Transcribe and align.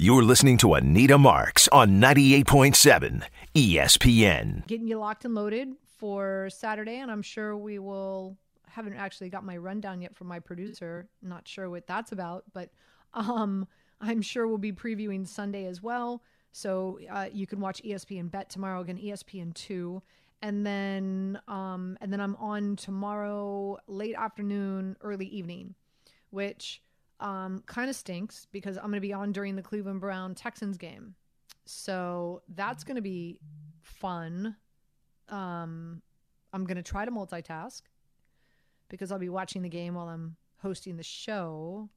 You're 0.00 0.22
listening 0.22 0.58
to 0.58 0.74
Anita 0.74 1.18
Marks 1.18 1.66
on 1.72 2.00
98.7 2.00 3.24
ESPN. 3.52 4.64
Getting 4.68 4.86
you 4.86 4.96
locked 4.96 5.24
and 5.24 5.34
loaded 5.34 5.70
for 5.98 6.48
Saturday, 6.50 6.98
and 6.98 7.10
I'm 7.10 7.20
sure 7.20 7.56
we 7.56 7.80
will. 7.80 8.36
Haven't 8.68 8.94
actually 8.94 9.28
got 9.28 9.42
my 9.42 9.56
rundown 9.56 10.00
yet 10.00 10.14
from 10.14 10.28
my 10.28 10.38
producer. 10.38 11.08
Not 11.20 11.48
sure 11.48 11.68
what 11.68 11.88
that's 11.88 12.12
about, 12.12 12.44
but 12.52 12.70
um, 13.12 13.66
I'm 14.00 14.22
sure 14.22 14.46
we'll 14.46 14.58
be 14.58 14.70
previewing 14.70 15.26
Sunday 15.26 15.66
as 15.66 15.82
well. 15.82 16.22
So 16.52 17.00
uh, 17.10 17.26
you 17.32 17.48
can 17.48 17.58
watch 17.58 17.82
ESPN 17.82 18.30
Bet 18.30 18.50
tomorrow 18.50 18.80
again, 18.80 18.98
ESPN 18.98 19.52
two, 19.52 20.00
and 20.42 20.64
then 20.64 21.40
um, 21.48 21.98
and 22.00 22.12
then 22.12 22.20
I'm 22.20 22.36
on 22.36 22.76
tomorrow 22.76 23.78
late 23.88 24.14
afternoon, 24.14 24.96
early 25.00 25.26
evening, 25.26 25.74
which 26.30 26.82
um, 27.20 27.62
kind 27.66 27.90
of 27.90 27.96
stinks 27.96 28.46
because 28.52 28.76
I'm 28.76 28.84
going 28.84 28.94
to 28.94 29.00
be 29.00 29.12
on 29.12 29.32
during 29.32 29.56
the 29.56 29.62
Cleveland 29.62 30.00
Brown 30.00 30.34
Texans 30.34 30.78
game. 30.78 31.14
So 31.66 32.42
that's 32.54 32.84
going 32.84 32.96
to 32.96 33.02
be 33.02 33.40
fun. 33.82 34.56
Um, 35.28 36.02
I'm 36.52 36.64
going 36.64 36.76
to 36.76 36.82
try 36.82 37.04
to 37.04 37.10
multitask 37.10 37.82
because 38.88 39.12
I'll 39.12 39.18
be 39.18 39.28
watching 39.28 39.62
the 39.62 39.68
game 39.68 39.94
while 39.94 40.08
I'm 40.08 40.36
hosting 40.62 40.96
the 40.96 41.02
show. 41.02 41.88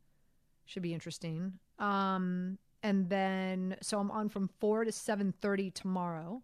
Should 0.66 0.84
be 0.84 0.94
interesting. 0.94 1.54
Um, 1.80 2.58
and 2.84 3.10
then 3.10 3.78
so 3.82 4.00
I'm 4.00 4.12
on 4.12 4.30
from 4.30 4.50
4 4.60 4.86
to 4.86 4.92
7:30 4.92 5.74
tomorrow. 5.74 6.42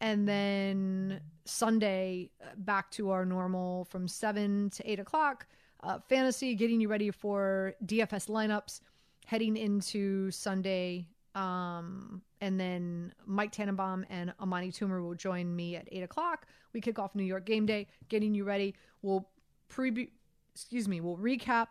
And 0.00 0.28
then 0.28 1.20
Sunday 1.44 2.30
uh, 2.42 2.50
back 2.56 2.90
to 2.92 3.10
our 3.10 3.24
normal 3.24 3.84
from 3.86 4.08
7 4.08 4.70
to 4.70 4.90
8 4.90 5.00
o'clock 5.00 5.46
uh, 5.84 5.98
fantasy, 6.08 6.54
getting 6.54 6.80
you 6.80 6.88
ready 6.88 7.10
for 7.10 7.74
DFS 7.86 8.28
lineups 8.28 8.80
heading 9.26 9.56
into 9.56 10.30
Sunday. 10.30 11.08
Um, 11.34 12.22
and 12.40 12.60
then 12.60 13.12
Mike 13.26 13.52
Tannenbaum 13.52 14.04
and 14.08 14.32
Amani 14.40 14.70
Toomer 14.70 15.02
will 15.02 15.14
join 15.14 15.54
me 15.54 15.76
at 15.76 15.88
eight 15.90 16.02
o'clock. 16.02 16.46
We 16.72 16.80
kick 16.80 16.98
off 16.98 17.14
New 17.14 17.24
York 17.24 17.44
game 17.44 17.66
day, 17.66 17.88
getting 18.08 18.34
you 18.34 18.44
ready. 18.44 18.74
We'll 19.02 19.28
preview, 19.70 20.08
excuse 20.54 20.86
me, 20.86 21.00
we'll 21.00 21.16
recap 21.16 21.68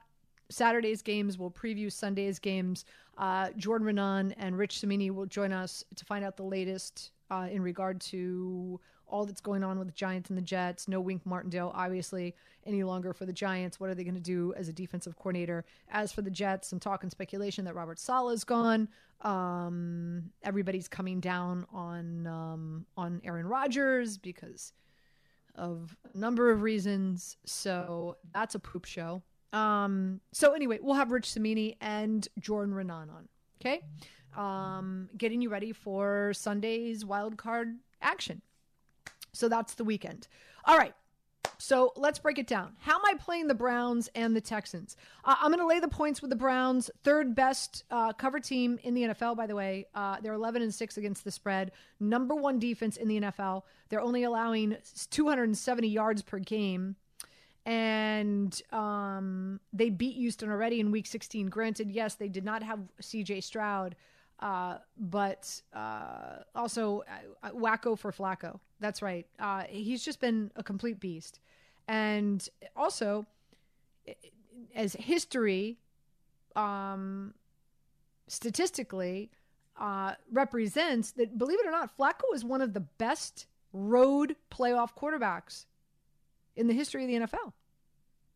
Saturday's 0.50 1.02
games. 1.02 1.38
We'll 1.38 1.52
preview 1.52 1.92
Sunday's 1.92 2.40
games. 2.40 2.86
Uh, 3.18 3.50
Jordan 3.58 3.88
Raanan 3.88 4.34
and 4.38 4.58
Rich 4.58 4.80
Cimini 4.82 5.12
will 5.12 5.26
join 5.26 5.54
us 5.54 5.84
to 5.96 6.06
find 6.06 6.26
out 6.26 6.36
the 6.36 6.44
latest 6.44 7.12
uh, 7.32 7.48
in 7.50 7.62
regard 7.62 8.02
to 8.02 8.80
all 9.14 9.26
that's 9.26 9.42
going 9.42 9.64
on 9.64 9.78
with 9.78 9.88
the 9.88 9.94
Giants 9.94 10.30
and 10.30 10.38
the 10.38 10.42
Jets. 10.42 10.88
No 10.88 11.00
Wink 11.00 11.24
Martindale, 11.24 11.72
obviously, 11.76 12.34
any 12.66 12.82
longer 12.84 13.14
for 13.14 13.28
the 13.28 13.32
Giants. 13.32 13.80
What 13.80 13.92
are 13.92 13.96
they 13.96 14.04
going 14.04 14.16
to 14.16 14.20
do 14.20 14.56
as 14.58 14.70
a 14.70 14.74
defensive 14.74 15.16
coordinator? 15.16 15.66
As 15.90 16.12
for 16.12 16.24
the 16.24 16.32
Jets, 16.32 16.68
some 16.68 16.80
talk 16.80 17.04
and 17.04 17.12
speculation 17.12 17.64
that 17.66 17.76
Robert 17.76 18.00
Saleh 18.00 18.34
is 18.34 18.44
gone. 18.44 18.90
Um, 19.22 20.32
everybody's 20.42 20.88
coming 20.88 21.20
down 21.20 21.68
on 21.72 22.26
um, 22.26 22.86
on 22.98 23.22
Aaron 23.24 23.46
Rodgers 23.46 24.18
because 24.18 24.74
of 25.54 25.96
a 26.12 26.18
number 26.18 26.50
of 26.50 26.64
reasons. 26.64 27.38
So 27.46 28.18
that's 28.34 28.56
a 28.56 28.60
poop 28.60 28.86
show. 28.86 29.22
Um, 29.54 30.22
so 30.32 30.54
anyway, 30.54 30.80
we'll 30.82 30.96
have 30.96 31.12
Rich 31.12 31.32
Cimini 31.32 31.78
and 31.82 32.28
Jordan 32.40 32.74
Raanan 32.74 33.14
on. 33.14 33.30
Okay. 33.62 33.82
Um, 34.36 35.10
getting 35.16 35.40
you 35.40 35.50
ready 35.52 35.72
for 35.72 36.34
Sunday's 36.34 37.06
wild 37.06 37.38
card 37.38 37.76
action. 38.02 38.42
So 39.34 39.50
that's 39.50 39.74
the 39.74 39.84
weekend. 39.84 40.28
All 40.66 40.78
right. 40.78 40.94
So 41.58 41.94
let's 41.96 42.20
break 42.20 42.40
it 42.40 42.48
down. 42.48 42.74
How 42.80 42.96
am 42.96 43.06
I 43.06 43.14
playing 43.16 43.48
the 43.48 43.54
Browns 43.54 44.10
and 44.16 44.36
the 44.36 44.42
Texans? 44.42 44.98
Uh, 45.24 45.36
I'm 45.40 45.50
going 45.50 45.60
to 45.60 45.68
lay 45.68 45.80
the 45.80 45.88
points 45.88 46.22
with 46.22 46.30
the 46.30 46.36
Browns, 46.36 46.90
third 47.04 47.36
best 47.36 47.84
uh, 47.90 48.14
cover 48.14 48.40
team 48.40 48.80
in 48.84 48.94
the 48.94 49.04
NFL. 49.04 49.38
By 49.38 49.48
the 49.48 49.56
way, 49.56 49.86
uh, 49.96 50.18
they're 50.22 50.34
11 50.34 50.62
and 50.62 50.74
six 50.74 50.98
against 50.98 51.24
the 51.24 51.32
spread. 51.32 51.72
Number 52.00 52.36
one 52.36 52.60
defense 52.60 52.98
in 52.98 53.08
the 53.08 53.22
NFL. 53.22 53.64
They're 53.90 54.02
only 54.02 54.24
allowing 54.24 54.76
270 55.10 55.88
yards 55.88 56.22
per 56.22 56.40
game, 56.40 56.96
and 57.66 58.62
um, 58.72 59.60
they 59.72 59.90
beat 59.90 60.16
Houston 60.16 60.50
already 60.50 60.80
in 60.80 60.92
Week 60.92 61.06
16. 61.06 61.48
Granted, 61.48 61.92
yes, 61.92 62.16
they 62.16 62.28
did 62.28 62.44
not 62.44 62.64
have 62.64 62.80
C.J. 63.00 63.42
Stroud, 63.42 63.96
uh, 64.44 64.78
but 64.98 65.62
uh, 65.74 66.40
also 66.54 67.04
uh, 67.42 67.52
wacko 67.52 67.98
for 67.98 68.12
Flacco. 68.12 68.60
That's 68.82 69.02
right. 69.02 69.26
Uh, 69.40 69.64
he's 69.70 70.04
just 70.04 70.20
been 70.20 70.52
a 70.58 70.64
complete 70.64 71.00
beast. 71.00 71.40
And 71.88 72.48
also, 72.76 73.26
as 74.76 74.94
history, 74.94 75.78
um, 76.58 77.34
statistically, 78.28 79.32
uh, 79.80 80.16
represents 80.30 81.12
that, 81.12 81.38
believe 81.38 81.60
it 81.62 81.66
or 81.66 81.72
not, 81.72 81.98
Flacco 81.98 82.36
is 82.36 82.44
one 82.44 82.62
of 82.62 82.74
the 82.74 82.82
best 82.82 83.48
road 83.72 84.36
playoff 84.52 84.90
quarterbacks 84.94 85.68
in 86.58 86.68
the 86.68 86.74
history 86.74 87.04
of 87.04 87.08
the 87.08 87.28
NFL 87.28 87.54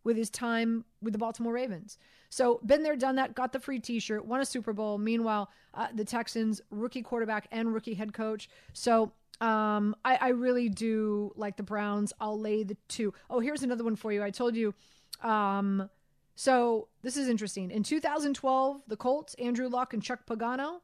with 0.07 0.15
his 0.15 0.29
time 0.29 0.85
with 1.01 1.11
the 1.11 1.19
Baltimore 1.19 1.51
Ravens. 1.51 1.97
So, 2.29 2.61
been 2.65 2.81
there, 2.81 2.95
done 2.95 3.17
that, 3.17 3.35
got 3.35 3.51
the 3.51 3.59
free 3.59 3.79
t 3.79 3.99
shirt, 3.99 4.25
won 4.25 4.39
a 4.39 4.45
Super 4.45 4.71
Bowl. 4.71 4.97
Meanwhile, 4.97 5.51
uh, 5.73 5.87
the 5.93 6.05
Texans, 6.05 6.61
rookie 6.71 7.01
quarterback 7.01 7.47
and 7.51 7.73
rookie 7.73 7.93
head 7.93 8.13
coach. 8.13 8.49
So, 8.71 9.11
um, 9.41 9.95
I, 10.05 10.15
I, 10.15 10.29
really 10.29 10.69
do 10.69 11.31
like 11.35 11.57
the 11.57 11.63
Browns. 11.63 12.11
I'll 12.19 12.39
lay 12.39 12.63
the 12.63 12.75
two. 12.87 13.13
Oh, 13.29 13.39
here's 13.39 13.61
another 13.61 13.83
one 13.83 13.95
for 13.95 14.11
you. 14.11 14.23
I 14.23 14.31
told 14.31 14.55
you. 14.55 14.73
Um, 15.21 15.89
so, 16.35 16.87
this 17.03 17.17
is 17.17 17.27
interesting. 17.27 17.69
In 17.69 17.83
2012, 17.83 18.81
the 18.87 18.97
Colts, 18.97 19.35
Andrew 19.35 19.67
Luck 19.67 19.93
and 19.93 20.01
Chuck 20.01 20.25
Pagano, 20.25 20.79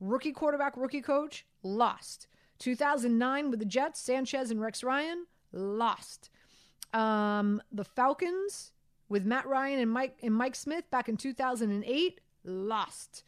rookie 0.00 0.32
quarterback, 0.32 0.76
rookie 0.76 1.00
coach, 1.00 1.46
lost. 1.62 2.26
2009 2.58 3.50
with 3.50 3.58
the 3.58 3.64
Jets, 3.64 4.00
Sanchez 4.00 4.50
and 4.50 4.60
Rex 4.60 4.84
Ryan, 4.84 5.24
lost. 5.50 6.28
Um, 6.92 7.62
the 7.70 7.84
Falcons 7.84 8.72
with 9.08 9.24
Matt 9.24 9.46
Ryan 9.46 9.80
and 9.80 9.90
Mike 9.90 10.16
and 10.22 10.34
Mike 10.34 10.54
Smith 10.54 10.90
back 10.90 11.08
in 11.08 11.16
2008 11.16 12.20
lost. 12.44 13.24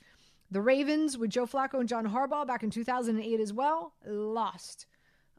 The 0.50 0.60
Ravens 0.60 1.16
with 1.16 1.30
Joe 1.30 1.46
Flacco 1.46 1.80
and 1.80 1.88
John 1.88 2.06
Harbaugh 2.06 2.46
back 2.46 2.62
in 2.62 2.70
2008 2.70 3.40
as 3.40 3.52
well 3.52 3.94
lost. 4.06 4.86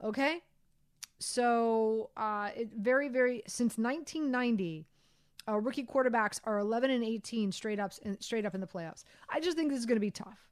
Okay, 0.03 0.39
so 1.19 2.09
uh, 2.17 2.50
it 2.56 2.69
very 2.78 3.09
very 3.09 3.44
since 3.47 3.78
1990. 3.78 4.85
Uh, 5.45 5.59
rookie 5.59 5.84
quarterbacks 5.84 6.40
are 6.45 6.57
11 6.59 6.90
and 6.90 7.03
18 7.03 7.51
straight 7.51 7.79
up 7.79 7.91
straight 8.19 8.45
up 8.45 8.55
in 8.55 8.61
the 8.61 8.67
playoffs. 8.67 9.03
I 9.29 9.40
just 9.40 9.57
think 9.57 9.69
this 9.69 9.79
is 9.79 9.85
going 9.85 9.97
to 9.97 10.01
be 10.01 10.11
tough. 10.11 10.47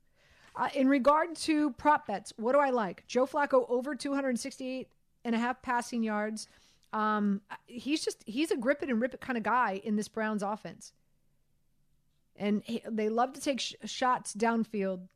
Uh, 0.55 0.67
in 0.73 0.87
regard 0.89 1.35
to 1.35 1.71
prop 1.71 2.07
bets, 2.07 2.33
what 2.37 2.51
do 2.51 2.59
I 2.59 2.71
like? 2.71 3.05
Joe 3.07 3.25
Flacco 3.25 3.65
over 3.69 3.95
268 3.95 4.89
and 5.23 5.35
a 5.35 5.37
half 5.37 5.61
passing 5.61 6.03
yards. 6.03 6.47
Um, 6.93 7.41
he's 7.67 8.03
just 8.03 8.23
he's 8.25 8.51
a 8.51 8.57
grip 8.57 8.83
it 8.83 8.89
and 8.89 9.01
rip 9.01 9.13
it 9.13 9.21
kind 9.21 9.37
of 9.37 9.43
guy 9.43 9.81
in 9.83 9.95
this 9.95 10.07
Browns 10.07 10.43
offense, 10.43 10.91
and 12.35 12.61
he, 12.65 12.81
they 12.89 13.07
love 13.09 13.33
to 13.33 13.41
take 13.41 13.59
sh- 13.59 13.75
shots 13.85 14.33
downfield. 14.33 15.07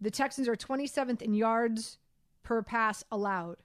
The 0.00 0.10
Texans 0.10 0.48
are 0.48 0.56
27th 0.56 1.22
in 1.22 1.32
yards 1.32 1.98
per 2.42 2.62
pass 2.62 3.04
allowed, 3.10 3.56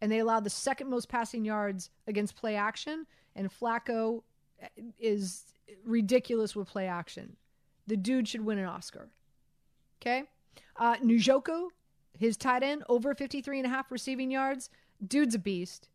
and 0.00 0.10
they 0.10 0.18
allow 0.18 0.40
the 0.40 0.50
second 0.50 0.88
most 0.88 1.08
passing 1.08 1.44
yards 1.44 1.90
against 2.06 2.36
play 2.36 2.56
action. 2.56 3.06
And 3.36 3.50
Flacco 3.50 4.22
eh, 4.60 4.68
is 4.98 5.44
ridiculous 5.84 6.56
with 6.56 6.68
play 6.68 6.88
action. 6.88 7.36
The 7.86 7.96
dude 7.96 8.26
should 8.26 8.44
win 8.44 8.58
an 8.58 8.64
Oscar. 8.64 9.10
Okay, 10.00 10.24
uh, 10.76 10.96
Njoku, 10.96 11.68
his 12.18 12.36
tight 12.36 12.62
end, 12.62 12.82
over 12.88 13.14
53 13.14 13.58
and 13.60 13.66
a 13.66 13.70
half 13.70 13.92
receiving 13.92 14.30
yards. 14.30 14.70
Dude's 15.06 15.34
a 15.34 15.38
beast. 15.38 15.88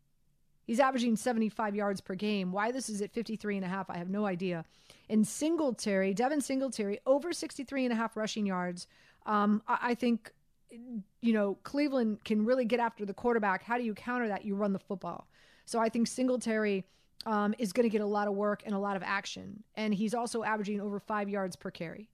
He's 0.70 0.80
averaging 0.80 1.16
75 1.16 1.76
yards 1.76 2.00
per 2.00 2.14
game. 2.14 2.52
Why 2.52 2.72
this 2.72 2.90
is 2.90 3.02
at 3.02 3.12
53 3.12 3.56
and 3.56 3.66
a 3.66 3.68
half, 3.68 3.90
I 3.90 3.98
have 3.98 4.12
no 4.12 4.28
idea. 4.28 4.66
And 5.10 5.28
Singletary, 5.28 6.14
Devin 6.14 6.42
Singletary, 6.42 7.00
over 7.08 7.34
63 7.34 7.86
and 7.86 7.92
a 7.92 7.96
half 7.96 8.16
rushing 8.16 8.46
yards. 8.46 8.86
Um, 9.26 9.64
I, 9.68 9.80
I 9.82 9.94
think, 9.96 10.32
you 10.70 11.34
know, 11.34 11.58
Cleveland 11.64 12.24
can 12.24 12.46
really 12.46 12.66
get 12.66 12.80
after 12.80 13.04
the 13.04 13.16
quarterback. 13.16 13.64
How 13.64 13.80
do 13.80 13.84
you 13.84 13.96
counter 13.96 14.28
that? 14.28 14.46
You 14.46 14.54
run 14.54 14.72
the 14.72 14.78
football. 14.78 15.28
So 15.66 15.80
I 15.80 15.90
think 15.90 16.06
Singletary 16.06 16.86
um, 17.26 17.56
is 17.58 17.74
going 17.74 17.90
to 17.90 17.92
get 17.92 18.02
a 18.02 18.06
lot 18.06 18.28
of 18.28 18.36
work 18.36 18.62
and 18.64 18.76
a 18.76 18.80
lot 18.80 18.96
of 18.96 19.02
action. 19.02 19.64
And 19.74 19.92
he's 19.92 20.14
also 20.14 20.44
averaging 20.44 20.82
over 20.82 21.00
five 21.00 21.30
yards 21.30 21.56
per 21.56 21.72
carry. 21.72 22.12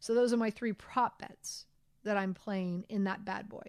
So 0.00 0.12
those 0.12 0.32
are 0.32 0.36
my 0.36 0.50
three 0.50 0.72
prop 0.72 1.20
bets 1.20 1.66
that 2.02 2.16
I'm 2.16 2.34
playing 2.34 2.84
in 2.88 3.04
that 3.04 3.24
bad 3.24 3.48
boy. 3.48 3.62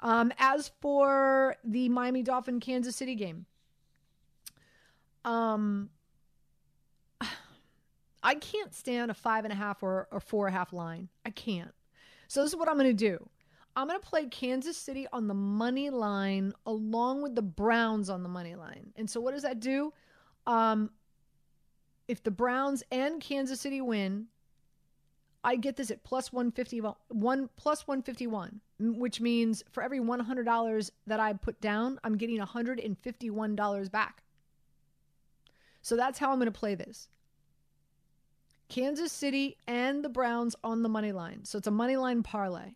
Um, 0.00 0.32
as 0.38 0.70
for 0.80 1.56
the 1.62 1.88
Miami 1.90 2.22
Dolphin 2.22 2.58
Kansas 2.58 2.96
City 2.96 3.14
game, 3.14 3.46
um, 5.24 5.90
I 8.22 8.34
can't 8.34 8.74
stand 8.74 9.10
a 9.10 9.14
five 9.14 9.44
and 9.44 9.52
a 9.52 9.56
half 9.56 9.82
or, 9.82 10.08
or 10.10 10.20
four 10.20 10.46
and 10.46 10.54
a 10.54 10.58
half 10.58 10.72
line. 10.72 11.08
I 11.24 11.30
can't. 11.30 11.72
So 12.28 12.42
this 12.42 12.52
is 12.52 12.56
what 12.56 12.68
I'm 12.68 12.78
going 12.78 12.86
to 12.86 12.94
do. 12.94 13.28
I'm 13.76 13.86
going 13.86 14.00
to 14.00 14.06
play 14.06 14.26
Kansas 14.26 14.76
City 14.76 15.06
on 15.12 15.28
the 15.28 15.34
money 15.34 15.90
line 15.90 16.52
along 16.66 17.22
with 17.22 17.34
the 17.34 17.42
Browns 17.42 18.10
on 18.10 18.22
the 18.22 18.28
money 18.28 18.54
line. 18.54 18.92
And 18.96 19.08
so 19.08 19.20
what 19.20 19.32
does 19.32 19.42
that 19.42 19.60
do? 19.60 19.92
Um, 20.46 20.90
if 22.08 22.22
the 22.22 22.30
Browns 22.30 22.82
and 22.90 23.20
Kansas 23.20 23.60
City 23.60 23.80
win, 23.80 24.26
I 25.42 25.56
get 25.56 25.76
this 25.76 25.90
at 25.90 26.04
plus 26.04 26.32
151, 26.32 26.94
one, 27.08 27.48
plus 27.56 27.86
151, 27.86 28.60
which 28.78 29.20
means 29.20 29.62
for 29.70 29.82
every 29.82 30.00
$100 30.00 30.90
that 31.06 31.20
I 31.20 31.32
put 31.32 31.60
down, 31.60 31.98
I'm 32.04 32.16
getting 32.16 32.38
$151 32.38 33.90
back. 33.90 34.22
So 35.82 35.96
that's 35.96 36.18
how 36.18 36.30
I'm 36.30 36.38
going 36.38 36.52
to 36.52 36.58
play 36.58 36.74
this. 36.74 37.08
Kansas 38.68 39.12
City 39.12 39.56
and 39.66 40.04
the 40.04 40.08
Browns 40.08 40.54
on 40.62 40.82
the 40.82 40.88
money 40.88 41.12
line. 41.12 41.44
So 41.44 41.58
it's 41.58 41.66
a 41.66 41.72
money 41.72 41.96
line 41.96 42.22
parlay. 42.22 42.74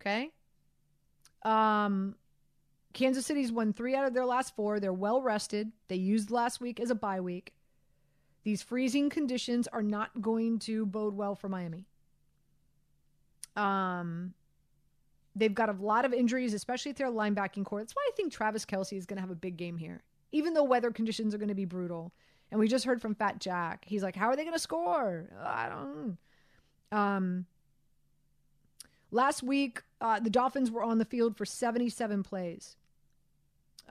Okay? 0.00 0.30
Um 1.42 2.14
Kansas 2.94 3.26
City's 3.26 3.52
won 3.52 3.72
3 3.72 3.94
out 3.94 4.06
of 4.06 4.14
their 4.14 4.24
last 4.24 4.56
4. 4.56 4.80
They're 4.80 4.92
well 4.92 5.20
rested. 5.20 5.70
They 5.88 5.96
used 5.96 6.30
last 6.30 6.60
week 6.60 6.80
as 6.80 6.90
a 6.90 6.94
bye 6.94 7.20
week. 7.20 7.52
These 8.44 8.62
freezing 8.62 9.10
conditions 9.10 9.68
are 9.68 9.82
not 9.82 10.20
going 10.20 10.58
to 10.60 10.86
bode 10.86 11.14
well 11.14 11.34
for 11.34 11.48
Miami. 11.48 11.86
Um, 13.56 14.34
they've 15.34 15.54
got 15.54 15.68
a 15.68 15.72
lot 15.72 16.04
of 16.04 16.12
injuries, 16.12 16.54
especially 16.54 16.90
at 16.90 16.96
their 16.96 17.10
linebacking 17.10 17.64
corps. 17.64 17.80
That's 17.80 17.94
why 17.94 18.08
I 18.08 18.12
think 18.16 18.32
Travis 18.32 18.64
Kelce 18.64 18.96
is 18.96 19.06
going 19.06 19.16
to 19.16 19.20
have 19.20 19.30
a 19.30 19.34
big 19.34 19.56
game 19.56 19.76
here, 19.76 20.02
even 20.32 20.54
though 20.54 20.64
weather 20.64 20.90
conditions 20.90 21.34
are 21.34 21.38
going 21.38 21.48
to 21.48 21.54
be 21.54 21.64
brutal. 21.64 22.12
And 22.50 22.58
we 22.58 22.68
just 22.68 22.84
heard 22.84 23.02
from 23.02 23.14
Fat 23.14 23.40
Jack. 23.40 23.84
He's 23.86 24.02
like, 24.02 24.16
"How 24.16 24.28
are 24.28 24.36
they 24.36 24.44
going 24.44 24.54
to 24.54 24.58
score?" 24.58 25.28
I 25.44 25.68
don't. 25.68 26.18
Um. 26.92 27.46
Last 29.10 29.42
week, 29.42 29.82
uh, 30.02 30.20
the 30.20 30.30
Dolphins 30.30 30.70
were 30.70 30.82
on 30.82 30.98
the 30.98 31.04
field 31.04 31.36
for 31.36 31.46
77 31.46 32.22
plays. 32.22 32.76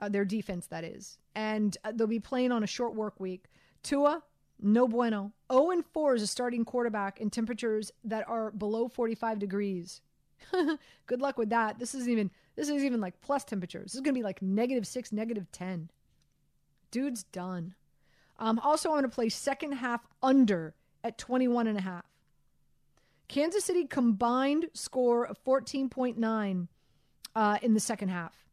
Uh, 0.00 0.08
their 0.08 0.24
defense, 0.24 0.68
that 0.68 0.84
is, 0.84 1.18
and 1.34 1.76
uh, 1.84 1.90
they'll 1.92 2.06
be 2.06 2.20
playing 2.20 2.52
on 2.52 2.62
a 2.62 2.68
short 2.68 2.94
work 2.94 3.18
week. 3.18 3.46
Tua 3.82 4.22
no 4.60 4.88
bueno. 4.88 5.32
0 5.52 5.70
and 5.70 5.84
4 5.86 6.14
is 6.16 6.22
a 6.22 6.26
starting 6.26 6.64
quarterback 6.64 7.20
in 7.20 7.30
temperatures 7.30 7.92
that 8.04 8.28
are 8.28 8.50
below 8.50 8.88
45 8.88 9.38
degrees. 9.38 10.00
Good 11.06 11.20
luck 11.20 11.38
with 11.38 11.50
that. 11.50 11.78
This 11.78 11.94
isn't 11.94 12.10
even 12.10 12.30
this 12.56 12.68
is 12.68 12.82
even 12.82 13.00
like 13.00 13.20
plus 13.20 13.44
temperatures. 13.44 13.84
This 13.84 13.94
is 13.96 14.00
gonna 14.00 14.14
be 14.14 14.22
like 14.22 14.42
negative 14.42 14.86
six, 14.86 15.12
negative 15.12 15.50
ten. 15.52 15.90
Dude's 16.90 17.24
done. 17.24 17.74
Um, 18.38 18.58
also, 18.60 18.90
I'm 18.90 18.96
gonna 18.96 19.08
play 19.08 19.28
second 19.28 19.72
half 19.72 20.06
under 20.22 20.74
at 21.04 21.18
21 21.18 21.66
and 21.66 21.78
a 21.78 21.82
half. 21.82 22.04
Kansas 23.28 23.64
City 23.64 23.86
combined 23.86 24.66
score 24.72 25.24
of 25.24 25.42
14.9 25.44 26.68
uh, 27.34 27.58
in 27.62 27.74
the 27.74 27.80
second 27.80 28.08
half. 28.08 28.46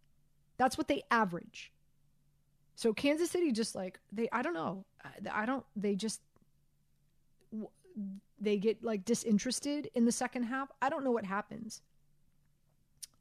That's 0.57 0.77
what 0.77 0.87
they 0.87 1.03
average. 1.09 1.71
So 2.75 2.93
Kansas 2.93 3.31
City 3.31 3.51
just 3.51 3.73
like 3.73 3.99
they 4.11 4.27
I 4.31 4.41
don't 4.41 4.53
know. 4.53 4.85
I 5.31 5.45
don't 5.45 5.65
they 5.75 5.95
just 5.95 6.21
they 8.39 8.57
get 8.57 8.83
like 8.83 9.05
disinterested 9.05 9.89
in 9.95 10.05
the 10.05 10.11
second 10.11 10.43
half. 10.43 10.69
I 10.81 10.89
don't 10.89 11.03
know 11.03 11.11
what 11.11 11.25
happens. 11.25 11.81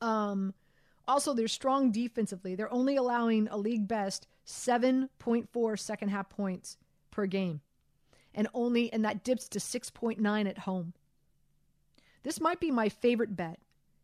Um 0.00 0.54
also 1.06 1.34
they're 1.34 1.48
strong 1.48 1.92
defensively. 1.92 2.54
They're 2.54 2.72
only 2.72 2.96
allowing 2.96 3.48
a 3.48 3.56
league 3.56 3.86
best 3.86 4.26
7.4 4.46 5.78
second 5.78 6.08
half 6.08 6.28
points 6.28 6.76
per 7.10 7.26
game. 7.26 7.60
And 8.34 8.48
only 8.52 8.92
and 8.92 9.04
that 9.04 9.22
dips 9.22 9.48
to 9.50 9.60
6.9 9.60 10.48
at 10.48 10.58
home. 10.58 10.94
This 12.24 12.40
might 12.40 12.58
be 12.58 12.72
my 12.72 12.88
favorite 12.88 13.36
bet 13.36 13.60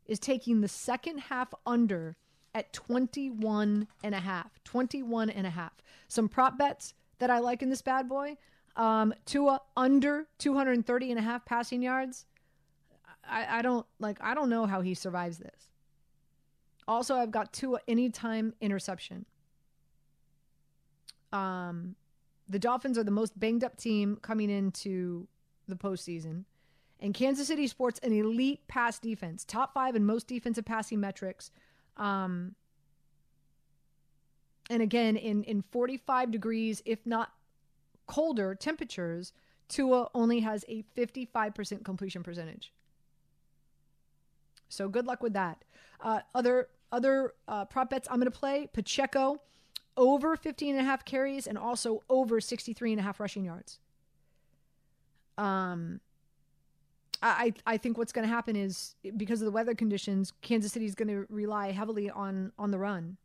is 0.07 0.21
taking 0.21 0.61
the 0.61 0.69
second 0.69 1.19
half 1.19 1.53
under 1.67 2.17
at 2.55 2.73
21 2.73 3.87
and 4.03 4.15
a 4.15 4.21
half. 4.21 4.63
21 4.65 5.31
and 5.31 5.47
a 5.47 5.51
half. 5.51 5.73
Some 6.09 6.29
prop 6.29 6.59
bets 6.59 6.95
that 7.19 7.31
I 7.31 7.39
like 7.39 7.63
in 7.63 7.71
this 7.71 7.83
bad 7.83 8.09
boy. 8.09 8.37
Um, 8.77 9.13
Tua 9.27 9.61
under 9.77 10.27
230 10.39 11.11
and 11.11 11.19
a 11.19 11.23
half 11.23 11.45
passing 11.45 11.83
yards. 11.83 12.27
I, 13.29 13.59
I 13.59 13.63
don't 13.63 13.87
like 13.99 14.19
I 14.21 14.35
don't 14.35 14.49
know 14.49 14.67
how 14.67 14.81
he 14.81 14.95
survives 14.95 15.39
this. 15.39 15.69
Also, 16.89 17.15
I've 17.17 17.31
got 17.31 17.53
Tua 17.53 17.79
anytime 17.87 18.55
interception. 18.61 19.27
Um, 21.33 21.95
the 22.49 22.59
Dolphins 22.59 22.99
are 22.99 23.05
the 23.05 23.13
most 23.13 23.39
banged 23.39 23.63
up 23.63 23.77
team 23.77 24.19
coming 24.21 24.51
into 24.51 25.29
the 25.69 25.77
postseason. 25.77 26.45
And 26.99 27.15
Kansas 27.15 27.47
City 27.47 27.67
sports 27.67 28.01
an 28.03 28.13
elite 28.13 28.67
pass 28.69 28.99
defense, 28.99 29.45
top 29.45 29.73
five 29.73 29.95
in 29.95 30.05
most 30.05 30.27
defensive 30.27 30.65
passing 30.65 31.01
metrics. 31.01 31.51
Um, 32.01 32.57
and 34.71 34.83
again, 34.83 35.17
in, 35.17 35.45
in 35.45 35.63
45 35.71 36.31
degrees, 36.31 36.83
if 36.85 37.07
not 37.07 37.33
colder 38.07 38.55
temperatures, 38.55 39.33
Tua 39.69 40.09
only 40.15 40.41
has 40.41 40.65
a 40.69 40.85
55% 40.97 41.85
completion 41.85 42.23
percentage. 42.23 42.73
So 44.69 44.89
good 44.89 45.07
luck 45.07 45.23
with 45.23 45.35
that. 45.35 45.65
Uh, 46.01 46.21
other 46.35 46.69
other 46.93 47.35
uh, 47.47 47.65
prop 47.67 47.91
bets 47.91 48.09
I'm 48.11 48.19
going 48.19 48.31
to 48.31 48.37
play 48.37 48.69
Pacheco 48.73 49.41
over 49.97 50.35
15 50.35 50.75
and 50.75 50.85
a 50.85 50.85
half 50.85 51.05
carries 51.05 51.47
and 51.47 51.57
also 51.57 52.03
over 52.09 52.41
63 52.41 52.93
and 52.93 53.01
a 53.01 53.03
half 53.03 53.21
rushing 53.21 53.45
yards. 53.45 53.79
Um, 55.39 56.01
I, 57.23 57.53
I 57.67 57.77
think 57.77 57.99
what's 57.99 58.13
going 58.13 58.27
to 58.27 58.35
happen 58.35 58.57
is 58.57 58.95
because 59.17 59.43
of 59.43 59.45
the 59.45 59.51
weather 59.51 59.75
conditions, 59.75 60.33
Kansas 60.41 60.73
City 60.73 60.87
is 60.87 60.95
going 60.95 61.09
to 61.09 61.27
rely 61.29 61.71
heavily 61.73 62.09
on 62.09 62.53
on 62.59 62.71
the 62.71 62.79
run, 62.79 63.19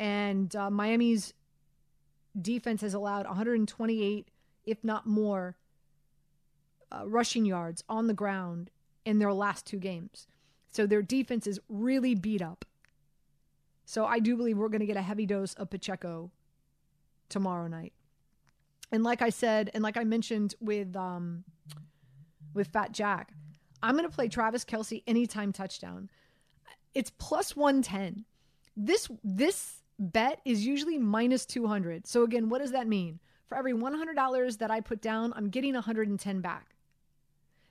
and 0.00 0.54
uh, 0.56 0.70
Miami's 0.70 1.34
defense 2.40 2.80
has 2.80 2.94
allowed 2.94 3.26
128, 3.26 4.28
if 4.64 4.82
not 4.84 5.06
more, 5.06 5.56
uh, 6.92 7.06
rushing 7.06 7.44
yards 7.44 7.82
on 7.88 8.06
the 8.06 8.14
ground 8.14 8.70
in 9.04 9.18
their 9.18 9.32
last 9.32 9.66
two 9.66 9.78
games. 9.78 10.26
So 10.68 10.86
their 10.86 11.02
defense 11.02 11.46
is 11.46 11.58
really 11.68 12.14
beat 12.14 12.42
up. 12.42 12.64
So 13.84 14.04
I 14.04 14.18
do 14.18 14.36
believe 14.36 14.58
we're 14.58 14.68
going 14.68 14.80
to 14.80 14.86
get 14.86 14.96
a 14.96 15.02
heavy 15.02 15.26
dose 15.26 15.54
of 15.54 15.70
Pacheco 15.70 16.30
tomorrow 17.28 17.68
night. 17.68 17.92
And 18.92 19.02
like 19.02 19.22
I 19.22 19.30
said, 19.30 19.70
and 19.74 19.82
like 19.82 19.96
I 19.96 20.04
mentioned 20.04 20.54
with 20.60 20.94
um, 20.96 21.44
with 22.56 22.68
Fat 22.68 22.92
Jack. 22.92 23.32
I'm 23.82 23.96
going 23.96 24.08
to 24.08 24.14
play 24.14 24.28
Travis 24.28 24.64
Kelce 24.64 25.02
anytime 25.06 25.52
touchdown. 25.52 26.08
It's 26.94 27.12
plus 27.18 27.54
110. 27.54 28.24
This 28.76 29.08
this 29.22 29.82
bet 29.98 30.40
is 30.44 30.66
usually 30.66 30.98
minus 30.98 31.46
200. 31.46 32.06
So 32.06 32.22
again, 32.22 32.48
what 32.48 32.60
does 32.60 32.72
that 32.72 32.86
mean? 32.86 33.20
For 33.48 33.56
every 33.56 33.72
$100 33.72 34.58
that 34.58 34.70
I 34.70 34.80
put 34.80 35.00
down, 35.00 35.32
I'm 35.36 35.50
getting 35.50 35.74
110 35.74 36.40
back. 36.40 36.74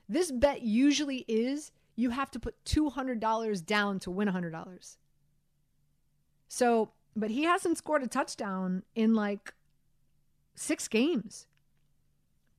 This 0.08 0.32
bet 0.32 0.62
usually 0.62 1.24
is 1.28 1.72
you 1.96 2.10
have 2.10 2.30
to 2.32 2.40
put 2.40 2.62
$200 2.64 3.66
down 3.66 3.98
to 4.00 4.10
win 4.10 4.28
$100. 4.28 4.96
So, 6.48 6.92
but 7.14 7.30
he 7.30 7.42
hasn't 7.44 7.78
scored 7.78 8.02
a 8.02 8.06
touchdown 8.06 8.84
in 8.94 9.14
like 9.14 9.52
6 10.54 10.88
games. 10.88 11.46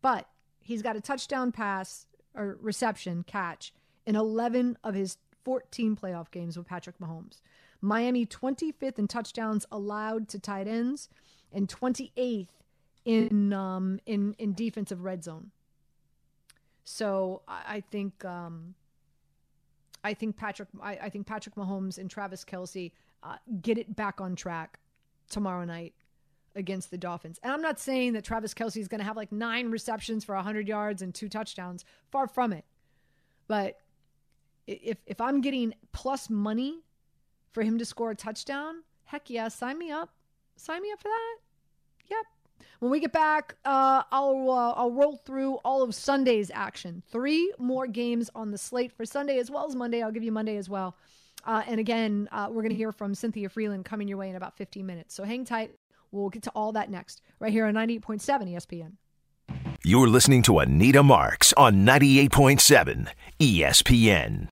But 0.01 0.27
he's 0.60 0.81
got 0.81 0.96
a 0.96 1.01
touchdown 1.01 1.51
pass 1.51 2.07
or 2.38 2.58
reception 2.62 3.24
catch 3.24 3.74
in 4.06 4.15
11 4.15 4.77
of 4.84 4.94
his 4.96 5.17
14 5.44 5.96
playoff 5.96 6.32
games 6.32 6.58
with 6.58 6.67
Patrick 6.67 7.00
Mahomes. 7.00 7.41
Miami 7.82 8.25
25th 8.25 9.00
in 9.00 9.08
touchdowns 9.08 9.65
allowed 9.72 10.29
to 10.29 10.39
tight 10.39 10.67
ends 10.67 11.10
and 11.51 11.67
28th 11.67 12.48
in 13.06 13.53
um, 13.53 14.00
in 14.06 14.36
in 14.38 14.53
defensive 14.53 15.03
red 15.03 15.24
zone. 15.24 15.51
So 16.84 17.41
I, 17.48 17.82
think 17.82 18.24
um, 18.24 18.74
I 20.03 20.13
think 20.13 20.38
Patrick 20.38 20.70
I, 20.82 20.98
I, 21.03 21.10
think 21.10 21.27
Patrick 21.27 21.56
Mahomes 21.56 21.98
and 21.98 22.10
Travis 22.10 22.46
Kelce 22.46 22.94
uh, 23.24 23.36
get 23.62 23.77
it 23.77 23.96
back 23.96 24.22
on 24.22 24.36
track 24.36 24.79
tomorrow 25.29 25.65
night 25.65 25.94
against 26.57 26.91
the 26.91 26.97
Dolphins. 26.97 27.39
And 27.43 27.53
I'm 27.53 27.61
not 27.61 27.79
saying 27.79 28.13
that 28.13 28.23
Travis 28.23 28.53
Kelce 28.53 28.77
is 28.77 28.87
going 28.87 28.99
to 28.99 29.05
have 29.05 29.15
like 29.15 29.31
nine 29.31 29.71
receptions 29.71 30.25
for 30.25 30.35
100 30.35 30.67
yards 30.67 31.01
and 31.01 31.13
two 31.13 31.29
touchdowns. 31.29 31.85
Far 32.11 32.27
from 32.27 32.51
it. 32.51 32.65
But 33.47 33.77
if 34.65 34.97
if 35.05 35.21
I'm 35.21 35.39
getting 35.39 35.73
plus 35.93 36.29
money 36.29 36.79
for 37.53 37.63
him 37.63 37.77
to 37.77 37.85
score 37.85 38.11
a 38.11 38.15
touchdown, 38.15 38.83
heck 39.05 39.29
yeah, 39.29 39.47
sign 39.47 39.77
me 39.77 39.91
up. 39.91 40.09
Sign 40.57 40.81
me 40.81 40.91
up 40.91 40.99
for 40.99 41.07
that. 41.07 41.37
Yep. 42.09 42.25
When 42.79 42.91
we 42.91 42.99
get 42.99 43.13
back, 43.13 43.55
uh, 43.63 44.03
I'll 44.11 44.49
uh, 44.49 44.73
I'll 44.73 44.91
roll 44.91 45.15
through 45.15 45.55
all 45.63 45.81
of 45.81 45.95
Sunday's 45.95 46.51
action. 46.53 47.01
Three 47.09 47.53
more 47.57 47.87
games 47.87 48.29
on 48.35 48.51
the 48.51 48.57
slate 48.57 48.91
for 48.91 49.05
Sunday 49.05 49.39
as 49.39 49.49
well 49.49 49.65
as 49.67 49.75
Monday. 49.75 50.01
I'll 50.01 50.11
give 50.11 50.23
you 50.23 50.31
Monday 50.31 50.57
as 50.57 50.69
well. 50.69 50.97
Uh, 51.45 51.63
and 51.65 51.79
again, 51.79 52.27
uh, 52.31 52.47
we're 52.49 52.61
going 52.61 52.71
to 52.71 52.75
hear 52.75 52.91
from 52.91 53.15
Cynthia 53.15 53.47
Frelund 53.47 53.85
coming 53.85 54.07
your 54.07 54.17
way 54.17 54.29
in 54.29 54.35
about 54.35 54.57
15 54.57 54.85
minutes. 54.85 55.15
So 55.15 55.23
hang 55.23 55.45
tight. 55.45 55.71
We'll 56.11 56.29
get 56.29 56.43
to 56.43 56.51
all 56.51 56.71
that 56.73 56.89
next, 56.89 57.21
right 57.39 57.51
here 57.51 57.65
on 57.65 57.73
98.7 57.73 58.21
ESPN. 58.53 58.93
You're 59.83 60.07
listening 60.07 60.41
to 60.43 60.59
Anita 60.59 61.03
Marks 61.03 61.53
on 61.53 61.85
98.7 61.85 63.07
ESPN. 63.39 64.47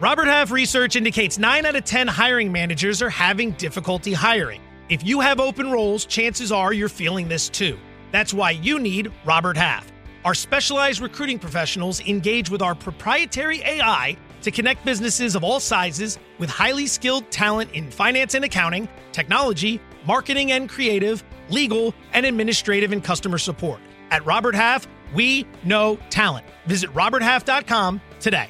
Robert 0.00 0.26
Half 0.26 0.50
research 0.50 0.96
indicates 0.96 1.38
9 1.38 1.66
out 1.66 1.76
of 1.76 1.84
10 1.84 2.06
hiring 2.08 2.50
managers 2.50 3.02
are 3.02 3.10
having 3.10 3.52
difficulty 3.52 4.12
hiring. 4.12 4.62
If 4.88 5.06
you 5.06 5.20
have 5.20 5.40
open 5.40 5.70
roles, 5.70 6.04
chances 6.04 6.50
are 6.50 6.72
you're 6.72 6.88
feeling 6.88 7.28
this 7.28 7.48
too. 7.48 7.78
That's 8.12 8.34
why 8.34 8.52
you 8.52 8.78
need 8.78 9.12
Robert 9.24 9.56
Half. 9.56 9.92
Our 10.24 10.34
specialized 10.34 11.00
recruiting 11.00 11.38
professionals 11.38 12.00
engage 12.06 12.50
with 12.50 12.62
our 12.62 12.74
proprietary 12.74 13.62
AI 13.62 14.16
to 14.42 14.50
connect 14.50 14.84
businesses 14.84 15.34
of 15.34 15.44
all 15.44 15.60
sizes 15.60 16.18
with 16.38 16.50
highly 16.50 16.86
skilled 16.86 17.30
talent 17.30 17.70
in 17.72 17.90
finance 17.90 18.34
and 18.34 18.44
accounting, 18.44 18.88
technology, 19.12 19.80
marketing 20.06 20.52
and 20.52 20.68
creative, 20.68 21.24
legal, 21.48 21.94
and 22.12 22.26
administrative 22.26 22.92
and 22.92 23.02
customer 23.02 23.38
support. 23.38 23.80
At 24.10 24.24
Robert 24.26 24.54
Half, 24.54 24.86
we 25.14 25.46
know 25.64 25.96
talent. 26.10 26.46
Visit 26.66 26.92
RobertHalf.com 26.94 28.00
today. 28.20 28.48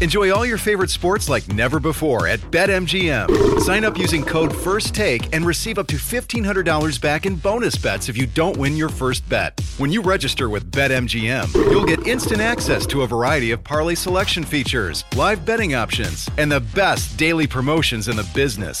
Enjoy 0.00 0.32
all 0.32 0.46
your 0.46 0.56
favorite 0.56 0.88
sports 0.88 1.28
like 1.28 1.46
never 1.52 1.78
before 1.78 2.26
at 2.26 2.40
BetMGM. 2.50 3.60
Sign 3.60 3.84
up 3.84 3.98
using 3.98 4.24
code 4.24 4.50
FIRSTTAKE 4.50 5.28
and 5.34 5.44
receive 5.44 5.78
up 5.78 5.88
to 5.88 5.96
$1,500 5.96 6.98
back 6.98 7.26
in 7.26 7.36
bonus 7.36 7.76
bets 7.76 8.08
if 8.08 8.16
you 8.16 8.26
don't 8.26 8.56
win 8.56 8.78
your 8.78 8.88
first 8.88 9.28
bet. 9.28 9.60
When 9.76 9.92
you 9.92 10.00
register 10.00 10.48
with 10.48 10.70
BetMGM, 10.70 11.52
you'll 11.70 11.84
get 11.84 12.06
instant 12.06 12.40
access 12.40 12.86
to 12.86 13.02
a 13.02 13.06
variety 13.06 13.50
of 13.50 13.62
parlay 13.62 13.94
selection 13.94 14.42
features, 14.42 15.04
live 15.16 15.44
betting 15.44 15.74
options, 15.74 16.30
and 16.38 16.50
the 16.50 16.60
best 16.60 17.18
daily 17.18 17.46
promotions 17.46 18.08
in 18.08 18.16
the 18.16 18.28
business. 18.34 18.80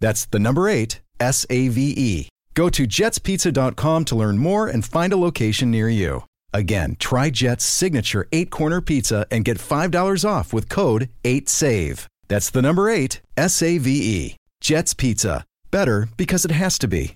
That's 0.00 0.24
the 0.26 0.38
number 0.38 0.68
eight, 0.68 1.00
S 1.20 1.46
A 1.50 1.68
V 1.68 1.94
E. 1.96 2.28
Go 2.54 2.68
to 2.68 2.86
jetspizza.com 2.86 4.04
to 4.06 4.16
learn 4.16 4.38
more 4.38 4.66
and 4.66 4.84
find 4.84 5.12
a 5.12 5.16
location 5.16 5.70
near 5.70 5.88
you. 5.88 6.24
Again, 6.52 6.96
try 6.98 7.30
Jet's 7.30 7.64
signature 7.64 8.26
eight 8.32 8.50
corner 8.50 8.80
pizza 8.80 9.26
and 9.30 9.44
get 9.44 9.58
$5 9.58 10.28
off 10.28 10.52
with 10.52 10.68
code 10.68 11.08
8SAVE. 11.22 12.06
That's 12.26 12.50
the 12.50 12.60
number 12.60 12.90
eight, 12.90 13.20
S 13.36 13.62
A 13.62 13.78
V 13.78 13.90
E. 13.90 14.36
Jet's 14.60 14.94
Pizza. 14.94 15.44
Better 15.70 16.08
because 16.16 16.44
it 16.44 16.50
has 16.50 16.78
to 16.78 16.88
be. 16.88 17.14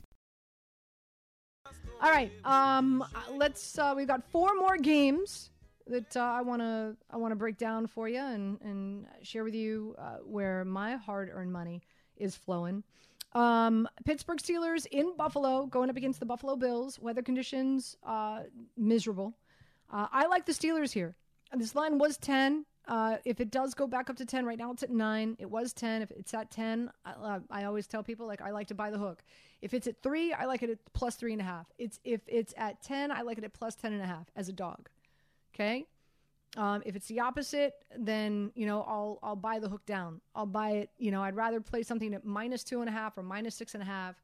All 2.01 2.11
right. 2.11 2.31
Um, 2.45 3.05
let's. 3.33 3.79
Uh, 3.79 3.95
we've 3.97 4.07
got 4.07 4.23
four 4.31 4.55
more 4.55 4.77
games 4.77 5.51
that 5.87 6.17
uh, 6.17 6.21
I 6.21 6.43
want 6.43 6.63
to 6.63 6.97
I 7.11 7.17
want 7.17 7.33
to 7.33 7.37
break 7.37 7.59
down 7.59 7.87
for 7.87 8.09
you 8.09 8.21
and 8.21 8.61
and 8.61 9.07
share 9.23 9.43
with 9.43 9.55
you 9.55 9.95
uh, 9.99 10.17
where 10.25 10.65
my 10.65 10.97
hard 10.97 11.31
earned 11.33 11.53
money 11.53 11.83
is 12.17 12.37
flowing. 12.37 12.83
Um, 13.33 13.89
Pittsburgh 14.05 14.39
Steelers 14.39 14.87
in 14.87 15.17
Buffalo 15.17 15.67
going 15.67 15.91
up 15.91 15.97
against 15.97 16.21
the 16.21 16.27
Buffalo 16.27 16.57
Bills. 16.57 16.99
Weather 17.01 17.23
conditions 17.23 17.97
uh, 18.05 18.43
miserable. 18.77 19.35
Uh, 19.93 20.07
I 20.13 20.27
like 20.27 20.47
the 20.47 20.53
Steelers 20.53 20.93
here. 20.93 21.17
This 21.57 21.75
line 21.75 21.99
was 21.99 22.17
10. 22.19 22.65
Uh, 22.87 23.17
if 23.25 23.41
it 23.41 23.51
does 23.51 23.75
go 23.75 23.87
back 23.87 24.11
up 24.11 24.17
to 24.17 24.27
10, 24.27 24.45
right 24.45 24.59
now 24.59 24.71
it's 24.71 24.83
at 24.83 24.91
9. 24.91 25.37
It 25.39 25.51
was 25.51 25.73
10. 25.73 26.03
If 26.03 26.11
it's 26.11 26.35
at 26.35 26.51
10, 26.51 26.91
I, 27.05 27.11
uh, 27.11 27.41
I 27.51 27.65
always 27.65 27.87
tell 27.87 28.03
people, 28.03 28.27
like, 28.27 28.43
I 28.43 28.51
like 28.51 28.67
to 28.69 28.75
buy 28.75 28.91
the 28.91 28.99
hook. 28.99 29.23
If 29.63 29.73
it's 29.73 29.87
at 29.87 30.03
3, 30.03 30.33
I 30.35 30.45
like 30.45 30.63
it 30.63 30.71
at 30.71 30.79
plus 30.93 31.17
3.5. 31.17 31.65
It's, 31.79 31.99
if 32.05 32.21
it's 32.27 32.53
at 32.57 32.83
10, 32.83 33.11
I 33.11 33.23
like 33.23 33.39
it 33.39 33.45
at 33.45 33.55
plus 33.55 33.77
10.5 33.77 34.27
as 34.37 34.49
a 34.49 34.53
dog. 34.53 34.89
Okay? 35.55 35.87
Um, 36.57 36.83
if 36.87 36.95
it's 36.95 37.07
the 37.09 37.21
opposite, 37.21 37.75
then 37.99 38.53
you 38.55 38.65
know 38.67 38.83
I'll 38.83 39.19
I'll 39.23 39.37
buy 39.37 39.59
the 39.59 39.69
hook 39.69 39.85
down. 39.87 40.21
I'll 40.37 40.47
buy 40.47 40.71
it. 40.71 40.91
You 40.99 41.11
know 41.11 41.23
I'd 41.23 41.35
rather 41.35 41.61
play 41.61 41.83
something 41.83 42.15
at 42.15 42.25
minus 42.25 42.63
two 42.63 42.81
and 42.81 42.89
a 42.89 42.93
half 42.93 43.19
or 43.19 43.23
minus 43.25 43.57
six 43.57 43.75
and 43.75 43.83
a 43.83 43.87
half, 43.87 44.15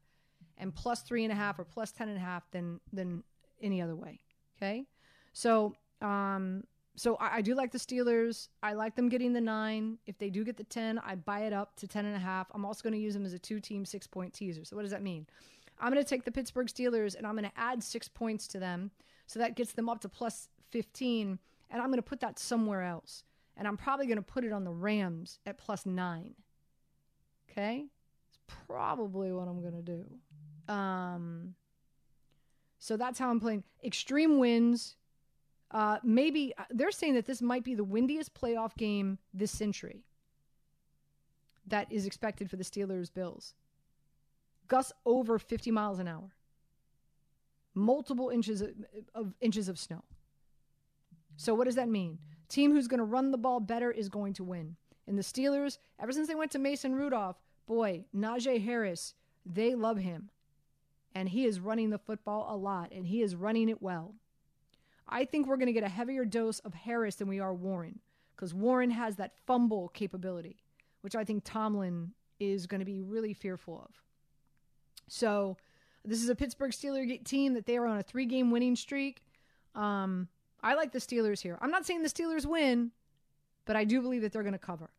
and 0.57 0.73
plus 0.73 1.01
three 1.01 1.25
and 1.25 1.33
a 1.33 1.35
half 1.35 1.59
or 1.59 1.65
plus 1.65 1.91
ten 1.91 2.07
and 2.07 2.17
a 2.17 2.21
half 2.21 2.49
than 2.51 2.79
than 2.93 3.23
any 3.61 3.81
other 3.81 3.95
way. 3.95 4.21
Okay, 4.57 4.85
so 5.33 5.75
um, 6.01 6.63
so 6.95 7.15
I, 7.15 7.37
I 7.37 7.41
do 7.41 7.53
like 7.53 7.71
the 7.71 7.77
Steelers. 7.77 8.47
I 8.63 8.73
like 8.73 8.95
them 8.95 9.09
getting 9.09 9.33
the 9.33 9.41
nine. 9.41 9.97
If 10.05 10.17
they 10.17 10.29
do 10.29 10.45
get 10.45 10.55
the 10.55 10.63
ten, 10.63 10.99
I 10.99 11.15
buy 11.15 11.41
it 11.41 11.53
up 11.53 11.75
to 11.77 11.87
ten 11.87 12.05
and 12.05 12.15
a 12.15 12.19
half. 12.19 12.47
I'm 12.53 12.63
also 12.63 12.81
going 12.81 12.93
to 12.93 12.99
use 12.99 13.13
them 13.13 13.25
as 13.25 13.33
a 13.33 13.39
two-team 13.39 13.83
six-point 13.83 14.33
teaser. 14.33 14.63
So 14.63 14.77
what 14.77 14.83
does 14.83 14.91
that 14.91 15.03
mean? 15.03 15.27
I'm 15.79 15.91
going 15.91 16.03
to 16.03 16.09
take 16.09 16.23
the 16.23 16.31
Pittsburgh 16.31 16.67
Steelers 16.67 17.15
and 17.15 17.27
I'm 17.27 17.35
going 17.35 17.49
to 17.49 17.57
add 17.59 17.83
six 17.83 18.07
points 18.07 18.47
to 18.49 18.59
them, 18.59 18.91
so 19.27 19.39
that 19.39 19.55
gets 19.55 19.73
them 19.73 19.89
up 19.89 19.99
to 20.01 20.09
plus 20.09 20.47
fifteen 20.69 21.39
and 21.71 21.81
I'm 21.81 21.87
going 21.87 21.97
to 21.97 22.03
put 22.03 22.19
that 22.19 22.37
somewhere 22.37 22.83
else. 22.83 23.23
And 23.57 23.67
I'm 23.67 23.77
probably 23.77 24.05
going 24.05 24.17
to 24.17 24.23
put 24.23 24.43
it 24.43 24.51
on 24.51 24.63
the 24.63 24.71
Rams 24.71 25.39
at 25.45 25.57
plus 25.57 25.85
nine. 25.85 26.35
Okay? 27.49 27.85
It's 28.29 28.39
probably 28.67 29.31
what 29.31 29.47
I'm 29.47 29.61
going 29.61 29.73
to 29.73 29.81
do. 29.81 30.73
Um, 30.73 31.55
so 32.79 32.97
that's 32.97 33.19
how 33.19 33.29
I'm 33.29 33.39
playing. 33.39 33.63
Extreme 33.83 34.37
winds. 34.39 34.95
Uh, 35.69 35.97
maybe 36.03 36.53
uh, 36.57 36.63
they're 36.69 36.91
saying 36.91 37.13
that 37.15 37.25
this 37.25 37.41
might 37.41 37.63
be 37.63 37.75
the 37.75 37.83
windiest 37.83 38.33
playoff 38.33 38.75
game 38.75 39.17
this 39.33 39.51
century 39.51 40.03
that 41.67 41.89
is 41.91 42.05
expected 42.05 42.49
for 42.49 42.57
the 42.57 42.63
Steelers 42.63 43.13
Bills. 43.13 43.53
Gusts 44.67 44.91
over 45.05 45.39
50 45.39 45.71
miles 45.71 45.99
an 45.99 46.07
hour. 46.07 46.35
Multiple 47.73 48.29
inches 48.29 48.61
of, 48.61 48.71
of 49.15 49.33
inches 49.39 49.69
of 49.69 49.79
snow. 49.79 50.03
So 51.37 51.53
what 51.53 51.65
does 51.65 51.75
that 51.75 51.89
mean? 51.89 52.19
Team 52.49 52.71
who's 52.71 52.87
going 52.87 52.99
to 52.99 53.03
run 53.03 53.31
the 53.31 53.37
ball 53.37 53.59
better 53.59 53.91
is 53.91 54.09
going 54.09 54.33
to 54.33 54.43
win. 54.43 54.75
And 55.07 55.17
the 55.17 55.23
Steelers, 55.23 55.77
ever 55.99 56.11
since 56.11 56.27
they 56.27 56.35
went 56.35 56.51
to 56.51 56.59
Mason 56.59 56.95
Rudolph, 56.95 57.37
boy, 57.65 58.05
Najee 58.15 58.63
Harris, 58.63 59.13
they 59.45 59.75
love 59.75 59.97
him. 59.97 60.29
And 61.15 61.29
he 61.29 61.45
is 61.45 61.59
running 61.59 61.89
the 61.89 61.97
football 61.97 62.47
a 62.49 62.55
lot, 62.55 62.91
and 62.91 63.05
he 63.05 63.21
is 63.21 63.35
running 63.35 63.69
it 63.69 63.81
well. 63.81 64.15
I 65.07 65.25
think 65.25 65.47
we're 65.47 65.57
going 65.57 65.67
to 65.67 65.73
get 65.73 65.83
a 65.83 65.89
heavier 65.89 66.23
dose 66.23 66.59
of 66.59 66.73
Harris 66.73 67.15
than 67.15 67.27
we 67.27 67.39
are 67.39 67.53
Warren, 67.53 67.99
because 68.35 68.53
Warren 68.53 68.91
has 68.91 69.17
that 69.17 69.33
fumble 69.45 69.89
capability, 69.89 70.63
which 71.01 71.15
I 71.15 71.25
think 71.25 71.43
Tomlin 71.43 72.11
is 72.39 72.65
going 72.65 72.79
to 72.79 72.85
be 72.85 73.01
really 73.01 73.33
fearful 73.33 73.81
of. 73.85 73.93
So, 75.09 75.57
this 76.03 76.23
is 76.23 76.29
a 76.29 76.35
Pittsburgh 76.35 76.71
Steelers 76.71 77.23
team 77.25 77.53
that 77.53 77.65
they 77.65 77.77
are 77.77 77.85
on 77.85 77.97
a 77.97 78.03
three 78.03 78.25
game 78.25 78.49
winning 78.49 78.75
streak. 78.75 79.23
Um, 79.75 80.29
I 80.63 80.75
like 80.75 80.91
the 80.91 80.99
Steelers 80.99 81.41
here. 81.41 81.57
I'm 81.61 81.71
not 81.71 81.85
saying 81.85 82.03
the 82.03 82.09
Steelers 82.09 82.45
win, 82.45 82.91
but 83.65 83.75
I 83.75 83.83
do 83.83 84.01
believe 84.01 84.21
that 84.21 84.31
they're 84.31 84.43
going 84.43 84.53
to 84.53 84.59
cover. 84.59 84.89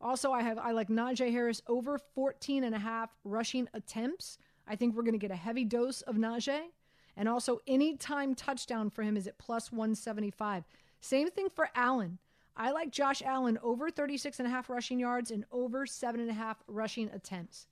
Also, 0.00 0.32
I 0.32 0.42
have 0.42 0.58
I 0.58 0.72
like 0.72 0.88
Najee 0.88 1.32
Harris 1.32 1.62
over 1.66 1.98
14 1.98 2.64
and 2.64 2.74
a 2.74 2.78
half 2.78 3.10
rushing 3.24 3.68
attempts. 3.72 4.38
I 4.68 4.76
think 4.76 4.94
we're 4.94 5.02
going 5.02 5.14
to 5.14 5.18
get 5.18 5.30
a 5.30 5.36
heavy 5.36 5.64
dose 5.64 6.02
of 6.02 6.16
Najee. 6.16 6.68
And 7.16 7.28
also, 7.28 7.60
any 7.66 7.96
time 7.96 8.34
touchdown 8.34 8.90
for 8.90 9.02
him 9.02 9.16
is 9.16 9.26
at 9.26 9.38
plus 9.38 9.72
175. 9.72 10.64
Same 11.00 11.30
thing 11.30 11.48
for 11.54 11.70
Allen. 11.74 12.18
I 12.56 12.70
like 12.70 12.90
Josh 12.90 13.22
Allen 13.22 13.58
over 13.62 13.90
36 13.90 14.38
and 14.38 14.46
a 14.46 14.50
half 14.50 14.70
rushing 14.70 14.98
yards 14.98 15.30
and 15.30 15.44
over 15.50 15.86
seven 15.86 16.20
and 16.20 16.30
a 16.30 16.34
half 16.34 16.62
rushing 16.68 17.10
attempts. 17.10 17.66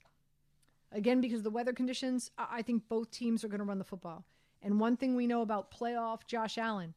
Again, 0.91 1.21
because 1.21 1.39
of 1.39 1.43
the 1.43 1.49
weather 1.49 1.73
conditions, 1.73 2.31
I 2.37 2.61
think 2.61 2.87
both 2.89 3.09
teams 3.09 3.43
are 3.43 3.47
going 3.47 3.59
to 3.59 3.65
run 3.65 3.79
the 3.79 3.83
football. 3.83 4.25
And 4.61 4.79
one 4.79 4.97
thing 4.97 5.15
we 5.15 5.27
know 5.27 5.41
about 5.41 5.71
playoff 5.71 6.25
Josh 6.27 6.57
Allen, 6.57 6.93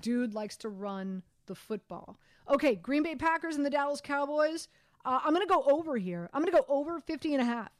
Dude 0.00 0.34
likes 0.34 0.56
to 0.58 0.68
run 0.68 1.22
the 1.46 1.54
football. 1.54 2.18
Okay, 2.48 2.74
Green 2.74 3.02
Bay 3.02 3.14
Packers 3.14 3.56
and 3.56 3.64
the 3.64 3.70
Dallas 3.70 4.00
Cowboys. 4.00 4.68
Uh, 5.04 5.20
I'm 5.24 5.32
going 5.32 5.46
to 5.46 5.52
go 5.52 5.62
over 5.64 5.96
here. 5.96 6.28
I'm 6.32 6.42
going 6.42 6.52
to 6.52 6.58
go 6.58 6.66
over 6.68 7.00
50 7.00 7.34
and 7.34 7.42
a 7.42 7.44
half. 7.44 7.70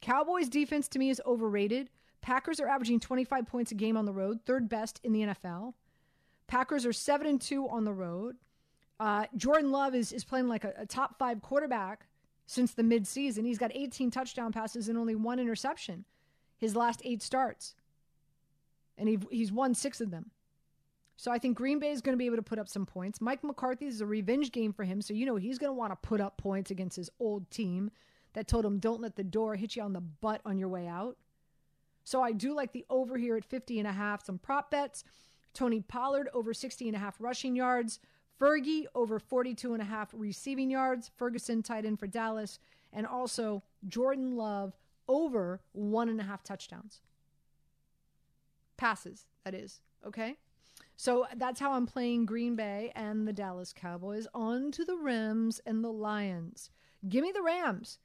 Cowboys 0.00 0.48
defense 0.48 0.88
to 0.88 0.98
me 0.98 1.10
is 1.10 1.20
overrated. 1.26 1.90
Packers 2.20 2.60
are 2.60 2.68
averaging 2.68 3.00
25 3.00 3.46
points 3.46 3.72
a 3.72 3.74
game 3.74 3.96
on 3.96 4.04
the 4.04 4.12
road, 4.12 4.40
third 4.44 4.68
best 4.68 5.00
in 5.02 5.12
the 5.12 5.20
NFL. 5.20 5.74
Packers 6.46 6.86
are 6.86 6.92
7 6.92 7.26
and 7.26 7.40
2 7.40 7.68
on 7.68 7.84
the 7.84 7.92
road. 7.92 8.36
Uh, 9.00 9.26
Jordan 9.36 9.70
Love 9.70 9.94
is, 9.94 10.12
is 10.12 10.24
playing 10.24 10.48
like 10.48 10.64
a, 10.64 10.72
a 10.78 10.86
top 10.86 11.18
five 11.18 11.40
quarterback 11.40 12.06
since 12.46 12.72
the 12.72 12.82
midseason. 12.82 13.44
He's 13.44 13.58
got 13.58 13.70
18 13.74 14.10
touchdown 14.10 14.52
passes 14.52 14.88
and 14.88 14.98
only 14.98 15.14
one 15.14 15.38
interception 15.38 16.04
his 16.58 16.76
last 16.76 17.00
eight 17.04 17.22
starts. 17.22 17.74
And 18.98 19.08
he, 19.08 19.18
he's 19.30 19.52
won 19.52 19.74
six 19.74 20.00
of 20.00 20.10
them. 20.10 20.30
So 21.18 21.32
I 21.32 21.38
think 21.38 21.56
Green 21.56 21.80
Bay 21.80 21.90
is 21.90 22.00
going 22.00 22.12
to 22.12 22.18
be 22.18 22.26
able 22.26 22.36
to 22.36 22.42
put 22.42 22.60
up 22.60 22.68
some 22.68 22.86
points. 22.86 23.20
Mike 23.20 23.42
McCarthy 23.42 23.86
is 23.86 24.00
a 24.00 24.06
revenge 24.06 24.52
game 24.52 24.72
for 24.72 24.84
him. 24.84 25.02
So, 25.02 25.14
you 25.14 25.26
know, 25.26 25.34
he's 25.34 25.58
going 25.58 25.68
to 25.68 25.74
want 25.74 25.90
to 25.90 26.08
put 26.08 26.20
up 26.20 26.36
points 26.38 26.70
against 26.70 26.94
his 26.94 27.10
old 27.18 27.50
team 27.50 27.90
that 28.34 28.46
told 28.46 28.64
him, 28.64 28.78
don't 28.78 29.00
let 29.00 29.16
the 29.16 29.24
door 29.24 29.56
hit 29.56 29.74
you 29.74 29.82
on 29.82 29.94
the 29.94 30.00
butt 30.00 30.40
on 30.46 30.58
your 30.58 30.68
way 30.68 30.86
out. 30.86 31.16
So 32.04 32.22
I 32.22 32.30
do 32.30 32.54
like 32.54 32.72
the 32.72 32.86
over 32.88 33.18
here 33.18 33.36
at 33.36 33.44
50 33.44 33.80
and 33.80 33.88
a 33.88 33.92
half. 33.92 34.24
Some 34.24 34.38
prop 34.38 34.70
bets. 34.70 35.02
Tony 35.54 35.80
Pollard 35.80 36.28
over 36.32 36.54
60 36.54 36.86
and 36.86 36.96
a 36.96 37.00
half 37.00 37.16
rushing 37.18 37.56
yards. 37.56 37.98
Fergie 38.40 38.84
over 38.94 39.18
42 39.18 39.72
and 39.72 39.82
a 39.82 39.86
half 39.86 40.10
receiving 40.16 40.70
yards. 40.70 41.10
Ferguson 41.16 41.64
tight 41.64 41.84
end 41.84 41.98
for 41.98 42.06
Dallas. 42.06 42.60
And 42.92 43.08
also 43.08 43.64
Jordan 43.88 44.36
Love 44.36 44.76
over 45.08 45.62
one 45.72 46.08
and 46.08 46.20
a 46.20 46.24
half 46.24 46.44
touchdowns. 46.44 47.00
Passes, 48.76 49.26
that 49.44 49.56
is. 49.56 49.80
Okay. 50.06 50.36
So 51.00 51.28
that's 51.36 51.60
how 51.60 51.74
I'm 51.74 51.86
playing 51.86 52.26
Green 52.26 52.56
Bay 52.56 52.90
and 52.96 53.26
the 53.26 53.32
Dallas 53.32 53.72
Cowboys. 53.72 54.26
On 54.34 54.72
to 54.72 54.84
the 54.84 54.96
Rams 54.96 55.60
and 55.64 55.84
the 55.84 55.92
Lions. 55.92 56.70
Give 57.08 57.22
me 57.22 57.30
the 57.30 57.40
Rams. 57.40 58.00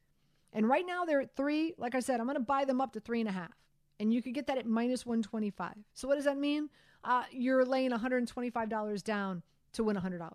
And 0.54 0.70
right 0.70 0.86
now 0.86 1.04
they're 1.04 1.22
at 1.22 1.36
three. 1.36 1.74
Like 1.80 1.96
I 1.96 2.00
said, 2.02 2.20
I'm 2.20 2.28
going 2.28 2.36
to 2.36 2.44
buy 2.44 2.66
them 2.66 2.80
up 2.80 2.94
to 2.94 3.00
three 3.00 3.20
and 3.20 3.28
a 3.28 3.32
half. 3.32 3.58
And 4.00 4.14
you 4.14 4.22
could 4.22 4.36
get 4.36 4.46
that 4.46 4.60
at 4.60 4.68
minus 4.68 5.08
125. 5.08 5.74
So 5.96 6.08
what 6.08 6.18
does 6.18 6.26
that 6.26 6.38
mean? 6.38 6.70
Uh, 7.04 7.24
you're 7.32 7.66
laying 7.66 7.90
$125 7.90 9.04
down 9.04 9.42
to 9.72 9.84
win 9.84 9.98
$100. 9.98 10.30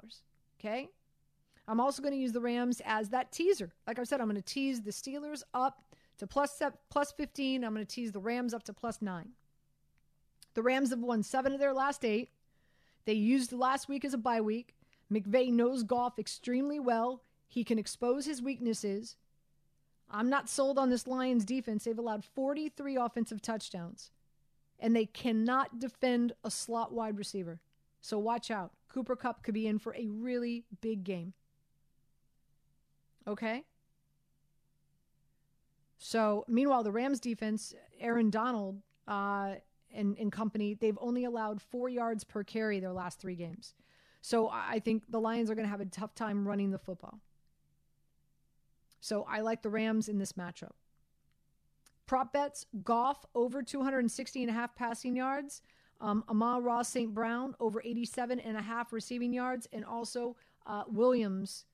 Okay. 0.59 0.89
I'm 1.69 1.79
also 1.79 2.03
going 2.03 2.15
to 2.15 2.19
use 2.19 2.33
the 2.33 2.41
Rams 2.41 2.83
as 2.85 3.11
that 3.11 3.31
teaser. 3.31 3.73
Like 3.87 4.01
I 4.01 4.03
said, 4.03 4.21
I'm 4.21 4.27
going 4.27 4.35
to 4.35 4.43
tease 4.43 4.83
the 4.83 4.91
Steelers 4.91 5.45
up 5.55 5.85
to 6.19 6.27
plus, 6.27 6.61
plus 6.91 7.13
15. 7.13 7.63
I'm 7.63 7.73
going 7.73 7.87
to 7.87 7.95
tease 7.95 8.11
the 8.11 8.19
Rams 8.19 8.53
up 8.53 8.65
to 8.65 8.73
plus 8.73 9.01
nine. 9.01 9.29
The 10.55 10.63
Rams 10.63 10.91
have 10.91 10.99
won 10.99 11.23
seven 11.23 11.53
of 11.53 11.61
their 11.61 11.73
last 11.73 12.05
eight. 12.05 12.31
They 13.09 13.15
used 13.15 13.55
last 13.55 13.89
week 13.89 14.05
as 14.05 14.13
a 14.13 14.19
bye 14.19 14.43
week. 14.43 14.75
McVay 15.11 15.51
knows 15.51 15.83
Goff 15.83 16.19
extremely 16.19 16.79
well. 16.79 17.23
He 17.47 17.65
can 17.65 17.79
expose 17.79 18.27
his 18.27 18.43
weaknesses. 18.43 19.17
I'm 20.11 20.29
not 20.29 20.51
sold 20.51 20.79
on 20.79 20.91
this 20.91 21.07
Lions 21.07 21.47
defense. 21.47 21.85
They've 21.85 21.99
allowed 21.99 22.23
43 22.23 22.97
offensive 22.97 23.41
touchdowns, 23.41 24.11
and 24.79 24.95
they 24.95 25.07
cannot 25.07 25.79
defend 25.79 26.35
a 26.45 26.51
slot 26.51 26.93
wide 26.93 27.17
receiver. 27.17 27.63
So 28.03 28.19
watch 28.19 28.51
out. 28.51 28.73
Cooper 28.91 29.17
Kupp 29.17 29.43
could 29.43 29.55
be 29.55 29.67
in 29.67 29.79
for 29.79 29.95
a 29.95 30.07
really 30.07 30.67
big 30.83 31.03
game. 31.03 31.33
Okay? 33.27 33.65
So, 35.97 36.45
meanwhile, 36.47 36.83
the 36.83 36.93
Rams 36.93 37.21
defense, 37.21 37.75
Aaron 37.99 38.29
Donald, 38.29 38.83
uh, 39.07 39.55
and, 39.95 40.17
and 40.19 40.31
company, 40.33 40.75
they've 40.75 40.99
only 41.01 41.25
allowed 41.25 41.61
four 41.63 41.89
yards 41.89 42.25
per 42.25 42.45
carry 42.45 42.81
their 42.81 42.93
last 42.93 43.21
three 43.21 43.35
games. 43.35 43.75
So 44.21 44.49
I 44.53 44.81
think 44.81 45.05
the 45.09 45.21
Lions 45.21 45.51
are 45.51 45.55
going 45.55 45.67
to 45.67 45.71
have 45.71 45.81
a 45.81 45.87
tough 45.87 46.15
time 46.15 46.47
running 46.47 46.71
the 46.71 46.79
football. 46.79 47.21
So 49.01 49.25
I 49.29 49.41
like 49.41 49.63
the 49.63 49.71
Rams 49.71 50.09
in 50.09 50.19
this 50.19 50.33
matchup. 50.33 50.73
Prop 52.07 52.33
bets 52.33 52.67
Goff 52.85 53.25
over 53.35 53.63
260 53.63 54.43
and 54.43 54.51
a 54.51 54.53
half 54.53 54.75
passing 54.75 55.15
yards. 55.15 55.63
Um, 56.01 56.25
Amon-Ra 56.29 56.83
St. 56.83 57.13
Brown 57.13 57.55
over 57.61 57.83
87 57.85 58.41
and 58.41 58.57
a 58.57 58.63
half 58.63 58.93
receiving 58.93 59.33
yards. 59.33 59.69
And 59.73 59.85
also 59.85 60.37
uh, 60.67 60.85
Williams, 60.89 61.67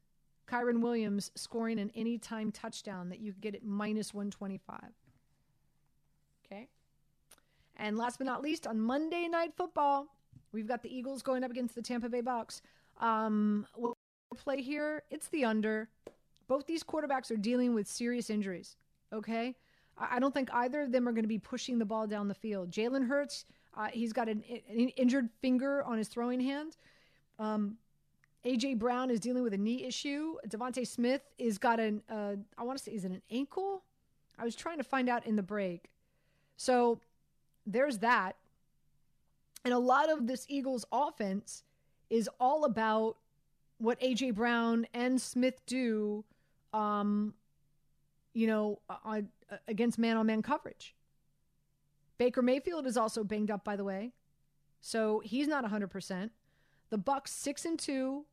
Kyren 0.49 0.80
Williams 0.80 1.30
scoring 1.35 1.78
an 1.78 1.90
anytime 1.94 2.52
touchdown 2.52 3.09
that 3.11 3.21
you 3.21 3.33
get 3.40 3.54
at 3.54 3.64
minus 3.64 4.12
125. 4.12 4.80
And 7.76 7.96
last 7.98 8.18
but 8.18 8.26
not 8.26 8.42
least, 8.42 8.66
on 8.66 8.80
Monday 8.80 9.28
Night 9.28 9.52
Football, 9.56 10.06
we've 10.52 10.68
got 10.68 10.82
the 10.82 10.94
Eagles 10.94 11.22
going 11.22 11.42
up 11.44 11.50
against 11.50 11.74
the 11.74 11.82
Tampa 11.82 12.08
Bay 12.08 12.20
Bucks. 12.20 12.62
Um, 13.00 13.66
we'll 13.76 13.96
play 14.36 14.62
here. 14.62 15.02
It's 15.10 15.28
the 15.28 15.44
under. 15.44 15.88
Both 16.46 16.66
these 16.66 16.82
quarterbacks 16.82 17.30
are 17.30 17.36
dealing 17.36 17.74
with 17.74 17.88
serious 17.88 18.30
injuries. 18.30 18.76
Okay, 19.12 19.54
I 19.96 20.18
don't 20.18 20.34
think 20.34 20.52
either 20.52 20.82
of 20.82 20.92
them 20.92 21.08
are 21.08 21.12
going 21.12 21.24
to 21.24 21.28
be 21.28 21.38
pushing 21.38 21.78
the 21.78 21.84
ball 21.84 22.06
down 22.06 22.28
the 22.28 22.34
field. 22.34 22.70
Jalen 22.70 23.06
Hurts, 23.06 23.44
uh, 23.76 23.88
he's 23.92 24.12
got 24.12 24.28
an, 24.28 24.42
an, 24.68 24.88
injured 24.90 25.30
finger 25.40 25.82
on 25.84 25.98
his 25.98 26.08
throwing 26.08 26.40
hand. 26.40 26.76
Um, 27.38 27.76
AJ 28.44 28.78
Brown 28.78 29.10
is 29.10 29.20
dealing 29.20 29.42
with 29.42 29.54
a 29.54 29.58
knee 29.58 29.84
issue. 29.84 30.34
DeVonta 30.48 30.87
Smith 30.87 31.22
is 31.38 31.58
got 31.58 31.80
an 31.80 32.02
uh, 32.10 32.34
I 32.58 32.64
want 32.64 32.78
to 32.78 32.84
say 32.84 32.92
is 32.92 33.04
it 33.04 33.12
an 33.12 33.22
ankle? 33.30 33.82
I 34.38 34.44
was 34.44 34.54
trying 34.54 34.78
to 34.78 34.84
find 34.84 35.08
out 35.08 35.26
in 35.26 35.37
the 35.37 35.42
break. 35.42 35.90
So 36.56 37.00
there's 37.66 37.98
that. 37.98 38.37
And 39.64 39.72
a 39.72 39.79
lot 39.79 40.11
of 40.11 40.27
this 40.27 40.44
Eagles 40.48 40.85
offense 40.92 41.64
is 42.11 42.29
all 42.38 42.64
about 42.64 43.16
what 43.79 44.00
AJ 44.00 44.35
Brown 44.35 44.87
and 44.92 45.20
Smith 45.20 45.61
do, 45.66 46.24
um, 46.72 47.35
you 48.35 48.46
know, 48.46 48.81
on, 49.05 49.29
against 49.66 49.98
man 49.98 50.16
on 50.16 50.27
man 50.27 50.42
coverage. 50.42 50.94
Baker 52.18 52.42
Mayfield 52.42 52.87
is 52.87 52.96
also 52.96 53.24
banged 53.24 53.50
up, 53.50 53.64
by 53.64 53.77
the 53.77 53.85
way, 53.85 54.12
so 54.81 55.20
he's 55.24 55.48
not 55.48 55.64
100%. 55.64 56.31
The 56.90 56.98
Bucks 56.98 57.33
six 57.33 57.64
and 57.64 57.79
two. 57.79 58.27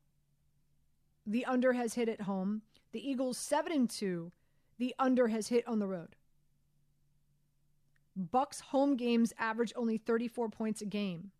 The 1.25 1.45
under 1.45 1.73
has 1.73 1.93
hit 1.93 2.09
at 2.09 2.21
home. 2.21 2.61
The 2.91 3.09
Eagles 3.09 3.37
seven 3.37 3.71
and 3.71 3.89
two. 3.89 4.31
The 4.77 4.93
under 4.99 5.29
has 5.29 5.47
hit 5.47 5.67
on 5.67 5.79
the 5.79 5.87
road. 5.87 6.15
Bucks 8.15 8.59
home 8.59 8.95
games 8.97 9.33
average 9.39 9.73
only 9.75 9.97
34 9.97 10.49
points 10.49 10.81
a 10.81 10.85
game. 10.85 11.31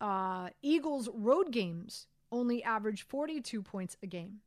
Uh, 0.00 0.50
Eagles 0.62 1.08
road 1.12 1.50
games 1.50 2.06
only 2.30 2.62
average 2.62 3.02
42 3.02 3.62
points 3.62 3.96
a 4.02 4.06
game. 4.06 4.40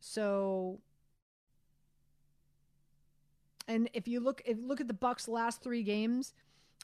So 0.00 0.80
and 3.68 3.88
if 3.92 4.08
you 4.08 4.18
look 4.18 4.42
if 4.44 4.58
you 4.58 4.66
look 4.66 4.80
at 4.80 4.88
the 4.88 4.94
Bucks 4.94 5.28
last 5.28 5.62
3 5.62 5.84
games, 5.84 6.34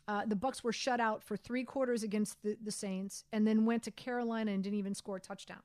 uh, 0.07 0.25
the 0.25 0.37
Bucks 0.37 0.63
were 0.63 0.73
shut 0.73 1.01
out 1.01 1.25
for 1.25 1.37
3 1.37 1.65
quarters 1.65 2.05
against 2.05 2.41
the, 2.43 2.57
the 2.63 2.71
Saints 2.71 3.25
and 3.33 3.47
then 3.47 3.67
went 3.67 3.83
to 3.83 3.91
Carolina 3.91 4.53
and 4.53 4.63
didn't 4.63 4.79
even 4.79 4.95
score 4.95 5.17
a 5.17 5.21
touchdown. 5.21 5.63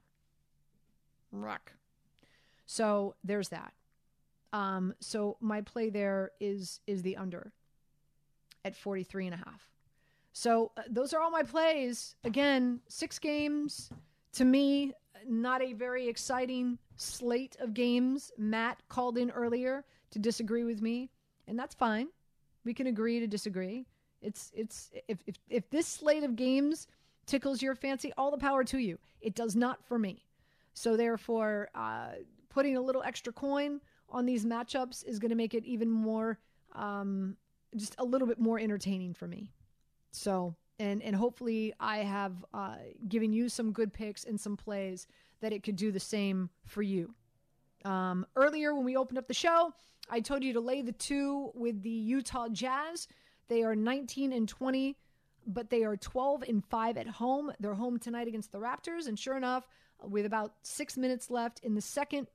Ruck. 1.31 1.73
So 2.65 3.15
there's 3.23 3.49
that. 3.49 3.73
Um, 4.53 4.93
so 4.99 5.35
my 5.41 5.61
play 5.61 5.89
there 5.89 6.31
is 6.39 6.79
is 6.87 7.01
the 7.01 7.17
under 7.17 7.51
at 8.63 8.75
43 8.75 9.25
and 9.25 9.33
a 9.33 9.37
half. 9.37 9.69
So 10.31 10.71
uh, 10.77 10.83
those 10.89 11.13
are 11.13 11.21
all 11.21 11.31
my 11.31 11.43
plays. 11.43 12.15
Again, 12.23 12.79
six 12.87 13.19
games 13.19 13.89
to 14.33 14.45
me, 14.45 14.93
not 15.27 15.61
a 15.61 15.73
very 15.73 16.07
exciting 16.07 16.77
slate 16.95 17.57
of 17.59 17.73
games. 17.73 18.31
Matt 18.37 18.81
called 18.89 19.17
in 19.17 19.31
earlier 19.31 19.83
to 20.11 20.19
disagree 20.19 20.63
with 20.63 20.81
me, 20.81 21.09
and 21.47 21.57
that's 21.57 21.75
fine. 21.75 22.07
We 22.63 22.73
can 22.73 22.87
agree 22.87 23.19
to 23.19 23.27
disagree. 23.27 23.87
It's 24.21 24.51
it's 24.55 24.91
if 25.07 25.17
if, 25.25 25.35
if 25.49 25.69
this 25.71 25.87
slate 25.87 26.23
of 26.23 26.35
games 26.35 26.87
tickles 27.25 27.61
your 27.61 27.73
fancy, 27.75 28.13
all 28.17 28.31
the 28.31 28.37
power 28.37 28.63
to 28.65 28.77
you. 28.77 28.99
It 29.21 29.33
does 29.35 29.55
not 29.55 29.83
for 29.87 29.97
me. 29.97 30.25
So 30.73 30.97
therefore, 30.97 31.69
uh, 31.75 32.09
putting 32.49 32.77
a 32.77 32.81
little 32.81 33.03
extra 33.03 33.33
coin 33.33 33.81
on 34.13 34.25
these 34.25 34.45
matchups 34.45 35.05
is 35.05 35.19
going 35.19 35.29
to 35.29 35.35
make 35.35 35.53
it 35.53 35.65
even 35.65 35.89
more, 35.89 36.39
um, 36.73 37.35
just 37.75 37.95
a 37.97 38.05
little 38.05 38.27
bit 38.27 38.39
more 38.39 38.59
entertaining 38.59 39.13
for 39.13 39.27
me. 39.27 39.51
So, 40.11 40.55
and 40.79 41.01
and 41.01 41.15
hopefully 41.15 41.73
I 41.79 41.97
have 41.97 42.45
uh, 42.53 42.75
given 43.07 43.33
you 43.33 43.49
some 43.49 43.71
good 43.71 43.91
picks 43.91 44.23
and 44.23 44.39
some 44.39 44.55
plays 44.55 45.07
that 45.41 45.51
it 45.51 45.63
could 45.63 45.75
do 45.75 45.91
the 45.91 45.99
same 45.99 46.49
for 46.65 46.81
you. 46.81 47.13
Um, 47.83 48.25
earlier 48.35 48.73
when 48.73 48.85
we 48.85 48.95
opened 48.95 49.17
up 49.17 49.27
the 49.27 49.33
show, 49.33 49.73
I 50.09 50.21
told 50.21 50.43
you 50.43 50.53
to 50.53 50.61
lay 50.61 50.81
the 50.81 50.91
two 50.91 51.51
with 51.53 51.81
the 51.81 51.89
Utah 51.89 52.47
Jazz. 52.47 53.07
They 53.49 53.63
are 53.63 53.75
19 53.75 54.31
and 54.31 54.47
20, 54.47 54.95
but 55.45 55.69
they 55.69 55.83
are 55.83 55.97
12 55.97 56.43
and 56.47 56.63
5 56.65 56.97
at 56.97 57.07
home. 57.07 57.51
They're 57.59 57.73
home 57.73 57.99
tonight 57.99 58.27
against 58.27 58.51
the 58.51 58.59
Raptors, 58.59 59.07
and 59.07 59.19
sure 59.19 59.35
enough, 59.35 59.67
with 60.01 60.25
about 60.25 60.53
six 60.63 60.97
minutes 60.97 61.29
left 61.29 61.59
in 61.59 61.75
the 61.75 61.81
second 61.81 62.27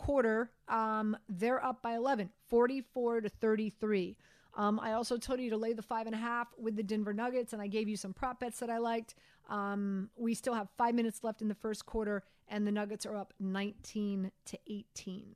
quarter, 0.00 0.50
um, 0.68 1.14
they're 1.28 1.62
up 1.62 1.82
by 1.82 1.94
11, 1.94 2.30
44 2.48 3.20
to 3.20 3.28
33. 3.28 4.16
Um, 4.54 4.80
I 4.80 4.94
also 4.94 5.18
told 5.18 5.40
you 5.40 5.50
to 5.50 5.56
lay 5.56 5.74
the 5.74 5.82
five 5.82 6.06
and 6.06 6.14
a 6.14 6.18
half 6.18 6.48
with 6.58 6.74
the 6.74 6.82
Denver 6.82 7.12
Nuggets, 7.12 7.52
and 7.52 7.60
I 7.60 7.66
gave 7.66 7.86
you 7.86 7.96
some 7.96 8.14
prop 8.14 8.40
bets 8.40 8.58
that 8.60 8.70
I 8.70 8.78
liked. 8.78 9.14
Um, 9.48 10.08
we 10.16 10.34
still 10.34 10.54
have 10.54 10.68
five 10.78 10.94
minutes 10.94 11.22
left 11.22 11.42
in 11.42 11.48
the 11.48 11.54
first 11.54 11.84
quarter, 11.84 12.24
and 12.48 12.66
the 12.66 12.72
Nuggets 12.72 13.04
are 13.04 13.16
up 13.16 13.34
19 13.38 14.32
to 14.46 14.58
18. 14.66 15.34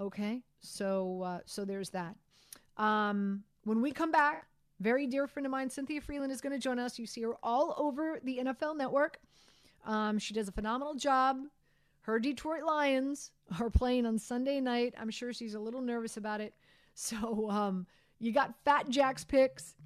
Okay, 0.00 0.42
so 0.60 1.22
uh, 1.22 1.38
so 1.46 1.64
there's 1.64 1.90
that. 1.90 2.16
Um, 2.76 3.44
when 3.64 3.80
we 3.80 3.92
come 3.92 4.10
back, 4.10 4.48
very 4.80 5.06
dear 5.06 5.28
friend 5.28 5.46
of 5.46 5.52
mine, 5.52 5.70
Cynthia 5.70 6.00
Frelund, 6.00 6.30
is 6.30 6.40
going 6.40 6.52
to 6.52 6.58
join 6.58 6.80
us. 6.80 6.98
You 6.98 7.06
see 7.06 7.22
her 7.22 7.36
all 7.42 7.74
over 7.78 8.18
the 8.24 8.38
NFL 8.38 8.76
Network. 8.76 9.20
Um, 9.86 10.18
she 10.18 10.34
does 10.34 10.48
a 10.48 10.52
phenomenal 10.52 10.94
job 10.94 11.38
her 12.02 12.18
Detroit 12.18 12.62
Lions 12.64 13.30
are 13.60 13.70
playing 13.70 14.06
on 14.06 14.18
Sunday 14.18 14.60
night. 14.60 14.94
I'm 14.98 15.10
sure 15.10 15.32
she's 15.32 15.54
a 15.54 15.60
little 15.60 15.80
nervous 15.80 16.16
about 16.16 16.40
it. 16.40 16.54
So 16.94 17.48
um, 17.48 17.86
you 18.18 18.32
got 18.32 18.52
Fat 18.66 18.90
Jack's 18.90 19.24
picks. 19.24 19.76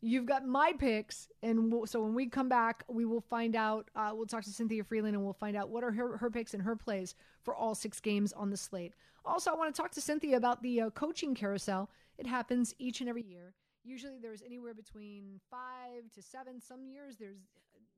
you've 0.00 0.24
got 0.24 0.46
my 0.46 0.72
picks, 0.72 1.28
and 1.42 1.70
we'll, 1.70 1.86
so 1.86 2.02
when 2.02 2.14
we 2.14 2.26
come 2.26 2.48
back, 2.48 2.84
we 2.88 3.04
will 3.04 3.20
find 3.20 3.54
out. 3.54 3.90
Uh, 3.94 4.12
we'll 4.14 4.24
talk 4.24 4.44
to 4.44 4.50
Cynthia 4.50 4.82
Frelund 4.82 5.10
and 5.10 5.22
we'll 5.22 5.34
find 5.34 5.58
out 5.58 5.68
what 5.68 5.84
are 5.84 5.92
her, 5.92 6.16
her 6.16 6.30
picks 6.30 6.54
and 6.54 6.62
her 6.62 6.74
plays 6.74 7.14
for 7.42 7.54
all 7.54 7.74
six 7.74 8.00
games 8.00 8.32
on 8.32 8.48
the 8.48 8.56
slate. 8.56 8.94
Also, 9.26 9.50
I 9.50 9.56
want 9.56 9.74
to 9.74 9.78
talk 9.82 9.90
to 9.90 10.00
Cynthia 10.00 10.38
about 10.38 10.62
the 10.62 10.80
uh, 10.80 10.90
coaching 10.90 11.34
carousel. 11.34 11.90
It 12.16 12.26
happens 12.26 12.74
each 12.78 13.00
and 13.00 13.10
every 13.10 13.24
year. 13.24 13.52
Usually, 13.84 14.16
there's 14.18 14.40
anywhere 14.40 14.72
between 14.72 15.38
five 15.50 16.10
to 16.14 16.22
seven. 16.22 16.62
Some 16.62 16.86
years, 16.86 17.16
there's 17.18 17.42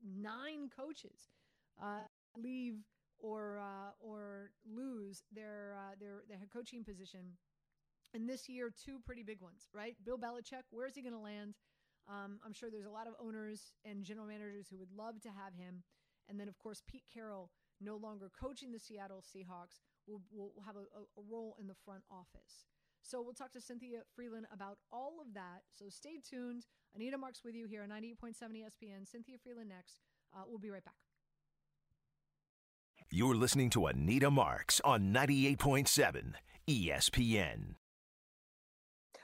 nine 0.03 0.69
coaches 0.77 1.29
uh, 1.81 2.01
leave 2.35 2.75
or 3.19 3.59
uh, 3.59 3.91
or 3.99 4.51
lose 4.65 5.23
their 5.31 5.75
uh, 5.77 5.95
their 5.99 6.23
their 6.27 6.37
head 6.37 6.49
coaching 6.51 6.83
position. 6.83 7.37
And 8.13 8.27
this 8.27 8.47
year, 8.47 8.71
two 8.71 8.99
pretty 9.05 9.23
big 9.23 9.41
ones, 9.41 9.67
right? 9.73 9.95
Bill 10.05 10.17
Belichick, 10.17 10.63
where's 10.71 10.95
he 10.95 11.01
going 11.01 11.13
to 11.13 11.19
land? 11.19 11.55
Um, 12.07 12.39
I'm 12.45 12.53
sure 12.53 12.69
there's 12.71 12.85
a 12.85 12.89
lot 12.89 13.07
of 13.07 13.13
owners 13.19 13.73
and 13.83 14.03
general 14.03 14.27
managers 14.27 14.67
who 14.71 14.77
would 14.77 14.91
love 14.95 15.21
to 15.21 15.29
have 15.29 15.53
him. 15.53 15.83
And 16.29 16.39
then, 16.39 16.47
of 16.47 16.57
course, 16.57 16.81
Pete 16.87 17.03
Carroll, 17.13 17.51
no 17.81 17.97
longer 17.97 18.31
coaching 18.39 18.71
the 18.71 18.79
Seattle 18.79 19.21
Seahawks, 19.21 19.83
will, 20.07 20.21
will 20.31 20.53
have 20.65 20.75
a, 20.75 20.79
a 20.79 21.23
role 21.29 21.55
in 21.59 21.67
the 21.67 21.75
front 21.85 22.03
office. 22.09 22.65
So 23.01 23.21
we'll 23.21 23.33
talk 23.33 23.51
to 23.53 23.61
Cynthia 23.61 23.99
Frelund 24.17 24.43
about 24.53 24.77
all 24.91 25.19
of 25.21 25.33
that. 25.33 25.63
So 25.77 25.85
stay 25.89 26.19
tuned. 26.27 26.65
Anita 26.95 27.17
Marks 27.17 27.43
with 27.43 27.55
you 27.55 27.65
here 27.65 27.83
on 27.83 27.89
98.7 27.89 28.33
ESPN. 28.41 29.07
Cynthia 29.09 29.37
Frelund 29.37 29.69
next. 29.69 29.99
Uh, 30.35 30.43
we'll 30.47 30.59
be 30.59 30.69
right 30.69 30.83
back. 30.83 31.06
You're 33.09 33.35
listening 33.35 33.69
to 33.69 33.85
Anita 33.85 34.29
Marks 34.29 34.81
on 34.83 35.13
98.7 35.13 36.33
ESPN. 36.69 37.75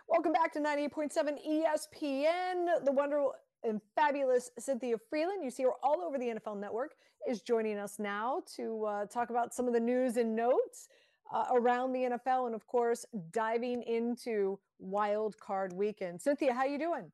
Welcome 0.08 0.32
back 0.32 0.54
to 0.54 0.62
98.7 0.62 1.12
ESPN. 1.46 2.86
The 2.86 2.92
wonderful 2.94 3.34
and 3.62 3.82
fabulous 3.94 4.50
Cynthia 4.58 4.96
Frelund, 4.96 5.44
you 5.44 5.52
see 5.52 5.64
her 5.64 5.74
all 5.84 6.02
over 6.02 6.18
the 6.18 6.28
NFL 6.28 6.62
network, 6.62 6.94
is 7.28 7.42
joining 7.42 7.78
us 7.78 8.00
now 8.00 8.42
to 8.56 8.86
uh, 8.86 9.06
talk 9.08 9.32
about 9.32 9.54
some 9.54 9.68
of 9.68 9.74
the 9.74 9.82
news 9.82 10.16
and 10.16 10.34
notes 10.34 10.88
uh, 11.34 11.48
around 11.54 11.92
the 11.92 12.04
NFL 12.04 12.46
and, 12.46 12.56
of 12.56 12.66
course, 12.66 13.06
diving 13.32 13.84
into 13.84 14.60
wild 14.80 15.38
card 15.40 15.74
weekend. 15.74 16.22
Cynthia, 16.22 16.54
how 16.54 16.62
are 16.62 16.68
you 16.68 16.80
doing? 16.80 17.12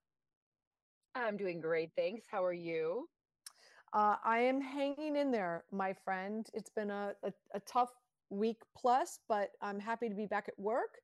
I'm 1.15 1.35
doing 1.35 1.61
great, 1.61 1.89
thanks. 1.95 2.25
How 2.29 2.45
are 2.45 2.53
you? 2.53 3.09
Uh, 3.93 4.15
I 4.23 4.39
am 4.39 4.61
hanging 4.61 5.15
in 5.15 5.31
there, 5.31 5.63
my 5.71 5.93
friend. 5.93 6.47
It's 6.53 6.69
been 6.69 6.91
a, 6.91 7.13
a, 7.23 7.33
a, 7.55 7.59
tough 7.61 7.89
week 8.29 8.61
plus, 8.77 9.19
but 9.27 9.51
I'm 9.61 9.79
happy 9.79 10.09
to 10.09 10.15
be 10.15 10.27
back 10.27 10.47
at 10.47 10.59
work 10.59 10.99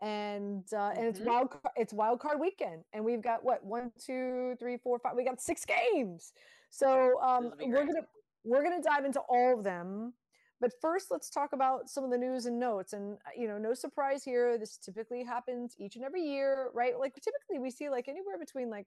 and 0.00 0.64
uh, 0.72 0.76
mm-hmm. 0.76 0.98
and 0.98 1.08
it's 1.08 1.18
mm-hmm. 1.18 1.28
wild 1.28 1.48
it's 1.76 1.92
wild 1.92 2.20
card 2.20 2.40
weekend, 2.40 2.84
and 2.92 3.04
we've 3.04 3.22
got 3.22 3.44
what 3.44 3.64
one, 3.64 3.90
two, 4.04 4.54
three, 4.58 4.76
four, 4.76 4.98
five. 4.98 5.14
We 5.16 5.24
got 5.24 5.40
six 5.40 5.64
games, 5.64 6.32
so 6.70 7.20
um, 7.20 7.52
we're 7.60 7.84
gonna 7.84 8.06
we're 8.44 8.62
gonna 8.62 8.82
dive 8.82 9.04
into 9.04 9.20
all 9.28 9.58
of 9.58 9.64
them. 9.64 10.12
But 10.60 10.72
first, 10.80 11.06
let's 11.10 11.30
talk 11.30 11.50
about 11.52 11.88
some 11.88 12.02
of 12.02 12.10
the 12.10 12.18
news 12.18 12.46
and 12.46 12.58
notes. 12.58 12.92
And 12.92 13.14
uh, 13.14 13.30
you 13.36 13.48
know, 13.48 13.58
no 13.58 13.74
surprise 13.74 14.22
here. 14.24 14.56
This 14.58 14.76
typically 14.76 15.24
happens 15.24 15.74
each 15.78 15.96
and 15.96 16.04
every 16.04 16.22
year, 16.22 16.70
right? 16.74 16.98
Like 16.98 17.14
typically 17.14 17.58
we 17.58 17.70
see 17.70 17.88
like 17.88 18.08
anywhere 18.08 18.38
between 18.38 18.70
like 18.70 18.86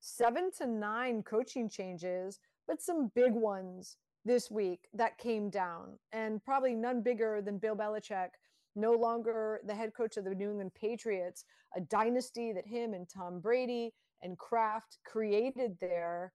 seven 0.00 0.50
to 0.58 0.66
nine 0.66 1.22
coaching 1.24 1.68
changes, 1.68 2.38
but 2.66 2.82
some 2.82 3.10
big 3.14 3.32
ones 3.32 3.96
this 4.24 4.50
week 4.50 4.88
that 4.92 5.18
came 5.18 5.50
down, 5.50 5.98
and 6.12 6.42
probably 6.44 6.74
none 6.74 7.02
bigger 7.02 7.40
than 7.40 7.58
Bill 7.58 7.76
Belichick 7.76 8.30
no 8.74 8.92
longer 8.92 9.60
the 9.64 9.74
head 9.74 9.94
coach 9.94 10.16
of 10.16 10.24
the 10.24 10.34
New 10.34 10.50
England 10.50 10.72
Patriots, 10.74 11.44
a 11.74 11.80
dynasty 11.80 12.52
that 12.52 12.66
him 12.66 12.92
and 12.92 13.08
Tom 13.08 13.40
Brady 13.40 13.94
and 14.22 14.38
Kraft 14.38 14.98
created 15.04 15.76
there. 15.80 16.32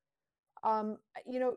Um, 0.64 0.98
you 1.28 1.40
know, 1.40 1.56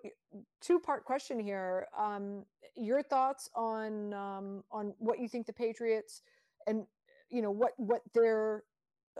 two 0.61 0.79
part 0.79 1.05
question 1.05 1.39
here. 1.39 1.87
Um, 1.97 2.45
your 2.77 3.03
thoughts 3.03 3.49
on 3.55 4.13
um, 4.15 4.65
on 4.71 4.95
what 4.99 5.21
you 5.21 5.29
think 5.29 5.47
the 5.47 5.53
Patriots 5.53 6.23
and 6.67 6.85
you 7.31 7.43
know 7.43 7.51
what 7.51 7.73
what 7.77 8.03
their 8.15 8.65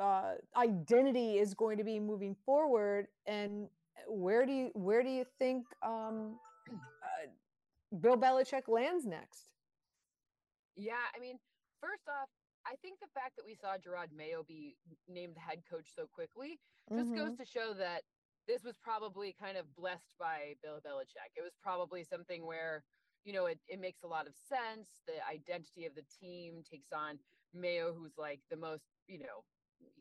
uh, 0.01 0.33
identity 0.57 1.39
is 1.39 1.55
going 1.55 1.79
to 1.79 1.85
be 1.85 2.01
moving 2.01 2.35
forward, 2.45 3.07
and 3.27 3.69
where 4.09 4.47
do 4.47 4.53
you 4.53 4.71
where 4.75 5.03
do 5.03 5.09
you 5.09 5.25
think 5.39 5.65
um, 5.83 6.39
uh, 6.71 7.97
Bill 8.01 8.17
Belichick 8.17 8.69
lands 8.69 9.07
next? 9.07 9.51
Yeah, 10.77 11.05
I 11.15 11.21
mean, 11.21 11.39
first 11.81 12.03
off, 12.09 12.29
I 12.67 12.75
think 12.83 12.99
the 13.01 13.13
fact 13.15 13.37
that 13.37 13.45
we 13.47 13.55
saw 13.55 13.77
Jerod 13.77 14.11
Mayo 14.17 14.45
be 14.47 14.77
named 15.09 15.37
the 15.37 15.41
head 15.41 15.63
coach 15.71 15.87
so 15.95 16.07
quickly 16.13 16.59
just 16.93 17.11
mm-hmm. 17.11 17.17
goes 17.17 17.37
to 17.37 17.45
show 17.45 17.75
that 17.79 18.03
this 18.49 18.65
was 18.65 18.77
probably 18.83 19.35
kind 19.41 19.57
of 19.57 19.65
blessed 19.77 20.13
by 20.19 20.55
Bill 20.63 20.81
Belichick. 20.85 21.33
It 21.37 21.43
was 21.43 21.55
probably 21.63 22.05
something 22.05 22.45
where, 22.45 22.83
you 23.25 23.33
know, 23.33 23.47
it, 23.47 23.59
it 23.69 23.81
makes 23.81 24.03
a 24.03 24.07
lot 24.07 24.27
of 24.27 24.35
sense. 24.35 25.01
The 25.07 25.25
identity 25.31 25.87
of 25.87 25.95
the 25.95 26.05
team 26.21 26.63
takes 26.71 26.93
on 26.93 27.19
Mayo, 27.55 27.95
who's 27.97 28.19
like 28.19 28.41
the 28.51 28.57
most, 28.57 28.85
you 29.09 29.19
know, 29.19 29.45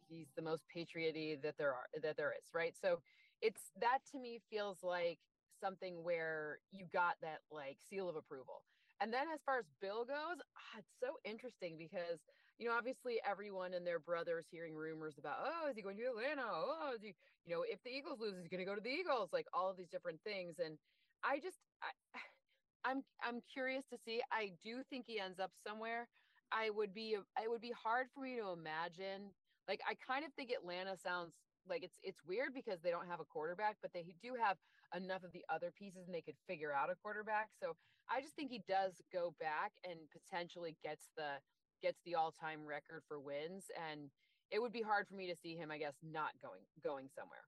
he's 0.07 0.27
the 0.35 0.41
most 0.41 0.63
patrioty 0.73 1.37
that 1.41 1.55
there 1.57 1.71
are 1.71 1.87
that 2.01 2.17
there 2.17 2.33
is, 2.33 2.49
right? 2.53 2.73
So 2.79 2.99
it's 3.43 3.61
that 3.81 3.99
to 4.11 4.19
me 4.19 4.39
feels 4.49 4.81
like 4.81 5.19
something 5.61 6.01
where 6.03 6.59
you 6.71 6.85
got 6.91 7.15
that 7.21 7.39
like 7.51 7.77
seal 7.87 8.09
of 8.09 8.15
approval. 8.15 8.63
And 9.01 9.11
then 9.13 9.27
as 9.33 9.41
far 9.45 9.59
as 9.59 9.65
Bill 9.81 10.05
goes, 10.05 10.39
ah, 10.39 10.79
it's 10.79 10.95
so 11.03 11.19
interesting 11.25 11.75
because, 11.77 12.23
you 12.57 12.67
know, 12.67 12.73
obviously 12.73 13.19
everyone 13.29 13.73
and 13.73 13.85
their 13.85 13.99
brothers 13.99 14.45
hearing 14.49 14.75
rumors 14.75 15.17
about, 15.19 15.39
oh, 15.43 15.69
is 15.69 15.75
he 15.75 15.81
going 15.81 15.97
to 15.97 16.03
Atlanta? 16.03 16.43
Oh, 16.47 16.93
is 16.95 17.01
he, 17.01 17.13
you 17.45 17.53
know, 17.53 17.63
if 17.67 17.83
the 17.83 17.91
Eagles 17.91 18.19
lose, 18.21 18.35
he's 18.39 18.47
going 18.47 18.63
to 18.63 18.65
go 18.65 18.75
to 18.75 18.81
the 18.81 18.89
Eagles, 18.89 19.29
like 19.33 19.47
all 19.53 19.69
of 19.69 19.75
these 19.75 19.89
different 19.91 20.21
things. 20.23 20.55
And 20.63 20.77
I 21.23 21.39
just, 21.39 21.57
I, 21.83 21.91
I'm, 22.89 23.03
I'm 23.21 23.41
curious 23.51 23.83
to 23.91 23.97
see. 24.05 24.21
I 24.31 24.51
do 24.63 24.83
think 24.89 25.05
he 25.07 25.19
ends 25.19 25.39
up 25.39 25.51
somewhere. 25.67 26.07
I 26.51 26.69
would 26.69 26.93
be, 26.93 27.17
it 27.17 27.49
would 27.49 27.61
be 27.61 27.73
hard 27.75 28.07
for 28.13 28.21
me 28.21 28.37
to 28.37 28.49
imagine. 28.49 29.31
Like, 29.67 29.81
I 29.89 29.95
kind 29.95 30.23
of 30.23 30.31
think 30.33 30.51
Atlanta 30.51 30.95
sounds 30.95 31.33
like 31.67 31.83
it's 31.83 31.97
it's 32.03 32.19
weird 32.25 32.53
because 32.53 32.79
they 32.81 32.91
don't 32.91 33.07
have 33.07 33.19
a 33.19 33.25
quarterback, 33.25 33.77
but 33.81 33.91
they 33.93 34.05
do 34.21 34.33
have 34.41 34.57
enough 34.95 35.23
of 35.23 35.31
the 35.31 35.43
other 35.49 35.71
pieces 35.77 36.05
and 36.05 36.13
they 36.13 36.21
could 36.21 36.35
figure 36.47 36.73
out 36.73 36.89
a 36.91 36.95
quarterback. 36.95 37.49
So 37.61 37.75
I 38.09 38.21
just 38.21 38.35
think 38.35 38.49
he 38.49 38.63
does 38.67 39.01
go 39.11 39.33
back 39.39 39.71
and 39.83 39.99
potentially 40.11 40.75
gets 40.83 41.09
the 41.17 41.39
gets 41.81 41.99
the 42.05 42.15
all-time 42.15 42.65
record 42.65 43.01
for 43.07 43.19
wins 43.19 43.65
and 43.89 44.09
it 44.51 44.61
would 44.61 44.71
be 44.71 44.81
hard 44.81 45.07
for 45.07 45.15
me 45.15 45.27
to 45.27 45.35
see 45.35 45.55
him 45.55 45.71
I 45.71 45.77
guess 45.77 45.95
not 46.01 46.31
going 46.41 46.61
going 46.83 47.09
somewhere. 47.15 47.43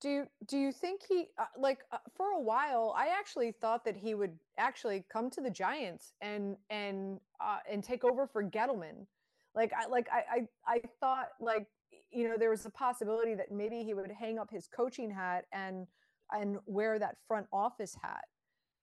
Do 0.00 0.10
you 0.10 0.26
do 0.46 0.58
you 0.58 0.72
think 0.72 1.02
he 1.08 1.28
uh, 1.38 1.44
like 1.58 1.80
uh, 1.90 1.98
for 2.14 2.30
a 2.32 2.40
while 2.40 2.94
I 2.96 3.08
actually 3.08 3.52
thought 3.52 3.84
that 3.86 3.96
he 3.96 4.14
would 4.14 4.38
actually 4.58 5.04
come 5.10 5.30
to 5.30 5.40
the 5.40 5.50
Giants 5.50 6.12
and 6.20 6.56
and 6.70 7.20
uh, 7.40 7.58
and 7.70 7.82
take 7.82 8.04
over 8.04 8.26
for 8.26 8.42
Gettleman. 8.42 9.06
Like 9.54 9.72
I 9.72 9.86
like 9.86 10.08
I, 10.12 10.46
I 10.68 10.74
I 10.74 10.80
thought 11.00 11.28
like 11.40 11.66
you 12.10 12.28
know 12.28 12.36
there 12.38 12.50
was 12.50 12.64
a 12.66 12.70
possibility 12.70 13.34
that 13.34 13.50
maybe 13.50 13.82
he 13.82 13.94
would 13.94 14.10
hang 14.10 14.38
up 14.38 14.50
his 14.50 14.68
coaching 14.68 15.10
hat 15.10 15.44
and 15.52 15.86
and 16.32 16.58
wear 16.66 16.98
that 16.98 17.16
front 17.28 17.46
office 17.52 17.96
hat. 18.02 18.24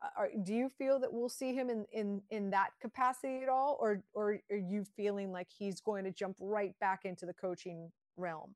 Uh, 0.02 0.26
do 0.44 0.54
you 0.54 0.70
feel 0.70 1.00
that 1.00 1.12
we'll 1.12 1.30
see 1.30 1.54
him 1.54 1.70
in, 1.70 1.86
in 1.92 2.22
in 2.30 2.50
that 2.50 2.70
capacity 2.82 3.42
at 3.44 3.50
all? 3.50 3.78
Or 3.80 4.04
or 4.14 4.40
are 4.52 4.58
you 4.58 4.86
feeling 4.96 5.32
like 5.32 5.48
he's 5.58 5.80
going 5.82 6.04
to 6.04 6.12
jump 6.12 6.38
right 6.40 6.78
back 6.80 7.02
into 7.06 7.26
the 7.26 7.34
coaching 7.34 7.92
realm? 8.18 8.56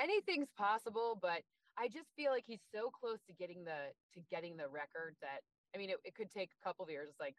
Anything's 0.00 0.48
possible 0.56 1.18
but 1.20 1.42
i 1.78 1.88
just 1.88 2.08
feel 2.14 2.30
like 2.30 2.44
he's 2.46 2.60
so 2.74 2.90
close 2.90 3.18
to 3.26 3.32
getting 3.32 3.64
the 3.64 3.90
to 4.14 4.20
getting 4.30 4.56
the 4.56 4.68
record 4.68 5.16
that 5.22 5.40
i 5.74 5.78
mean 5.78 5.90
it, 5.90 5.96
it 6.04 6.14
could 6.14 6.30
take 6.30 6.50
a 6.60 6.64
couple 6.64 6.84
of 6.84 6.90
years 6.90 7.14
like 7.18 7.34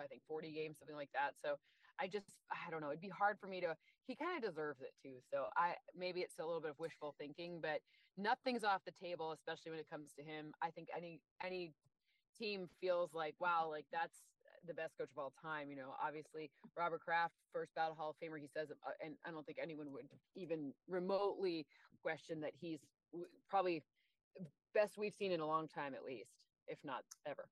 i 0.00 0.06
think 0.06 0.22
40 0.28 0.52
games 0.52 0.76
something 0.78 0.96
like 0.96 1.12
that. 1.12 1.34
So 1.44 1.56
i 2.00 2.06
just 2.06 2.26
i 2.50 2.70
don't 2.70 2.80
know 2.80 2.88
it'd 2.88 3.00
be 3.00 3.08
hard 3.08 3.36
for 3.40 3.46
me 3.46 3.60
to 3.60 3.74
he 4.06 4.16
kind 4.16 4.36
of 4.36 4.48
deserves 4.48 4.80
it 4.80 4.92
too 5.02 5.16
so 5.32 5.46
i 5.56 5.74
maybe 5.96 6.20
it's 6.20 6.38
a 6.38 6.44
little 6.44 6.60
bit 6.60 6.70
of 6.70 6.78
wishful 6.78 7.14
thinking 7.18 7.60
but 7.62 7.80
nothing's 8.18 8.64
off 8.64 8.80
the 8.84 8.92
table 8.92 9.32
especially 9.32 9.70
when 9.70 9.80
it 9.80 9.86
comes 9.90 10.12
to 10.18 10.24
him 10.24 10.52
i 10.62 10.70
think 10.70 10.88
any 10.96 11.20
any 11.44 11.72
team 12.38 12.68
feels 12.80 13.10
like, 13.14 13.34
wow, 13.40 13.68
like 13.70 13.86
that's 13.92 14.18
the 14.66 14.74
best 14.74 14.96
coach 14.98 15.10
of 15.16 15.18
all 15.18 15.32
time. 15.42 15.70
You 15.70 15.76
know, 15.76 15.94
obviously 16.04 16.50
Robert 16.76 17.00
Kraft, 17.00 17.34
first 17.52 17.74
ballot 17.74 17.96
Hall 17.96 18.10
of 18.10 18.16
Famer, 18.16 18.38
he 18.40 18.48
says, 18.48 18.70
uh, 18.70 18.90
and 19.04 19.14
I 19.26 19.30
don't 19.30 19.44
think 19.44 19.58
anyone 19.62 19.92
would 19.92 20.06
even 20.34 20.72
remotely 20.88 21.66
question 22.02 22.40
that 22.40 22.52
he's 22.60 22.80
probably 23.48 23.82
best 24.74 24.98
we've 24.98 25.14
seen 25.14 25.32
in 25.32 25.40
a 25.40 25.46
long 25.46 25.68
time, 25.68 25.94
at 25.94 26.04
least, 26.04 26.30
if 26.68 26.78
not 26.84 27.02
ever. 27.26 27.44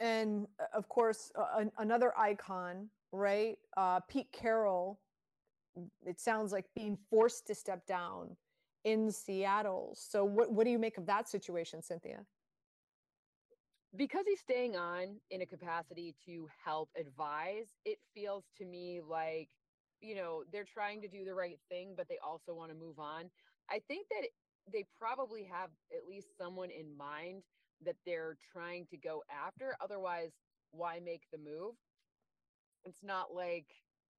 And 0.00 0.46
uh, 0.60 0.64
of 0.76 0.88
course, 0.88 1.30
uh, 1.36 1.64
another 1.78 2.16
icon, 2.18 2.88
right? 3.12 3.56
Uh, 3.76 4.00
Pete 4.00 4.32
Carroll. 4.32 5.00
It 6.06 6.20
sounds 6.20 6.52
like 6.52 6.66
being 6.76 6.96
forced 7.10 7.46
to 7.48 7.54
step 7.54 7.84
down 7.86 8.36
in 8.84 9.10
Seattle. 9.10 9.94
So, 9.96 10.24
what 10.24 10.52
what 10.52 10.64
do 10.64 10.70
you 10.70 10.78
make 10.78 10.98
of 10.98 11.06
that 11.06 11.28
situation, 11.28 11.82
Cynthia? 11.82 12.24
because 13.96 14.24
he's 14.26 14.40
staying 14.40 14.76
on 14.76 15.16
in 15.30 15.42
a 15.42 15.46
capacity 15.46 16.14
to 16.26 16.48
help 16.64 16.90
advise, 16.98 17.68
it 17.84 17.98
feels 18.14 18.44
to 18.58 18.64
me 18.64 19.00
like, 19.08 19.48
you 20.00 20.14
know, 20.14 20.42
they're 20.52 20.64
trying 20.64 21.00
to 21.02 21.08
do 21.08 21.24
the 21.24 21.34
right 21.34 21.58
thing, 21.70 21.94
but 21.96 22.08
they 22.08 22.18
also 22.24 22.54
want 22.54 22.70
to 22.70 22.76
move 22.76 22.98
on. 22.98 23.30
I 23.70 23.80
think 23.86 24.08
that 24.10 24.28
they 24.72 24.84
probably 24.98 25.44
have 25.50 25.70
at 25.92 26.08
least 26.08 26.36
someone 26.36 26.70
in 26.70 26.96
mind 26.96 27.42
that 27.84 27.96
they're 28.06 28.36
trying 28.52 28.86
to 28.90 28.96
go 28.96 29.22
after. 29.30 29.76
Otherwise, 29.80 30.32
why 30.70 31.00
make 31.04 31.22
the 31.32 31.38
move? 31.38 31.74
It's 32.84 33.02
not 33.02 33.34
like 33.34 33.66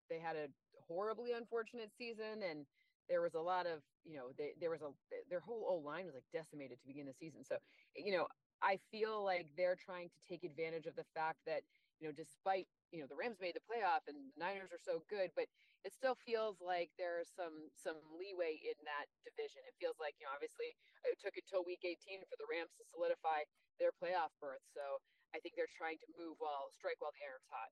they 0.09 0.19
had 0.19 0.35
a 0.35 0.47
horribly 0.87 1.33
unfortunate 1.33 1.91
season 1.97 2.43
and 2.47 2.65
there 3.09 3.21
was 3.21 3.35
a 3.35 3.39
lot 3.39 3.67
of, 3.67 3.81
you 4.03 4.15
know, 4.15 4.27
they, 4.37 4.53
there 4.59 4.69
was 4.71 4.81
a, 4.81 4.89
their 5.29 5.39
whole 5.39 5.65
old 5.67 5.83
line 5.85 6.05
was 6.05 6.15
like 6.15 6.23
decimated 6.33 6.79
to 6.79 6.87
begin 6.87 7.05
the 7.05 7.13
season. 7.13 7.43
So, 7.43 7.57
you 7.95 8.11
know, 8.11 8.27
I 8.63 8.79
feel 8.91 9.23
like 9.23 9.47
they're 9.57 9.77
trying 9.77 10.09
to 10.09 10.19
take 10.27 10.43
advantage 10.43 10.85
of 10.87 10.95
the 10.95 11.05
fact 11.13 11.37
that, 11.45 11.61
you 11.99 12.07
know, 12.07 12.13
despite, 12.15 12.67
you 12.95 13.03
know, 13.03 13.11
the 13.11 13.19
Rams 13.19 13.43
made 13.43 13.59
the 13.59 13.67
playoff 13.67 14.07
and 14.07 14.15
the 14.15 14.39
Niners 14.39 14.71
are 14.71 14.79
so 14.79 15.03
good, 15.11 15.35
but 15.35 15.51
it 15.83 15.91
still 15.91 16.15
feels 16.15 16.63
like 16.63 16.89
there's 16.95 17.27
some 17.35 17.67
some 17.75 17.99
leeway 18.15 18.55
in 18.63 18.79
that 18.87 19.11
division. 19.27 19.61
It 19.67 19.75
feels 19.75 19.99
like, 19.99 20.15
you 20.17 20.25
know, 20.25 20.33
obviously 20.33 20.71
it 21.03 21.19
took 21.19 21.35
until 21.35 21.67
week 21.67 21.83
18 21.83 22.23
for 22.25 22.39
the 22.39 22.47
Rams 22.47 22.71
to 22.79 22.87
solidify 22.87 23.43
their 23.77 23.91
playoff 23.99 24.31
berth. 24.39 24.63
So 24.71 25.03
I 25.35 25.43
think 25.43 25.59
they're 25.59 25.69
trying 25.75 25.99
to 25.99 26.09
move 26.15 26.39
while 26.39 26.71
strike 26.71 26.97
while 27.03 27.11
the 27.11 27.27
iron's 27.27 27.51
hot. 27.51 27.69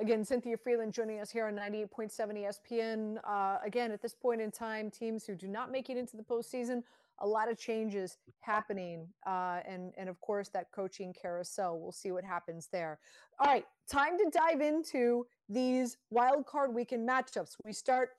Again, 0.00 0.24
Cynthia 0.24 0.56
Frelund 0.56 0.92
joining 0.92 1.20
us 1.20 1.28
here 1.28 1.44
on 1.46 1.54
98.7 1.54 2.08
ESPN. 2.16 3.18
Uh, 3.28 3.58
again, 3.62 3.92
at 3.92 4.00
this 4.00 4.14
point 4.14 4.40
in 4.40 4.50
time, 4.50 4.90
teams 4.90 5.26
who 5.26 5.34
do 5.34 5.46
not 5.46 5.70
make 5.70 5.90
it 5.90 5.98
into 5.98 6.16
the 6.16 6.22
postseason, 6.22 6.82
a 7.20 7.26
lot 7.26 7.50
of 7.50 7.58
changes 7.58 8.18
happening. 8.40 9.06
Uh, 9.26 9.60
and, 9.66 9.92
and 9.96 10.08
of 10.08 10.20
course, 10.20 10.48
that 10.50 10.66
coaching 10.74 11.14
carousel. 11.20 11.78
We'll 11.78 11.92
see 11.92 12.10
what 12.12 12.24
happens 12.24 12.68
there. 12.72 12.98
All 13.38 13.46
right, 13.46 13.64
time 13.90 14.18
to 14.18 14.30
dive 14.30 14.60
into 14.60 15.26
these 15.48 15.98
wild 16.10 16.46
card 16.46 16.74
weekend 16.74 17.08
matchups. 17.08 17.56
We 17.64 17.72
start 17.72 18.10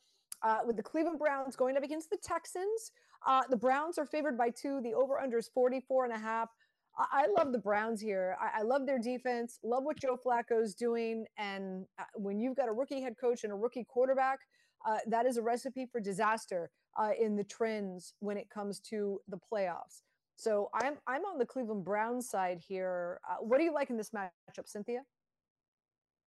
uh, 0.41 0.59
with 0.65 0.77
the 0.77 0.83
Cleveland 0.83 1.19
Browns 1.19 1.55
going 1.55 1.77
up 1.77 1.83
against 1.83 2.09
the 2.09 2.17
Texans. 2.17 2.91
Uh, 3.25 3.41
the 3.49 3.57
Browns 3.57 3.97
are 3.97 4.05
favored 4.05 4.37
by 4.37 4.49
two. 4.49 4.81
The 4.81 4.93
over 4.93 5.19
under 5.19 5.37
is 5.37 5.49
44 5.53 6.05
and 6.05 6.13
a 6.13 6.19
half. 6.19 6.49
I, 6.95 7.25
love 7.35 7.51
the 7.51 7.59
Browns 7.59 7.99
here. 8.01 8.37
I, 8.39 8.59
I, 8.59 8.61
love 8.61 8.85
their 8.85 8.99
defense, 8.99 9.57
love 9.63 9.83
what 9.83 9.97
Joe 9.97 10.15
Flacco 10.23 10.61
is 10.61 10.75
doing. 10.75 11.25
And 11.37 11.85
uh, 11.97 12.03
when 12.15 12.39
you've 12.39 12.55
got 12.55 12.69
a 12.69 12.71
rookie 12.71 13.01
head 13.01 13.15
coach 13.19 13.43
and 13.43 13.51
a 13.51 13.55
rookie 13.55 13.83
quarterback, 13.83 14.39
uh, 14.85 14.97
that 15.07 15.25
is 15.25 15.37
a 15.37 15.41
recipe 15.41 15.85
for 15.85 15.99
disaster 15.99 16.69
uh, 16.97 17.11
in 17.19 17.35
the 17.35 17.43
trends 17.43 18.13
when 18.19 18.37
it 18.37 18.49
comes 18.49 18.79
to 18.79 19.19
the 19.27 19.37
playoffs. 19.37 20.01
So 20.35 20.69
I'm 20.73 20.97
I'm 21.07 21.25
on 21.25 21.37
the 21.37 21.45
Cleveland 21.45 21.85
Browns 21.85 22.29
side 22.29 22.59
here. 22.59 23.19
Uh, 23.29 23.37
what 23.39 23.57
do 23.59 23.63
you 23.63 23.73
like 23.73 23.89
in 23.89 23.97
this 23.97 24.11
matchup, 24.11 24.65
Cynthia? 24.65 25.01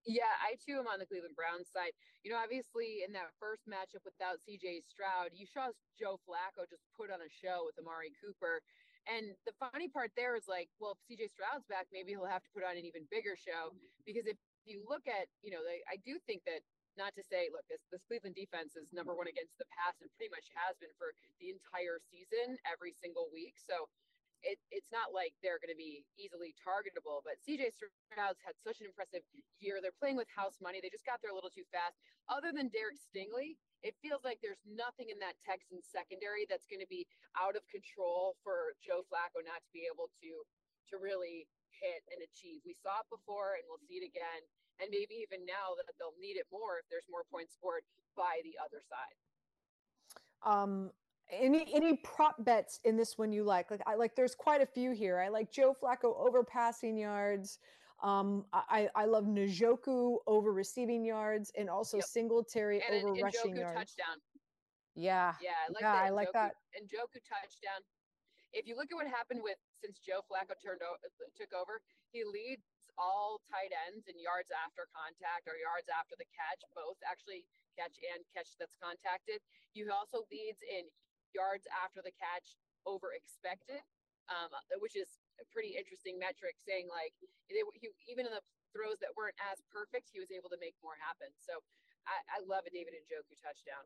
Yeah, 0.07 0.31
I 0.39 0.55
too 0.63 0.79
am 0.79 0.87
on 0.87 1.03
the 1.03 1.09
Cleveland 1.11 1.35
Browns 1.35 1.67
side. 1.75 1.91
You 2.23 2.31
know, 2.31 2.39
obviously 2.39 3.03
in 3.03 3.11
that 3.19 3.35
first 3.43 3.67
matchup 3.67 4.07
without 4.07 4.39
CJ 4.47 4.87
Stroud, 4.87 5.35
you 5.35 5.51
saw 5.51 5.75
Joe 5.99 6.23
Flacco 6.23 6.63
just 6.71 6.87
put 6.95 7.11
on 7.11 7.19
a 7.19 7.31
show 7.43 7.67
with 7.67 7.75
Amari 7.75 8.15
Cooper. 8.23 8.63
And 9.11 9.35
the 9.47 9.55
funny 9.59 9.91
part 9.91 10.15
there 10.15 10.39
is 10.39 10.47
like, 10.47 10.71
well, 10.79 10.95
if 10.95 11.03
CJ 11.11 11.35
Stroud's 11.35 11.67
back, 11.67 11.91
maybe 11.91 12.15
he'll 12.15 12.31
have 12.31 12.47
to 12.47 12.53
put 12.55 12.63
on 12.63 12.79
an 12.79 12.87
even 12.87 13.03
bigger 13.11 13.35
show. 13.35 13.75
Because 14.07 14.31
if 14.31 14.39
you 14.63 14.87
look 14.87 15.11
at, 15.11 15.27
you 15.43 15.51
know, 15.51 15.63
they, 15.67 15.83
I 15.91 15.99
do 16.07 16.23
think 16.23 16.47
that 16.47 16.63
not 16.97 17.15
to 17.17 17.25
say, 17.25 17.49
look, 17.53 17.65
this 17.69 17.85
this 17.93 18.05
Cleveland 18.09 18.37
defense 18.37 18.75
is 18.77 18.93
number 18.93 19.15
one 19.15 19.29
against 19.29 19.57
the 19.61 19.69
pass 19.73 19.97
and 20.01 20.11
pretty 20.17 20.33
much 20.33 20.49
has 20.57 20.77
been 20.81 20.93
for 20.97 21.13
the 21.39 21.53
entire 21.53 22.01
season, 22.11 22.57
every 22.67 22.93
single 22.97 23.29
week. 23.33 23.57
So 23.61 23.89
it, 24.45 24.61
it's 24.71 24.93
not 24.93 25.17
like 25.17 25.33
they're 25.41 25.61
going 25.63 25.73
to 25.73 25.79
be 25.79 26.05
easily 26.21 26.53
targetable. 26.61 27.25
But 27.25 27.41
CJ 27.43 27.73
Stroud's 27.73 28.43
had 28.45 28.57
such 28.61 28.79
an 28.79 28.87
impressive 28.87 29.25
year. 29.59 29.81
They're 29.81 29.97
playing 29.97 30.21
with 30.21 30.29
house 30.31 30.61
money. 30.61 30.79
They 30.79 30.93
just 30.93 31.09
got 31.09 31.19
there 31.25 31.33
a 31.33 31.37
little 31.37 31.53
too 31.53 31.67
fast. 31.73 31.97
Other 32.29 32.53
than 32.53 32.69
Derek 32.71 33.01
Stingley, 33.01 33.57
it 33.83 33.97
feels 34.03 34.23
like 34.27 34.39
there's 34.43 34.61
nothing 34.67 35.09
in 35.09 35.19
that 35.23 35.39
Texans 35.41 35.89
secondary 35.89 36.45
that's 36.49 36.67
going 36.69 36.83
to 36.83 36.91
be 36.91 37.07
out 37.35 37.57
of 37.57 37.65
control 37.71 38.37
for 38.45 38.77
Joe 38.83 39.07
Flacco 39.09 39.41
not 39.45 39.63
to 39.65 39.71
be 39.73 39.87
able 39.89 40.11
to 40.23 40.31
to 40.93 41.03
really 41.03 41.51
hit 41.75 42.07
and 42.15 42.23
achieve. 42.23 42.63
We 42.63 42.79
saw 42.79 43.03
it 43.03 43.11
before, 43.11 43.59
and 43.59 43.67
we'll 43.67 43.83
see 43.83 43.99
it 43.99 44.07
again. 44.07 44.43
And 44.81 44.91
maybe 44.91 45.17
even 45.25 45.47
now 45.47 45.73
that 45.77 45.95
they'll 45.99 46.19
need 46.21 46.37
it 46.37 46.47
more 46.53 46.79
if 46.83 46.87
there's 46.91 47.09
more 47.11 47.25
points 47.33 47.55
scored 47.55 47.83
by 48.17 48.41
the 48.45 48.55
other 48.61 48.83
side. 48.85 49.17
Um, 50.45 50.91
any 51.31 51.67
any 51.75 51.97
prop 51.97 52.37
bets 52.45 52.79
in 52.85 52.97
this 52.97 53.19
one 53.19 53.33
you 53.33 53.43
like? 53.43 53.71
Like 53.71 53.83
I 53.87 53.95
like 53.95 54.15
there's 54.15 54.35
quite 54.35 54.61
a 54.61 54.67
few 54.67 54.93
here. 54.93 55.19
I 55.19 55.29
like 55.29 55.51
Joe 55.51 55.75
Flacco 55.75 56.15
over 56.17 56.45
passing 56.45 56.97
yards. 56.97 57.59
Um, 58.03 58.45
I 58.53 58.89
I 58.95 59.07
love 59.07 59.25
Njoku 59.25 60.19
over 60.27 60.53
receiving 60.53 61.05
yards 61.05 61.51
and 61.57 61.69
also 61.71 61.97
yep. 61.97 62.07
Singletary 62.07 62.83
and 62.87 63.05
over 63.05 63.15
rushing 63.15 63.57
yards. 63.57 63.75
touchdown. 63.75 64.21
Yeah. 64.95 65.35
Yeah, 65.41 65.57
I 65.57 65.73
like 65.73 65.83
yeah, 65.83 65.93
that. 65.93 66.05
I 66.05 66.11
like 66.11 66.29
Njoku, 66.29 66.33
that. 66.33 66.53
And 66.77 66.89
Njoku 66.89 67.21
touchdown. 67.25 67.81
If 68.53 68.67
you 68.67 68.77
look 68.77 68.89
at 68.93 68.97
what 68.97 69.07
happened 69.07 69.41
with 69.43 69.61
since 69.83 69.99
Joe 69.99 70.25
Flacco 70.25 70.57
turned 70.57 70.81
over, 70.81 70.97
took 71.37 71.53
over, 71.53 71.81
he 72.13 72.25
leads 72.25 72.65
all 72.97 73.41
tight 73.49 73.73
ends 73.89 74.09
and 74.09 74.17
yards 74.19 74.49
after 74.53 74.89
contact 74.93 75.47
or 75.49 75.57
yards 75.57 75.89
after 75.93 76.17
the 76.17 76.29
catch, 76.33 76.61
both 76.73 76.97
actually 77.05 77.45
catch 77.77 77.97
and 78.13 78.25
catch 78.33 78.57
that's 78.57 78.77
contacted. 78.81 79.41
He 79.77 79.85
also 79.89 80.25
leads 80.33 80.61
in 80.65 80.89
yards 81.37 81.69
after 81.85 82.01
the 82.01 82.13
catch 82.17 82.57
over 82.89 83.13
expected, 83.13 83.85
um, 84.33 84.49
which 84.81 84.97
is 84.97 85.21
a 85.37 85.45
pretty 85.53 85.77
interesting 85.77 86.17
metric 86.17 86.57
saying 86.57 86.89
like 86.89 87.13
they, 87.53 87.61
he, 87.77 87.93
even 88.09 88.25
in 88.25 88.33
the 88.33 88.45
throws 88.73 89.01
that 89.05 89.13
weren't 89.17 89.37
as 89.41 89.61
perfect, 89.69 90.09
he 90.13 90.21
was 90.21 90.33
able 90.33 90.49
to 90.49 90.61
make 90.61 90.77
more 90.81 90.97
happen. 91.01 91.29
So 91.37 91.61
I, 92.09 92.17
I 92.37 92.39
love 92.45 92.65
a 92.65 92.73
David 92.73 92.97
Njoku 92.97 93.37
touchdown. 93.37 93.85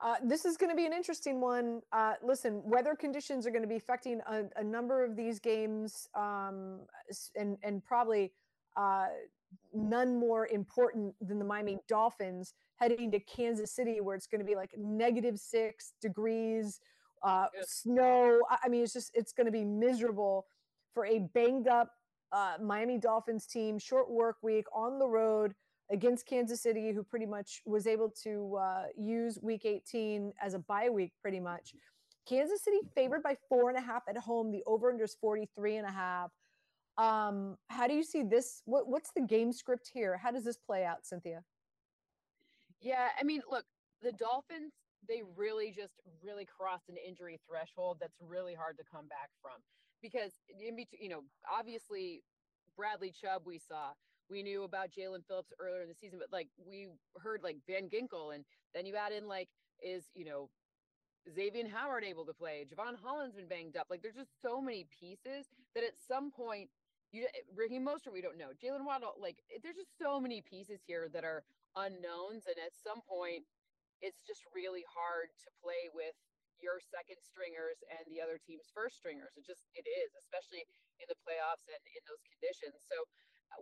Uh, 0.00 0.14
this 0.22 0.44
is 0.44 0.56
going 0.56 0.70
to 0.70 0.76
be 0.76 0.86
an 0.86 0.92
interesting 0.92 1.40
one. 1.40 1.80
Uh, 1.92 2.14
listen, 2.22 2.62
weather 2.64 2.94
conditions 2.94 3.46
are 3.46 3.50
going 3.50 3.62
to 3.62 3.68
be 3.68 3.76
affecting 3.76 4.20
a, 4.28 4.44
a 4.56 4.62
number 4.62 5.04
of 5.04 5.16
these 5.16 5.40
games, 5.40 6.08
um, 6.14 6.80
and 7.34 7.56
and 7.64 7.84
probably 7.84 8.32
uh, 8.76 9.06
none 9.74 10.16
more 10.16 10.46
important 10.48 11.14
than 11.20 11.38
the 11.38 11.44
Miami 11.44 11.78
Dolphins 11.88 12.54
heading 12.76 13.10
to 13.10 13.18
Kansas 13.18 13.72
City, 13.72 14.00
where 14.00 14.14
it's 14.14 14.28
going 14.28 14.40
to 14.40 14.44
be 14.44 14.54
like 14.54 14.70
negative 14.78 15.36
six 15.36 15.94
degrees, 16.00 16.80
uh, 17.24 17.46
snow. 17.62 18.40
I 18.62 18.68
mean, 18.68 18.84
it's 18.84 18.92
just 18.92 19.10
it's 19.14 19.32
going 19.32 19.46
to 19.46 19.52
be 19.52 19.64
miserable 19.64 20.46
for 20.94 21.06
a 21.06 21.18
banged 21.34 21.66
up 21.66 21.90
uh, 22.30 22.54
Miami 22.62 22.98
Dolphins 22.98 23.46
team. 23.46 23.80
Short 23.80 24.08
work 24.08 24.36
week 24.42 24.66
on 24.72 25.00
the 25.00 25.08
road 25.08 25.54
against 25.90 26.26
Kansas 26.26 26.60
City, 26.60 26.92
who 26.92 27.02
pretty 27.02 27.26
much 27.26 27.62
was 27.64 27.86
able 27.86 28.10
to 28.22 28.56
uh, 28.56 28.84
use 28.96 29.38
Week 29.42 29.64
18 29.64 30.32
as 30.42 30.54
a 30.54 30.58
bye 30.58 30.88
week, 30.88 31.12
pretty 31.22 31.40
much. 31.40 31.74
Kansas 32.28 32.62
City 32.62 32.78
favored 32.94 33.22
by 33.22 33.36
four 33.48 33.70
and 33.70 33.78
a 33.78 33.80
half 33.80 34.02
at 34.08 34.16
home. 34.16 34.50
The 34.50 34.62
over 34.66 34.90
under 34.90 35.04
is 35.04 35.16
43 35.20 35.76
and 35.76 35.86
a 35.86 35.90
half. 35.90 36.30
Um, 36.98 37.56
how 37.68 37.86
do 37.86 37.94
you 37.94 38.02
see 38.02 38.22
this? 38.22 38.60
What, 38.66 38.88
what's 38.88 39.12
the 39.12 39.22
game 39.22 39.52
script 39.52 39.90
here? 39.92 40.16
How 40.16 40.30
does 40.30 40.44
this 40.44 40.58
play 40.58 40.84
out, 40.84 41.06
Cynthia? 41.06 41.42
Yeah, 42.80 43.08
I 43.18 43.24
mean, 43.24 43.40
look, 43.50 43.64
the 44.02 44.12
Dolphins, 44.12 44.72
they 45.08 45.22
really 45.36 45.72
just 45.74 45.94
really 46.22 46.44
crossed 46.44 46.88
an 46.88 46.96
injury 46.96 47.40
threshold 47.48 47.98
that's 48.00 48.18
really 48.20 48.54
hard 48.54 48.76
to 48.78 48.84
come 48.90 49.06
back 49.08 49.30
from 49.40 49.62
because 50.02 50.32
in 50.50 50.76
between, 50.76 51.00
you 51.00 51.08
know, 51.08 51.22
obviously 51.50 52.22
Bradley 52.76 53.12
Chubb 53.12 53.42
we 53.44 53.58
saw. 53.58 53.92
We 54.30 54.42
knew 54.42 54.64
about 54.64 54.90
Jaelan 54.90 55.24
Phillips 55.26 55.52
earlier 55.58 55.82
in 55.82 55.88
the 55.88 55.94
season, 55.94 56.18
but 56.18 56.32
like 56.32 56.48
we 56.58 56.88
heard 57.22 57.42
like 57.42 57.56
Van 57.66 57.88
Ginkel, 57.88 58.34
and 58.34 58.44
then 58.74 58.86
you 58.86 58.96
add 58.96 59.12
in 59.12 59.26
like 59.28 59.48
is 59.82 60.04
you 60.14 60.24
know 60.24 60.50
Xavier 61.32 61.68
Howard 61.68 62.04
able 62.04 62.26
to 62.26 62.34
play? 62.34 62.66
Jevon 62.66 62.96
Holland's 63.02 63.34
been 63.34 63.48
banged 63.48 63.76
up. 63.76 63.86
Like 63.90 64.02
there's 64.02 64.16
just 64.16 64.40
so 64.42 64.60
many 64.60 64.86
pieces 64.98 65.46
that 65.74 65.84
at 65.84 65.94
some 65.96 66.30
point 66.30 66.68
you 67.12 67.24
eh, 67.24 67.44
Raheem 67.56 67.84
Mostert 67.86 68.12
we 68.12 68.20
don't 68.20 68.38
know. 68.38 68.50
Jaylen 68.56 68.84
Waddle 68.84 69.14
like 69.20 69.38
there's 69.62 69.76
just 69.76 69.98
so 69.98 70.20
many 70.20 70.42
pieces 70.42 70.80
here 70.86 71.08
that 71.12 71.24
are 71.24 71.44
unknowns. 71.76 72.50
And 72.50 72.58
at 72.58 72.74
some 72.74 73.04
point, 73.04 73.44
it's 74.02 74.22
just 74.26 74.42
really 74.54 74.86
hard 74.86 75.30
to 75.46 75.48
play 75.62 75.90
with 75.94 76.14
your 76.58 76.82
second 76.82 77.22
stringers 77.22 77.78
and 77.86 78.02
the 78.10 78.18
other 78.18 78.38
team's 78.38 78.66
first 78.74 78.98
stringers. 78.98 79.34
It 79.38 79.46
just 79.46 79.66
it 79.78 79.86
is, 79.86 80.10
especially 80.18 80.66
in 80.98 81.06
the 81.06 81.18
playoffs 81.22 81.66
and 81.70 81.78
in 81.86 82.02
those 82.06 82.22
conditions. 82.26 82.82
So 82.82 83.06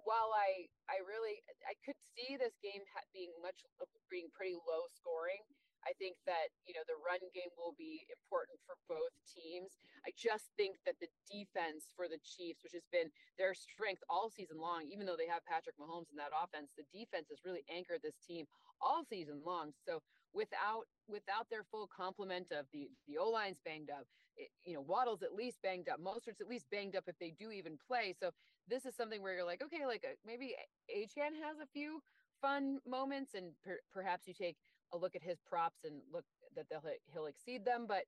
while 0.02 0.34
I 0.34 0.68
I 0.90 1.02
really 1.06 1.42
I 1.66 1.74
could 1.84 1.98
see 2.14 2.36
this 2.36 2.54
game 2.62 2.82
being 3.14 3.32
much 3.42 3.62
being 4.10 4.30
pretty 4.34 4.54
low 4.54 4.86
scoring, 4.94 5.42
I 5.86 5.94
think 6.02 6.18
that, 6.26 6.50
you 6.66 6.74
know, 6.74 6.82
the 6.90 6.98
run 6.98 7.22
game 7.30 7.50
will 7.54 7.78
be 7.78 8.02
important 8.10 8.58
for 8.66 8.74
both 8.90 9.14
teams. 9.22 9.78
I 10.02 10.10
just 10.18 10.50
think 10.58 10.82
that 10.82 10.98
the 10.98 11.06
defense 11.30 11.94
for 11.94 12.10
the 12.10 12.18
Chiefs, 12.26 12.66
which 12.66 12.74
has 12.74 12.86
been 12.90 13.14
their 13.38 13.54
strength 13.54 14.02
all 14.10 14.26
season 14.26 14.58
long, 14.58 14.90
even 14.90 15.06
though 15.06 15.14
they 15.18 15.30
have 15.30 15.46
Patrick 15.46 15.78
Mahomes 15.78 16.10
in 16.10 16.18
that 16.18 16.34
offense, 16.34 16.74
the 16.74 16.86
defense 16.90 17.30
has 17.30 17.46
really 17.46 17.62
anchored 17.70 18.02
this 18.02 18.18
team 18.18 18.50
all 18.82 19.06
season 19.06 19.38
long. 19.46 19.70
So 19.86 20.02
without 20.34 20.90
without 21.06 21.46
their 21.48 21.62
full 21.70 21.86
complement 21.86 22.50
of 22.50 22.66
the 22.74 22.90
the 23.06 23.18
O 23.18 23.30
line's 23.30 23.62
banged 23.62 23.90
up, 23.90 24.06
it, 24.36 24.50
you 24.66 24.74
know, 24.74 24.82
Waddle's 24.82 25.22
at 25.22 25.34
least 25.34 25.62
banged 25.62 25.88
up, 25.88 26.02
Mostert's 26.02 26.42
at 26.42 26.50
least 26.50 26.66
banged 26.70 26.96
up 26.96 27.04
if 27.06 27.16
they 27.18 27.30
do 27.30 27.50
even 27.50 27.78
play. 27.78 28.14
So 28.18 28.34
this 28.68 28.84
is 28.84 28.94
something 28.94 29.22
where 29.22 29.34
you're 29.34 29.44
like, 29.44 29.62
okay, 29.62 29.86
like 29.86 30.04
a, 30.04 30.12
uh, 30.12 30.16
maybe 30.26 30.54
Achane 30.90 31.36
has 31.42 31.58
a 31.62 31.66
few 31.72 32.00
fun 32.40 32.78
moments, 32.86 33.34
and 33.34 33.52
per, 33.64 33.78
perhaps 33.92 34.26
you 34.26 34.34
take 34.34 34.56
a 34.92 34.96
look 34.96 35.16
at 35.16 35.22
his 35.22 35.38
props 35.46 35.84
and 35.84 36.00
look 36.12 36.24
that 36.54 36.66
they'll 36.70 36.82
he'll 37.12 37.26
exceed 37.26 37.64
them. 37.64 37.86
But 37.88 38.04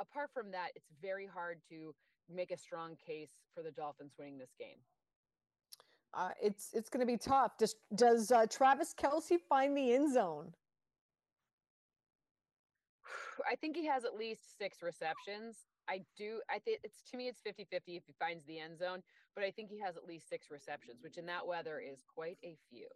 apart 0.00 0.30
from 0.32 0.50
that, 0.52 0.68
it's 0.74 0.88
very 1.00 1.26
hard 1.26 1.60
to 1.70 1.94
make 2.32 2.50
a 2.50 2.58
strong 2.58 2.96
case 3.04 3.30
for 3.54 3.62
the 3.62 3.70
Dolphins 3.70 4.12
winning 4.18 4.38
this 4.38 4.54
game. 4.58 4.78
Uh, 6.14 6.30
it's 6.42 6.70
it's 6.74 6.90
going 6.90 7.00
to 7.00 7.10
be 7.10 7.16
tough. 7.16 7.56
Does 7.58 7.74
does 7.94 8.30
uh, 8.30 8.46
Travis 8.50 8.94
Kelce 8.94 9.38
find 9.48 9.76
the 9.76 9.94
end 9.94 10.12
zone? 10.12 10.52
I 13.50 13.56
think 13.56 13.76
he 13.76 13.86
has 13.86 14.04
at 14.04 14.14
least 14.14 14.58
six 14.58 14.82
receptions. 14.82 15.56
I 15.88 16.02
do. 16.16 16.40
I 16.50 16.58
think 16.58 16.80
it's 16.84 17.02
to 17.10 17.16
me, 17.16 17.28
it's 17.28 17.40
50 17.40 17.64
50 17.70 17.96
if 17.96 18.04
he 18.06 18.14
finds 18.18 18.44
the 18.46 18.58
end 18.58 18.78
zone, 18.78 19.02
but 19.34 19.44
I 19.44 19.50
think 19.50 19.70
he 19.70 19.78
has 19.80 19.96
at 19.96 20.04
least 20.04 20.28
six 20.28 20.50
receptions, 20.50 21.02
which 21.02 21.18
in 21.18 21.26
that 21.26 21.46
weather 21.46 21.80
is 21.80 22.04
quite 22.06 22.38
a 22.44 22.56
few. 22.70 22.86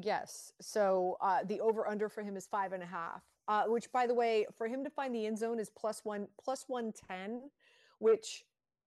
Yes. 0.00 0.52
So 0.60 1.16
uh, 1.20 1.40
the 1.44 1.60
over 1.60 1.88
under 1.88 2.08
for 2.08 2.22
him 2.22 2.36
is 2.36 2.46
five 2.46 2.72
and 2.72 2.82
a 2.82 2.86
half, 2.86 3.22
uh, 3.48 3.64
which 3.66 3.90
by 3.92 4.06
the 4.06 4.14
way, 4.14 4.46
for 4.56 4.68
him 4.68 4.84
to 4.84 4.90
find 4.90 5.14
the 5.14 5.26
end 5.26 5.38
zone 5.38 5.58
is 5.58 5.70
plus 5.70 6.00
one, 6.04 6.28
plus 6.42 6.64
110, 6.68 7.50
which 7.98 8.44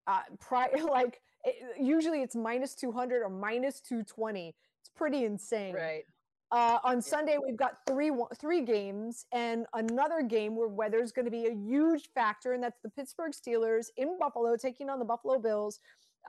uh, 0.08 0.22
pri- 0.40 0.70
like 0.90 1.22
it, 1.44 1.56
usually 1.80 2.22
it's 2.22 2.36
minus 2.36 2.76
200 2.76 3.22
or 3.22 3.30
minus 3.30 3.82
220. 3.82 4.56
It's 4.80 4.90
pretty 4.96 5.26
insane. 5.26 5.76
Right. 5.76 6.06
Uh, 6.54 6.78
on 6.84 7.02
Sunday, 7.02 7.38
we've 7.44 7.58
got 7.58 7.78
three 7.88 8.12
three 8.40 8.62
games 8.62 9.26
and 9.34 9.66
another 9.74 10.22
game 10.22 10.56
where 10.56 10.68
weather 10.68 11.00
is 11.02 11.12
going 11.12 11.26
to 11.26 11.32
be 11.32 11.48
a 11.48 11.56
huge 11.56 12.10
factor, 12.14 12.54
and 12.54 12.62
that's 12.62 12.80
the 12.84 12.92
Pittsburgh 12.92 13.32
Steelers 13.32 13.88
in 13.98 14.20
Buffalo 14.20 14.56
taking 14.56 14.88
on 14.88 15.00
the 15.00 15.06
Buffalo 15.06 15.40
Bills. 15.40 15.80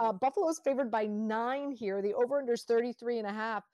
Uh, 0.00 0.12
Buffalo's 0.12 0.58
favored 0.64 0.90
by 0.90 1.04
nine 1.04 1.70
here. 1.70 2.00
The 2.00 2.14
over-under 2.14 2.54
is 2.54 2.62
33 2.62 3.18
and 3.18 3.28
a 3.28 3.32
half. 3.34 3.64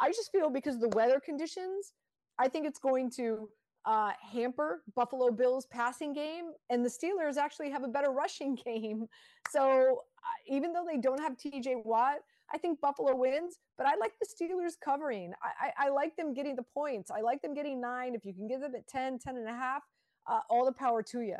I 0.00 0.08
just 0.08 0.32
feel 0.32 0.48
because 0.48 0.76
of 0.76 0.80
the 0.80 0.88
weather 0.96 1.20
conditions, 1.20 1.92
I 2.38 2.48
think 2.48 2.66
it's 2.66 2.78
going 2.78 3.10
to 3.16 3.50
uh, 3.84 4.12
hamper 4.32 4.82
Buffalo 4.96 5.30
Bills 5.30 5.66
passing 5.66 6.14
game, 6.14 6.52
and 6.70 6.82
the 6.82 6.88
Steelers 6.88 7.36
actually 7.36 7.70
have 7.70 7.84
a 7.84 7.88
better 7.88 8.10
rushing 8.12 8.54
game. 8.54 9.06
So 9.50 10.04
uh, 10.24 10.54
even 10.54 10.72
though 10.72 10.86
they 10.90 10.96
don't 10.96 11.20
have 11.20 11.36
TJ 11.36 11.84
Watt, 11.84 12.20
I 12.52 12.58
think 12.58 12.80
Buffalo 12.80 13.14
wins, 13.14 13.58
but 13.76 13.86
I 13.86 13.96
like 13.96 14.12
the 14.20 14.26
Steelers 14.26 14.72
covering. 14.82 15.32
I, 15.42 15.66
I, 15.66 15.86
I, 15.86 15.90
like 15.90 16.16
them 16.16 16.32
getting 16.32 16.56
the 16.56 16.62
points. 16.62 17.10
I 17.10 17.20
like 17.20 17.42
them 17.42 17.54
getting 17.54 17.80
nine. 17.80 18.14
If 18.14 18.24
you 18.24 18.32
can 18.32 18.48
give 18.48 18.60
them 18.60 18.74
at 18.74 18.88
10, 18.88 19.18
10 19.18 19.36
and 19.36 19.48
a 19.48 19.52
half, 19.52 19.82
uh, 20.26 20.40
all 20.48 20.64
the 20.64 20.72
power 20.72 21.02
to 21.02 21.20
you. 21.20 21.36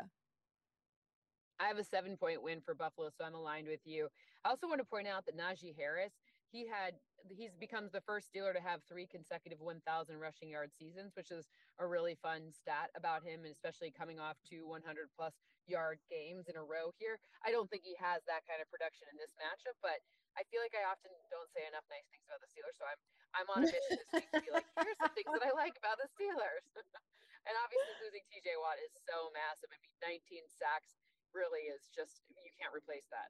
I 1.59 1.67
have 1.67 1.77
a 1.77 1.83
seven 1.83 2.15
point 2.15 2.41
win 2.41 2.61
for 2.61 2.73
Buffalo, 2.73 3.09
so 3.17 3.25
I'm 3.25 3.35
aligned 3.35 3.67
with 3.67 3.81
you. 3.85 4.07
I 4.45 4.49
also 4.49 4.67
want 4.67 4.79
to 4.79 4.85
point 4.85 5.07
out 5.07 5.25
that 5.25 5.37
Najee 5.37 5.75
Harris, 5.75 6.13
he 6.51 6.65
had 6.65 6.97
he's 7.29 7.53
becomes 7.59 7.91
the 7.91 8.01
first 8.01 8.31
Steeler 8.31 8.55
to 8.55 8.63
have 8.63 8.81
three 8.87 9.05
consecutive 9.05 9.59
1,000 9.59 9.83
rushing 10.17 10.49
yard 10.49 10.71
seasons, 10.73 11.13
which 11.13 11.29
is 11.29 11.45
a 11.77 11.85
really 11.85 12.15
fun 12.17 12.49
stat 12.49 12.89
about 12.95 13.21
him, 13.21 13.45
and 13.45 13.51
especially 13.51 13.91
coming 13.91 14.17
off 14.17 14.39
two 14.47 14.65
100 14.65 14.81
plus 15.13 15.35
yard 15.69 16.01
games 16.09 16.49
in 16.49 16.57
a 16.57 16.63
row 16.63 16.89
here. 16.97 17.21
I 17.45 17.53
don't 17.53 17.69
think 17.69 17.85
he 17.85 17.93
has 18.01 18.25
that 18.25 18.47
kind 18.49 18.57
of 18.63 18.67
production 18.73 19.05
in 19.13 19.17
this 19.21 19.35
matchup, 19.37 19.77
but 19.83 20.01
I 20.33 20.41
feel 20.49 20.63
like 20.63 20.73
I 20.73 20.87
often 20.89 21.13
don't 21.29 21.49
say 21.53 21.67
enough 21.69 21.85
nice 21.91 22.07
things 22.09 22.25
about 22.25 22.41
the 22.41 22.49
Steelers, 22.49 22.77
so 22.77 22.85
I'm 22.89 23.01
I'm 23.37 23.49
on 23.53 23.61
a 23.61 23.69
mission 23.69 23.93
this 23.99 24.09
week 24.09 24.29
to 24.33 24.41
be 24.41 24.49
like, 24.49 24.65
here's 24.81 24.97
some 24.97 25.13
things 25.13 25.29
that 25.29 25.45
I 25.45 25.53
like 25.53 25.77
about 25.77 26.01
the 26.01 26.09
Steelers. 26.17 26.65
and 27.47 27.53
obviously, 27.61 27.93
losing 28.01 28.25
T.J. 28.25 28.57
Watt 28.57 28.81
is 28.81 28.93
so 29.05 29.29
massive. 29.37 29.69
I 29.69 29.77
mean, 29.77 29.93
19 30.25 30.49
sacks 30.49 30.97
really 31.29 31.69
is 31.69 31.93
just 31.93 32.25
you 32.41 32.49
can't 32.57 32.73
replace 32.73 33.05
that. 33.13 33.29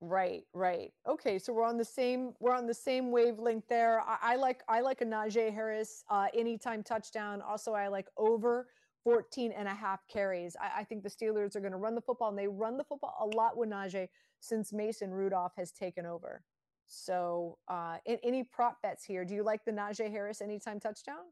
Right, 0.00 0.44
right. 0.54 0.92
Okay, 1.08 1.38
so 1.40 1.52
we're 1.52 1.64
on 1.64 1.76
the 1.76 1.84
same 1.84 2.32
we're 2.38 2.54
on 2.54 2.66
the 2.66 2.74
same 2.74 3.10
wavelength 3.10 3.66
there. 3.68 4.00
I, 4.00 4.34
I 4.34 4.36
like 4.36 4.62
I 4.68 4.80
like 4.80 5.00
a 5.00 5.04
Najee 5.04 5.52
Harris 5.52 6.04
uh, 6.08 6.26
anytime 6.34 6.84
touchdown. 6.84 7.42
Also, 7.42 7.72
I 7.72 7.88
like 7.88 8.06
over 8.16 8.68
14 9.02 9.52
and 9.52 9.66
a 9.66 9.74
half 9.74 10.06
carries. 10.06 10.54
I, 10.60 10.80
I 10.80 10.84
think 10.84 11.02
the 11.02 11.10
Steelers 11.10 11.56
are 11.56 11.60
going 11.60 11.72
to 11.72 11.78
run 11.78 11.96
the 11.96 12.00
football, 12.00 12.28
and 12.28 12.38
they 12.38 12.46
run 12.46 12.76
the 12.76 12.84
football 12.84 13.16
a 13.20 13.36
lot 13.36 13.56
with 13.56 13.70
Najee 13.70 14.08
since 14.38 14.72
Mason 14.72 15.10
Rudolph 15.10 15.52
has 15.56 15.72
taken 15.72 16.06
over. 16.06 16.44
So, 16.86 17.58
uh, 17.66 17.96
in, 18.06 18.18
any 18.22 18.44
prop 18.44 18.80
bets 18.82 19.04
here? 19.04 19.24
Do 19.24 19.34
you 19.34 19.42
like 19.42 19.64
the 19.64 19.72
Najee 19.72 20.10
Harris 20.10 20.40
anytime 20.40 20.78
touchdown? 20.78 21.24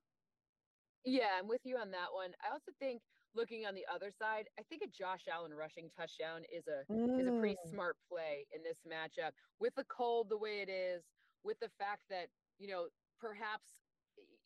Yeah, 1.04 1.38
I'm 1.38 1.46
with 1.46 1.60
you 1.64 1.76
on 1.76 1.92
that 1.92 2.12
one. 2.12 2.30
I 2.44 2.52
also 2.52 2.72
think 2.80 3.00
looking 3.36 3.66
on 3.66 3.74
the 3.74 3.84
other 3.92 4.10
side, 4.10 4.48
I 4.58 4.62
think 4.62 4.82
a 4.82 4.88
Josh 4.88 5.28
Allen 5.32 5.52
rushing 5.52 5.90
touchdown 5.94 6.42
is 6.52 6.64
a 6.66 6.90
mm. 6.90 7.20
is 7.20 7.28
a 7.28 7.38
pretty 7.38 7.56
mm. 7.66 7.70
smart 7.70 7.96
play 8.08 8.46
in 8.54 8.62
this 8.62 8.78
matchup. 8.88 9.32
With 9.60 9.74
the 9.76 9.84
cold 9.84 10.28
the 10.30 10.38
way 10.38 10.64
it 10.66 10.70
is, 10.70 11.04
with 11.44 11.60
the 11.60 11.70
fact 11.78 12.02
that 12.10 12.28
you 12.58 12.68
know 12.68 12.86
perhaps 13.20 13.76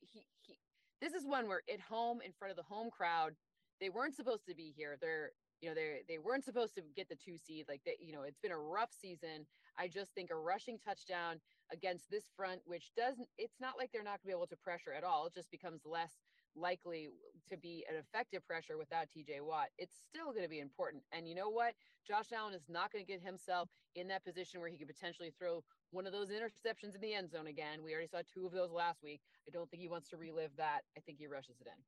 he, 0.01 0.27
he 0.43 0.59
this 1.01 1.15
is 1.15 1.27
one 1.27 1.49
where 1.49 1.63
at 1.73 1.81
home 1.81 2.21
in 2.25 2.33
front 2.33 2.51
of 2.51 2.57
the 2.57 2.63
home 2.63 2.91
crowd, 2.91 3.33
they 3.81 3.89
weren't 3.89 4.17
supposed 4.17 4.47
to 4.49 4.55
be 4.55 4.73
here. 4.77 4.99
They're 5.01 5.31
you 5.61 5.69
know 5.69 5.75
they 5.75 6.03
they 6.09 6.19
weren't 6.19 6.45
supposed 6.45 6.75
to 6.75 6.83
get 6.97 7.09
the 7.09 7.17
two 7.17 7.37
seed 7.37 7.67
like 7.69 7.83
that 7.85 7.97
you 8.01 8.13
know 8.13 8.23
it's 8.23 8.39
been 8.39 8.53
a 8.53 8.59
rough 8.59 8.91
season 8.99 9.47
i 9.79 9.87
just 9.87 10.13
think 10.15 10.31
a 10.31 10.35
rushing 10.35 10.79
touchdown 10.79 11.37
against 11.73 12.11
this 12.11 12.25
front 12.37 12.61
which 12.65 12.91
doesn't 12.97 13.29
it's 13.39 13.61
not 13.61 13.75
like 13.79 13.91
they're 13.93 14.03
not 14.03 14.23
going 14.23 14.23
to 14.23 14.27
be 14.29 14.33
able 14.33 14.47
to 14.47 14.57
pressure 14.57 14.93
at 14.97 15.05
all 15.05 15.27
it 15.27 15.35
just 15.35 15.51
becomes 15.51 15.83
less 15.85 16.13
likely 16.57 17.09
to 17.49 17.57
be 17.57 17.85
an 17.89 17.97
effective 17.97 18.47
pressure 18.47 18.79
without 18.79 19.07
TJ 19.17 19.41
Watt. 19.43 19.69
It's 19.79 19.95
still 20.09 20.33
going 20.33 20.43
to 20.43 20.49
be 20.49 20.61
important. 20.61 21.03
And 21.13 21.29
you 21.29 21.35
know 21.35 21.51
what? 21.51 21.75
Josh 22.07 22.33
Allen 22.37 22.55
is 22.55 22.63
not 22.69 22.93
going 22.93 23.05
to 23.05 23.11
get 23.11 23.23
himself 23.23 23.69
in 23.95 24.09
that 24.09 24.25
position 24.25 24.61
where 24.61 24.69
he 24.69 24.77
could 24.77 24.89
potentially 24.89 25.33
throw 25.39 25.63
one 25.91 26.07
of 26.07 26.13
those 26.13 26.29
interceptions 26.29 26.95
in 26.95 27.01
the 27.01 27.15
end 27.15 27.31
zone 27.31 27.47
again. 27.49 27.83
We 27.85 27.93
already 27.93 28.09
saw 28.09 28.23
two 28.33 28.47
of 28.47 28.53
those 28.53 28.71
last 28.71 29.03
week. 29.03 29.21
I 29.49 29.51
don't 29.51 29.69
think 29.71 29.83
he 29.83 29.89
wants 29.89 30.09
to 30.11 30.17
relive 30.17 30.51
that. 30.57 30.81
I 30.97 31.01
think 31.01 31.19
he 31.19 31.27
rushes 31.27 31.57
it 31.61 31.67
in. 31.67 31.83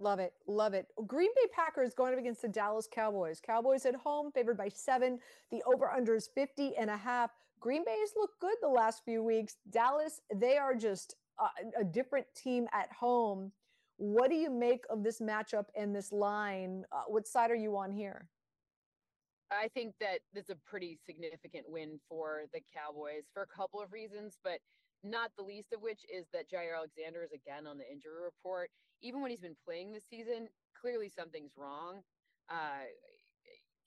Love 0.00 0.20
it. 0.20 0.32
Love 0.46 0.74
it. 0.74 0.86
Green 1.06 1.30
Bay 1.34 1.50
Packers 1.52 1.92
going 1.92 2.12
up 2.12 2.20
against 2.20 2.42
the 2.42 2.48
Dallas 2.48 2.88
Cowboys. 2.92 3.40
Cowboys 3.44 3.84
at 3.84 3.96
home, 3.96 4.30
favored 4.30 4.56
by 4.56 4.68
seven. 4.68 5.18
The 5.50 5.62
over 5.66 5.90
under 5.90 6.14
is 6.14 6.28
50 6.34 6.76
and 6.76 6.88
a 6.88 6.96
half. 6.96 7.30
Green 7.58 7.84
Bay's 7.84 8.12
looked 8.16 8.40
good 8.40 8.54
the 8.62 8.68
last 8.68 9.04
few 9.04 9.22
weeks. 9.22 9.56
Dallas, 9.70 10.20
they 10.32 10.56
are 10.56 10.76
just 10.76 11.16
a, 11.40 11.80
a 11.80 11.84
different 11.84 12.26
team 12.36 12.68
at 12.72 12.92
home. 12.92 13.50
What 13.98 14.30
do 14.30 14.36
you 14.36 14.50
make 14.50 14.84
of 14.90 15.02
this 15.02 15.20
matchup 15.20 15.66
and 15.76 15.94
this 15.94 16.12
line? 16.12 16.84
Uh, 16.90 17.02
what 17.08 17.26
side 17.26 17.50
are 17.50 17.56
you 17.56 17.76
on 17.76 17.92
here? 17.92 18.26
I 19.50 19.68
think 19.68 19.94
that 20.00 20.20
it's 20.34 20.50
a 20.50 20.56
pretty 20.66 20.98
significant 21.04 21.64
win 21.68 21.98
for 22.08 22.44
the 22.52 22.60
Cowboys 22.74 23.24
for 23.32 23.42
a 23.42 23.46
couple 23.46 23.80
of 23.80 23.92
reasons, 23.92 24.38
but 24.42 24.58
not 25.02 25.30
the 25.36 25.44
least 25.44 25.72
of 25.72 25.80
which 25.80 26.00
is 26.12 26.26
that 26.32 26.50
Jaire 26.50 26.76
Alexander 26.76 27.22
is 27.22 27.32
again 27.32 27.66
on 27.66 27.78
the 27.78 27.84
injury 27.90 28.22
report 28.24 28.70
even 29.02 29.20
when 29.20 29.30
he's 29.30 29.40
been 29.40 29.56
playing 29.64 29.92
this 29.92 30.04
season, 30.08 30.48
clearly 30.78 31.08
something's 31.08 31.52
wrong. 31.56 32.00
Uh, 32.50 32.86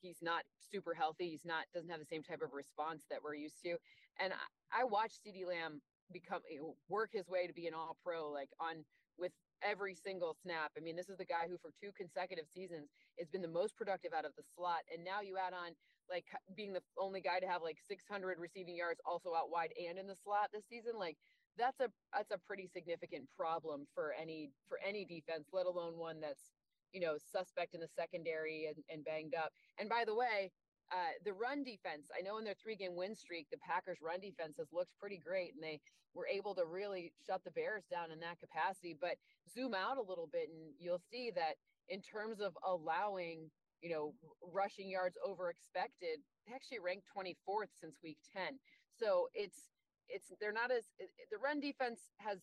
he's 0.02 0.18
not 0.22 0.44
super 0.72 0.94
healthy. 0.94 1.30
He's 1.30 1.46
not 1.46 1.66
doesn't 1.74 1.90
have 1.90 2.00
the 2.00 2.06
same 2.06 2.24
type 2.24 2.42
of 2.44 2.54
response 2.54 3.04
that 3.10 3.20
we're 3.24 3.36
used 3.36 3.62
to. 3.64 3.76
And 4.20 4.34
I, 4.34 4.82
I 4.82 4.84
watched 4.84 5.20
CeeDee 5.26 5.48
Lamb 5.48 5.82
become 6.12 6.42
work 6.90 7.10
his 7.14 7.28
way 7.28 7.48
to 7.48 7.54
be 7.54 7.68
an 7.68 7.74
All 7.74 7.98
Pro, 8.04 8.30
like 8.30 8.50
on 8.60 8.84
with 9.18 9.32
every 9.64 9.96
single 9.96 10.36
snap. 10.42 10.72
I 10.78 10.82
mean, 10.82 10.96
this 10.96 11.10
is 11.10 11.18
the 11.18 11.26
guy 11.26 11.48
who 11.50 11.58
for 11.58 11.72
two 11.80 11.92
consecutive 11.96 12.46
seasons 12.48 12.90
has 13.20 13.30
been 13.30 13.42
the 13.42 13.48
most 13.48 13.76
productive 13.76 14.14
out 14.14 14.26
of 14.26 14.36
the 14.36 14.44
slot, 14.56 14.82
and 14.94 15.04
now 15.04 15.22
you 15.22 15.38
add 15.38 15.54
on 15.54 15.74
like 16.10 16.26
being 16.56 16.74
the 16.74 16.82
only 17.00 17.22
guy 17.22 17.40
to 17.40 17.48
have 17.48 17.62
like 17.64 17.78
600 17.88 18.38
receiving 18.40 18.76
yards 18.76 19.00
also 19.06 19.34
out 19.34 19.50
wide 19.50 19.72
and 19.80 19.98
in 19.98 20.08
the 20.08 20.16
slot 20.16 20.50
this 20.54 20.66
season. 20.68 20.94
Like 20.98 21.18
that's 21.58 21.80
a 21.80 21.90
that's 22.14 22.32
a 22.32 22.40
pretty 22.48 22.68
significant 22.68 23.28
problem 23.38 23.88
for 23.94 24.14
any 24.20 24.52
for 24.68 24.80
any 24.86 25.06
defense, 25.06 25.48
let 25.54 25.66
alone 25.66 25.98
one 25.98 26.20
that's 26.20 26.52
you 26.94 27.00
know 27.00 27.16
suspect 27.18 27.74
in 27.74 27.80
the 27.80 27.88
secondary 27.88 28.68
and, 28.68 28.84
and 28.90 29.06
banged 29.06 29.36
up. 29.36 29.52
And 29.80 29.90
by 29.90 30.04
the 30.06 30.16
way, 30.16 30.52
uh, 30.92 31.16
the 31.24 31.34
run 31.34 31.64
defense, 31.64 32.12
I 32.18 32.22
know 32.22 32.38
in 32.38 32.44
their 32.44 32.58
three 32.62 32.76
game 32.76 32.96
win 32.96 33.16
streak, 33.16 33.48
the 33.52 33.58
Packers 33.58 34.00
run 34.02 34.20
defense 34.20 34.58
has 34.58 34.68
looked 34.74 34.92
pretty 35.00 35.18
great 35.24 35.54
and 35.56 35.64
they 35.64 35.80
were 36.14 36.28
able 36.28 36.54
to 36.56 36.66
really 36.66 37.14
shut 37.26 37.42
the 37.44 37.52
Bears 37.52 37.84
down 37.90 38.12
in 38.12 38.20
that 38.20 38.40
capacity. 38.40 38.96
But 39.00 39.16
zoom 39.50 39.74
out 39.74 39.98
a 39.98 40.04
little 40.08 40.28
bit 40.32 40.50
and 40.50 40.74
you'll 40.80 41.02
see 41.12 41.32
that 41.36 41.56
in 41.88 42.02
terms 42.02 42.42
of 42.42 42.58
allowing, 42.68 43.50
you 43.82 43.90
know, 43.90 44.14
rushing 44.54 44.90
yards 44.90 45.18
over 45.26 45.50
expected, 45.50 46.20
they 46.46 46.54
actually 46.54 46.80
ranked 46.80 47.08
24th 47.16 47.72
since 47.80 47.96
week 48.04 48.18
10. 48.36 48.60
So 49.00 49.28
it's 49.34 49.72
it's 50.10 50.28
they're 50.42 50.52
not 50.52 50.72
as 50.72 50.84
the 51.32 51.38
run 51.40 51.62
defense 51.62 52.12
has 52.20 52.40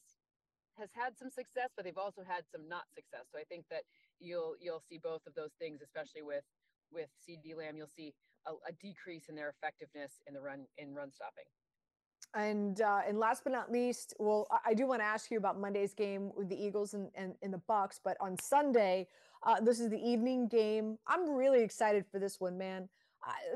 has 0.78 0.88
had 0.94 1.18
some 1.18 1.28
success, 1.28 1.70
but 1.76 1.84
they've 1.84 1.98
also 1.98 2.22
had 2.22 2.46
some 2.50 2.68
not 2.68 2.86
success. 2.94 3.26
So 3.30 3.38
I 3.38 3.44
think 3.44 3.66
that 3.70 3.82
you'll 4.20 4.54
you'll 4.60 4.82
see 4.88 4.98
both 5.02 5.26
of 5.26 5.34
those 5.34 5.52
things, 5.58 5.82
especially 5.82 6.22
with 6.22 6.44
with 6.90 7.10
CeeDee 7.20 7.56
Lamb. 7.56 7.76
You'll 7.76 7.92
see 7.94 8.14
a, 8.46 8.52
a 8.68 8.72
decrease 8.80 9.28
in 9.28 9.34
their 9.34 9.48
effectiveness 9.50 10.20
in 10.26 10.34
the 10.34 10.40
run 10.40 10.66
in 10.76 10.94
run 10.94 11.12
stopping. 11.12 11.44
And 12.34 12.80
uh, 12.80 13.00
and 13.08 13.18
last 13.18 13.42
but 13.44 13.52
not 13.52 13.72
least, 13.72 14.14
well, 14.18 14.46
I, 14.66 14.74
do 14.74 14.86
want 14.86 15.00
to 15.00 15.06
ask 15.06 15.30
you 15.30 15.38
about 15.38 15.58
Monday's 15.58 15.94
game 15.94 16.30
with 16.36 16.48
the 16.48 16.62
Eagles 16.62 16.92
and, 16.92 17.08
and, 17.14 17.34
and 17.42 17.52
the 17.52 17.62
Bucs, 17.68 18.00
but 18.04 18.18
on 18.20 18.38
Sunday, 18.38 19.08
uh, 19.46 19.60
this 19.60 19.80
is 19.80 19.88
the 19.88 19.98
evening 19.98 20.46
game. 20.46 20.98
I'm 21.06 21.30
really 21.30 21.62
excited 21.62 22.04
for 22.10 22.18
this 22.18 22.38
one, 22.38 22.58
man. 22.58 22.88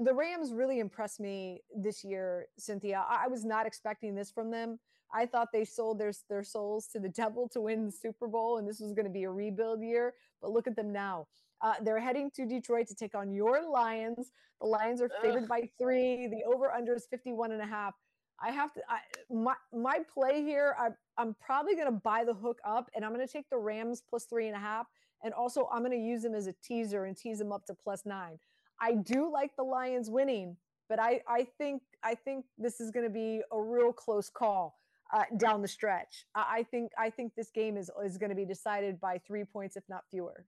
the 0.01 0.15
Rams 0.15 0.55
really 0.55 0.79
impressed 0.79 1.21
me 1.21 1.61
this 1.77 2.03
year, 2.03 2.47
Cynthia. 2.59 3.05
I, 3.07 3.25
I 3.25 3.29
was 3.29 3.45
not 3.45 3.67
expecting 3.67 4.15
this 4.15 4.31
from 4.31 4.51
them. 4.51 4.79
I 5.15 5.27
thought 5.27 5.49
they 5.53 5.65
sold 5.65 5.99
their 5.99 6.13
their 6.31 6.43
souls 6.43 6.87
to 6.89 6.99
the 6.99 7.09
devil 7.23 7.49
to 7.51 7.61
win 7.61 7.85
the 7.85 7.93
Super 7.93 8.27
Bowl, 8.27 8.57
and 8.57 8.67
this 8.67 8.81
was 8.81 8.93
going 8.95 9.05
to 9.07 9.13
be 9.13 9.25
a 9.25 9.31
rebuild 9.31 9.83
year. 9.83 10.15
But 10.41 10.51
look 10.51 10.67
at 10.67 10.77
them 10.77 10.93
now. 10.93 11.27
Uh, 11.63 11.75
they're 11.83 12.01
heading 12.01 12.31
to 12.33 12.45
Detroit 12.45 12.89
to 12.89 12.95
take 12.95 13.15
on 13.15 13.33
your 13.33 13.69
Lions. 13.69 14.33
The 14.61 14.67
Lions 14.67 15.01
are 15.01 15.11
favored 15.23 15.45
Ugh. 15.45 15.49
by 15.49 15.69
three. 15.79 16.27
The 16.29 16.43
over 16.45 16.73
under 16.73 16.95
is 16.95 17.07
51 17.11 17.53
and 17.53 17.63
a 17.63 17.67
half. 17.67 17.95
I 18.41 18.51
have 18.51 18.73
to, 18.75 18.81
I, 18.89 18.99
my, 19.33 19.55
my 19.73 20.01
play 20.13 20.43
here, 20.43 20.75
I, 20.79 20.89
I'm 21.17 21.37
probably 21.41 21.75
going 21.75 21.87
to 21.87 21.93
buy 21.93 22.25
the 22.25 22.35
hook 22.35 22.59
up 22.65 22.91
and 22.95 23.05
I'm 23.05 23.15
going 23.15 23.25
to 23.25 23.33
take 23.33 23.49
the 23.51 23.59
Rams 23.59 24.03
plus 24.09 24.25
three 24.25 24.49
and 24.49 24.57
a 24.57 24.59
half. 24.59 24.87
And 25.23 25.33
also, 25.33 25.69
I'm 25.73 25.83
going 25.83 25.93
to 25.93 26.05
use 26.05 26.23
them 26.23 26.35
as 26.35 26.49
a 26.49 26.55
teaser 26.65 27.05
and 27.05 27.17
tease 27.17 27.39
them 27.39 27.53
up 27.53 27.65
to 27.67 27.75
plus 27.75 28.05
nine. 28.05 28.41
I 28.81 28.95
do 28.95 29.31
like 29.33 29.55
the 29.55 29.63
Lions 29.63 30.11
winning, 30.11 30.57
but 30.89 30.99
I, 30.99 31.21
I 31.29 31.47
think 31.59 31.83
I 32.03 32.17
think 32.17 32.45
this 32.59 32.81
is 32.81 32.91
going 32.91 33.07
to 33.07 33.13
be 33.13 33.41
a 33.53 33.63
real 33.63 33.93
close 33.93 34.29
call 34.29 34.81
uh, 35.13 35.23
down 35.37 35.63
the 35.63 35.69
stretch. 35.69 36.27
I, 36.35 36.47
I 36.59 36.63
think 36.65 36.91
I 36.99 37.09
think 37.09 37.37
this 37.37 37.51
game 37.51 37.77
is 37.77 37.89
is 38.05 38.19
going 38.19 38.31
to 38.31 38.37
be 38.37 38.45
decided 38.45 39.01
by 39.01 39.19
three 39.19 39.45
points, 39.45 39.77
if 39.77 39.85
not 39.89 40.03
fewer. 40.11 40.45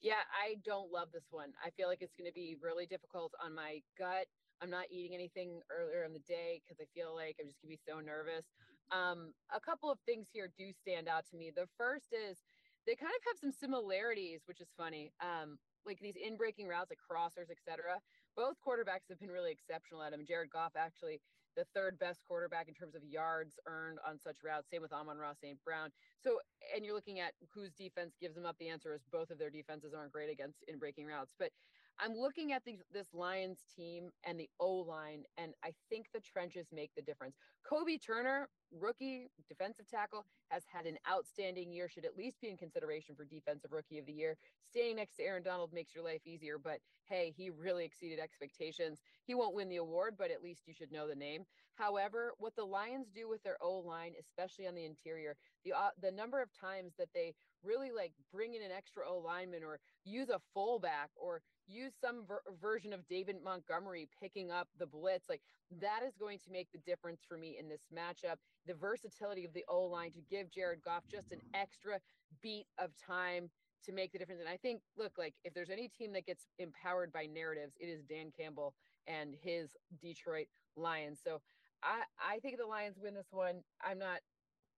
Yeah, 0.00 0.22
I 0.30 0.56
don't 0.64 0.92
love 0.92 1.08
this 1.12 1.28
one. 1.30 1.52
I 1.64 1.70
feel 1.70 1.88
like 1.88 2.02
it's 2.02 2.14
going 2.14 2.28
to 2.30 2.34
be 2.34 2.56
really 2.60 2.86
difficult 2.86 3.32
on 3.42 3.54
my 3.54 3.80
gut. 3.98 4.26
I'm 4.62 4.70
not 4.70 4.86
eating 4.90 5.14
anything 5.14 5.60
earlier 5.70 6.04
in 6.04 6.12
the 6.12 6.24
day 6.24 6.60
because 6.62 6.80
I 6.80 6.86
feel 6.94 7.14
like 7.14 7.36
I'm 7.40 7.48
just 7.48 7.60
going 7.60 7.72
to 7.72 7.76
be 7.76 7.80
so 7.86 8.00
nervous. 8.00 8.44
Um, 8.92 9.32
a 9.52 9.60
couple 9.60 9.90
of 9.90 9.98
things 10.06 10.28
here 10.32 10.48
do 10.56 10.72
stand 10.72 11.08
out 11.08 11.26
to 11.30 11.36
me. 11.36 11.50
The 11.54 11.68
first 11.76 12.12
is 12.12 12.38
they 12.86 12.94
kind 12.94 13.12
of 13.12 13.22
have 13.26 13.38
some 13.40 13.52
similarities, 13.52 14.42
which 14.46 14.60
is 14.60 14.68
funny. 14.76 15.12
Um, 15.20 15.58
like 15.84 15.98
these 16.00 16.16
in 16.16 16.36
breaking 16.36 16.68
routes, 16.68 16.90
like 16.90 17.02
crossers, 17.02 17.50
etc. 17.50 17.98
Both 18.36 18.56
quarterbacks 18.60 19.08
have 19.08 19.20
been 19.20 19.30
really 19.30 19.52
exceptional 19.52 20.02
at 20.02 20.12
them. 20.12 20.24
Jared 20.26 20.50
Goff 20.50 20.72
actually 20.76 21.20
the 21.56 21.64
third 21.74 21.98
best 21.98 22.20
quarterback 22.28 22.68
in 22.68 22.74
terms 22.74 22.94
of 22.94 23.02
yards 23.02 23.58
earned 23.66 23.98
on 24.06 24.18
such 24.22 24.36
routes. 24.44 24.68
Same 24.70 24.82
with 24.82 24.92
Amon-Ra 24.92 25.32
St. 25.40 25.58
Brown. 25.64 25.90
So, 26.22 26.38
and 26.74 26.84
you're 26.84 26.94
looking 26.94 27.20
at 27.20 27.32
whose 27.54 27.72
defense 27.72 28.14
gives 28.20 28.34
them 28.34 28.46
up. 28.46 28.56
The 28.60 28.68
answer 28.68 28.92
is 28.94 29.00
both 29.10 29.30
of 29.30 29.38
their 29.38 29.50
defenses 29.50 29.94
aren't 29.96 30.12
great 30.12 30.30
against 30.30 30.58
in 30.68 30.78
breaking 30.78 31.06
routes. 31.06 31.32
But 31.38 31.50
I'm 31.98 32.14
looking 32.14 32.52
at 32.52 32.62
these, 32.64 32.80
this 32.92 33.08
Lions 33.14 33.60
team 33.74 34.10
and 34.24 34.38
the 34.38 34.48
O 34.60 34.70
line, 34.70 35.24
and 35.38 35.54
I 35.64 35.72
think 35.88 36.06
the 36.12 36.20
trenches 36.20 36.66
make 36.72 36.90
the 36.94 37.02
difference. 37.02 37.36
Kobie 37.70 38.04
Turner, 38.04 38.48
rookie 38.70 39.28
defensive 39.48 39.88
tackle, 39.88 40.26
has 40.50 40.62
had 40.70 40.86
an 40.86 40.98
outstanding 41.10 41.72
year, 41.72 41.88
should 41.88 42.04
at 42.04 42.16
least 42.16 42.40
be 42.40 42.48
in 42.48 42.56
consideration 42.56 43.14
for 43.14 43.24
defensive 43.24 43.72
rookie 43.72 43.98
of 43.98 44.06
the 44.06 44.12
year. 44.12 44.36
Staying 44.68 44.96
next 44.96 45.16
to 45.16 45.22
Aaron 45.22 45.42
Donald 45.42 45.72
makes 45.72 45.94
your 45.94 46.04
life 46.04 46.20
easier, 46.26 46.58
but 46.58 46.78
hey, 47.04 47.32
he 47.36 47.50
really 47.50 47.84
exceeded 47.84 48.18
expectations. 48.18 49.00
He 49.24 49.34
won't 49.34 49.54
win 49.54 49.68
the 49.68 49.76
award, 49.76 50.16
but 50.18 50.30
at 50.30 50.42
least 50.42 50.62
you 50.66 50.74
should 50.74 50.92
know 50.92 51.08
the 51.08 51.14
name. 51.14 51.44
However, 51.74 52.32
what 52.38 52.56
the 52.56 52.64
Lions 52.64 53.08
do 53.14 53.28
with 53.28 53.42
their 53.42 53.56
O 53.62 53.78
line, 53.78 54.12
especially 54.20 54.66
on 54.66 54.74
the 54.74 54.84
interior, 54.84 55.36
the 55.64 55.72
uh, 55.72 55.90
the 56.00 56.10
number 56.10 56.40
of 56.42 56.48
times 56.52 56.92
that 56.98 57.08
they 57.14 57.34
really 57.64 57.90
like 57.90 58.12
bring 58.32 58.54
in 58.54 58.62
an 58.62 58.70
extra 58.76 59.02
O 59.08 59.18
lineman 59.18 59.64
or 59.64 59.78
use 60.04 60.28
a 60.28 60.40
fullback 60.54 61.10
or 61.16 61.42
use 61.66 61.92
some 62.00 62.24
ver- 62.26 62.42
version 62.60 62.92
of 62.92 63.06
David 63.08 63.36
Montgomery 63.42 64.08
picking 64.20 64.50
up 64.50 64.68
the 64.78 64.86
blitz. 64.86 65.28
Like 65.28 65.42
that 65.80 66.02
is 66.06 66.16
going 66.16 66.38
to 66.40 66.50
make 66.50 66.68
the 66.72 66.78
difference 66.78 67.22
for 67.28 67.36
me 67.36 67.56
in 67.58 67.68
this 67.68 67.82
matchup. 67.94 68.36
The 68.66 68.74
versatility 68.74 69.44
of 69.44 69.52
the 69.52 69.64
O 69.68 69.82
line 69.82 70.12
to 70.12 70.20
give 70.30 70.50
Jared 70.50 70.82
Goff 70.82 71.04
just 71.10 71.32
an 71.32 71.40
extra 71.54 72.00
beat 72.42 72.66
of 72.78 72.90
time 72.96 73.50
to 73.84 73.92
make 73.92 74.12
the 74.12 74.18
difference. 74.18 74.40
And 74.40 74.48
I 74.48 74.56
think, 74.56 74.82
look, 74.96 75.12
like 75.18 75.34
if 75.44 75.54
there's 75.54 75.70
any 75.70 75.88
team 75.88 76.12
that 76.14 76.26
gets 76.26 76.46
empowered 76.58 77.12
by 77.12 77.26
narratives, 77.26 77.74
it 77.80 77.86
is 77.86 78.02
Dan 78.04 78.30
Campbell 78.36 78.74
and 79.06 79.34
his 79.34 79.70
Detroit 80.00 80.48
Lions. 80.76 81.20
So 81.22 81.40
I 81.82 82.02
I 82.20 82.38
think 82.40 82.58
the 82.58 82.66
Lions 82.66 82.98
win 83.00 83.14
this 83.14 83.28
one. 83.30 83.62
I'm 83.82 83.98
not. 83.98 84.20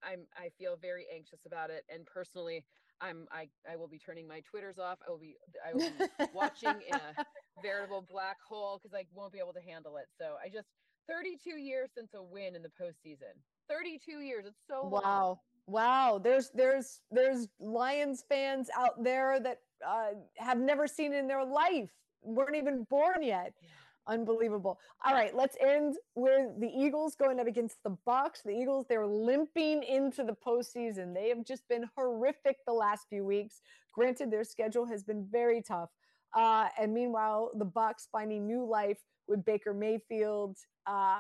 I'm 0.02 0.26
I 0.36 0.50
feel 0.58 0.76
very 0.80 1.06
anxious 1.14 1.40
about 1.46 1.70
it, 1.70 1.84
and 1.92 2.06
personally, 2.06 2.64
I'm 3.00 3.26
I 3.30 3.48
I 3.70 3.76
will 3.76 3.88
be 3.88 3.98
turning 3.98 4.26
my 4.26 4.40
Twitters 4.40 4.78
off. 4.78 4.98
I 5.06 5.10
will 5.10 5.18
be 5.18 5.36
I 5.66 5.72
will 5.72 5.90
be 5.98 6.26
watching 6.34 6.74
in 6.88 6.94
a 6.94 7.24
veritable 7.62 8.04
black 8.10 8.36
hole 8.46 8.80
because 8.82 8.94
I 8.94 9.04
won't 9.14 9.32
be 9.32 9.38
able 9.38 9.52
to 9.52 9.60
handle 9.60 9.96
it. 9.96 10.06
So 10.18 10.34
I 10.44 10.48
just 10.48 10.68
32 11.08 11.58
years 11.58 11.90
since 11.96 12.10
a 12.14 12.22
win 12.22 12.54
in 12.54 12.62
the 12.62 12.70
postseason. 12.80 13.34
32 13.68 14.20
years. 14.20 14.44
It's 14.46 14.58
so 14.68 14.86
wow. 14.88 15.00
Long. 15.02 15.36
Wow. 15.66 16.20
There's 16.22 16.50
there's 16.54 17.00
there's 17.10 17.48
Lions 17.60 18.24
fans 18.28 18.68
out 18.76 19.02
there 19.02 19.40
that 19.40 19.58
uh, 19.86 20.10
have 20.36 20.58
never 20.58 20.86
seen 20.86 21.12
it 21.12 21.18
in 21.18 21.28
their 21.28 21.44
life. 21.44 21.90
weren't 22.22 22.56
even 22.56 22.84
born 22.84 23.22
yet. 23.22 23.52
Yeah. 23.62 23.68
Unbelievable. 24.08 24.78
All 25.04 25.12
right, 25.12 25.36
let's 25.36 25.56
end 25.60 25.96
with 26.14 26.58
the 26.58 26.68
Eagles 26.68 27.14
going 27.14 27.38
up 27.38 27.46
against 27.46 27.76
the 27.84 27.96
Bucs. 28.06 28.42
The 28.42 28.58
Eagles, 28.58 28.86
they're 28.88 29.06
limping 29.06 29.82
into 29.82 30.24
the 30.24 30.34
postseason. 30.34 31.14
They 31.14 31.28
have 31.28 31.44
just 31.44 31.68
been 31.68 31.84
horrific 31.94 32.56
the 32.66 32.72
last 32.72 33.06
few 33.10 33.24
weeks. 33.24 33.60
Granted, 33.92 34.30
their 34.30 34.44
schedule 34.44 34.86
has 34.86 35.02
been 35.02 35.26
very 35.30 35.60
tough. 35.60 35.90
Uh, 36.34 36.68
and 36.80 36.94
meanwhile, 36.94 37.50
the 37.54 37.66
Bucs 37.66 38.08
finding 38.10 38.46
new 38.46 38.64
life 38.64 38.98
with 39.26 39.44
Baker 39.44 39.74
Mayfield. 39.74 40.56
Uh, 40.86 41.18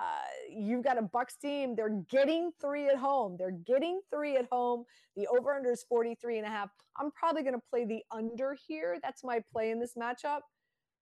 you've 0.50 0.82
got 0.82 0.96
a 0.96 1.02
Bucs 1.02 1.38
team. 1.40 1.76
They're 1.76 2.02
getting 2.10 2.52
three 2.58 2.88
at 2.88 2.96
home. 2.96 3.36
They're 3.38 3.50
getting 3.50 4.00
three 4.10 4.36
at 4.36 4.46
home. 4.50 4.84
The 5.14 5.26
over 5.26 5.54
under 5.54 5.72
is 5.72 5.84
43 5.88 6.38
and 6.38 6.46
a 6.46 6.50
half. 6.50 6.70
I'm 6.96 7.10
probably 7.10 7.42
going 7.42 7.54
to 7.54 7.62
play 7.70 7.84
the 7.84 8.02
under 8.10 8.56
here. 8.66 8.98
That's 9.02 9.22
my 9.22 9.42
play 9.52 9.70
in 9.70 9.78
this 9.78 9.92
matchup. 9.94 10.40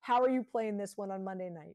How 0.07 0.23
are 0.23 0.31
you 0.31 0.47
playing 0.47 0.79
this 0.79 0.95
one 0.95 1.11
on 1.11 1.27
Monday 1.27 1.51
night? 1.51 1.75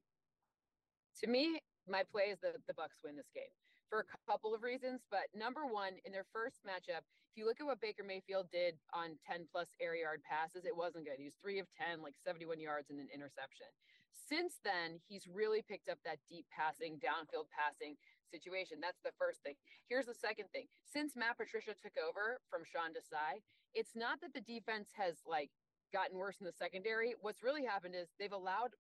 To 1.20 1.28
me, 1.28 1.60
my 1.84 2.08
play 2.08 2.32
is 2.32 2.40
the 2.40 2.56
the 2.64 2.72
Bucs 2.72 3.04
win 3.04 3.20
this 3.20 3.28
game 3.36 3.52
for 3.92 4.08
a 4.08 4.08
couple 4.24 4.56
of 4.56 4.64
reasons. 4.64 5.04
But 5.12 5.28
number 5.36 5.68
one, 5.68 6.00
in 6.08 6.16
their 6.16 6.24
first 6.32 6.64
matchup, 6.64 7.04
if 7.04 7.36
you 7.36 7.44
look 7.44 7.60
at 7.60 7.68
what 7.68 7.84
Baker 7.84 8.08
Mayfield 8.08 8.48
did 8.48 8.80
on 8.96 9.20
10 9.28 9.52
plus 9.52 9.68
air 9.84 10.00
yard 10.00 10.24
passes, 10.24 10.64
it 10.64 10.72
wasn't 10.72 11.12
good. 11.12 11.20
He 11.20 11.28
was 11.28 11.36
three 11.44 11.60
of 11.60 11.68
10, 11.76 12.00
like 12.00 12.16
71 12.24 12.56
yards 12.64 12.88
and 12.88 13.04
an 13.04 13.12
interception. 13.12 13.68
Since 14.16 14.64
then, 14.64 15.04
he's 15.12 15.28
really 15.28 15.60
picked 15.60 15.92
up 15.92 16.00
that 16.08 16.24
deep 16.32 16.48
passing, 16.56 17.04
downfield 17.04 17.52
passing 17.52 18.00
situation. 18.32 18.80
That's 18.80 19.04
the 19.04 19.12
first 19.20 19.44
thing. 19.44 19.60
Here's 19.92 20.08
the 20.08 20.16
second 20.16 20.48
thing. 20.56 20.72
Since 20.88 21.20
Matt 21.20 21.36
Patricia 21.36 21.76
took 21.76 22.00
over 22.00 22.40
from 22.48 22.64
Sean 22.64 22.96
Desai, 22.96 23.44
it's 23.76 23.92
not 23.92 24.24
that 24.24 24.32
the 24.32 24.48
defense 24.48 24.88
has 24.96 25.20
like 25.28 25.52
gotten 25.92 26.18
worse 26.18 26.38
in 26.40 26.46
the 26.46 26.54
secondary. 26.54 27.16
What's 27.22 27.44
really 27.44 27.66
happened 27.66 27.96
is 27.96 28.08
they've 28.20 28.32
allowed 28.32 28.72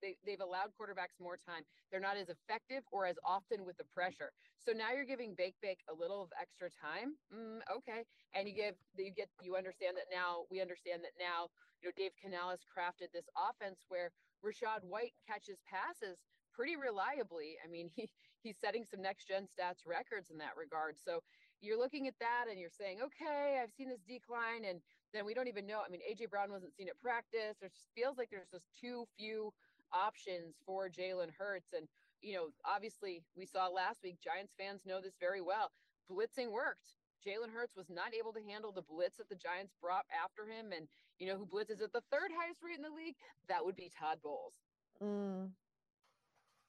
they, 0.00 0.16
they've 0.24 0.40
allowed 0.40 0.72
quarterbacks 0.80 1.20
more 1.20 1.36
time. 1.36 1.62
They're 1.90 2.00
not 2.00 2.16
as 2.16 2.28
effective 2.28 2.82
or 2.92 3.06
as 3.06 3.16
often 3.24 3.64
with 3.64 3.76
the 3.76 3.84
pressure. 3.84 4.32
So 4.56 4.72
now 4.72 4.92
you're 4.92 5.04
giving 5.04 5.34
Bake 5.36 5.56
Bake 5.60 5.80
a 5.90 5.94
little 5.94 6.22
of 6.22 6.32
extra 6.40 6.68
time. 6.72 7.20
Mm, 7.28 7.60
okay, 7.68 8.04
and 8.34 8.48
you 8.48 8.54
give 8.54 8.74
you 8.96 9.12
get 9.12 9.28
you 9.42 9.56
understand 9.56 9.96
that 9.96 10.08
now. 10.12 10.48
We 10.50 10.60
understand 10.60 11.02
that 11.04 11.16
now. 11.20 11.48
You 11.82 11.88
know, 11.88 11.92
Dave 11.96 12.12
Canales 12.16 12.64
crafted 12.64 13.12
this 13.12 13.28
offense 13.36 13.84
where 13.88 14.10
Rachaad 14.44 14.82
White 14.82 15.14
catches 15.28 15.58
passes 15.68 16.18
pretty 16.54 16.74
reliably. 16.76 17.54
I 17.64 17.68
mean, 17.70 17.90
he 17.94 18.08
he's 18.42 18.56
setting 18.58 18.84
some 18.84 19.02
next 19.02 19.28
gen 19.28 19.46
stats 19.46 19.86
records 19.86 20.30
in 20.30 20.38
that 20.38 20.56
regard. 20.56 20.96
So 20.98 21.20
you're 21.60 21.78
looking 21.78 22.06
at 22.06 22.14
that 22.20 22.46
and 22.50 22.58
you're 22.58 22.70
saying, 22.70 22.98
okay, 23.02 23.60
I've 23.62 23.72
seen 23.72 23.88
this 23.88 24.02
decline 24.06 24.64
and 24.64 24.80
then 25.12 25.24
we 25.24 25.34
don't 25.34 25.48
even 25.48 25.66
know. 25.66 25.80
I 25.84 25.90
mean, 25.90 26.00
AJ 26.00 26.30
Brown 26.30 26.50
wasn't 26.50 26.74
seen 26.74 26.88
at 26.88 27.00
practice. 27.00 27.56
It 27.62 27.72
just 27.72 27.88
feels 27.94 28.18
like 28.18 28.30
there's 28.30 28.50
just 28.52 28.66
too 28.78 29.06
few 29.18 29.52
options 29.92 30.56
for 30.66 30.88
Jalen 30.88 31.30
Hurts. 31.38 31.72
And, 31.76 31.88
you 32.20 32.34
know, 32.34 32.48
obviously 32.64 33.22
we 33.36 33.46
saw 33.46 33.68
last 33.68 34.00
week, 34.02 34.18
Giants 34.22 34.52
fans 34.58 34.82
know 34.84 35.00
this 35.00 35.16
very 35.20 35.40
well. 35.40 35.70
Blitzing 36.10 36.52
worked. 36.52 36.94
Jalen 37.26 37.52
Hurts 37.52 37.74
was 37.76 37.90
not 37.90 38.14
able 38.14 38.32
to 38.32 38.40
handle 38.40 38.72
the 38.72 38.82
blitz 38.82 39.16
that 39.16 39.28
the 39.28 39.34
Giants 39.34 39.74
brought 39.80 40.06
after 40.12 40.44
him. 40.46 40.72
And, 40.76 40.86
you 41.18 41.26
know, 41.26 41.36
who 41.36 41.46
blitzes 41.46 41.82
at 41.82 41.92
the 41.92 42.04
third 42.12 42.30
highest 42.38 42.62
rate 42.62 42.76
in 42.76 42.82
the 42.82 42.94
league? 42.94 43.16
That 43.48 43.64
would 43.64 43.76
be 43.76 43.90
Todd 43.90 44.18
Bowles. 44.22 44.54
Mm. 45.02 45.50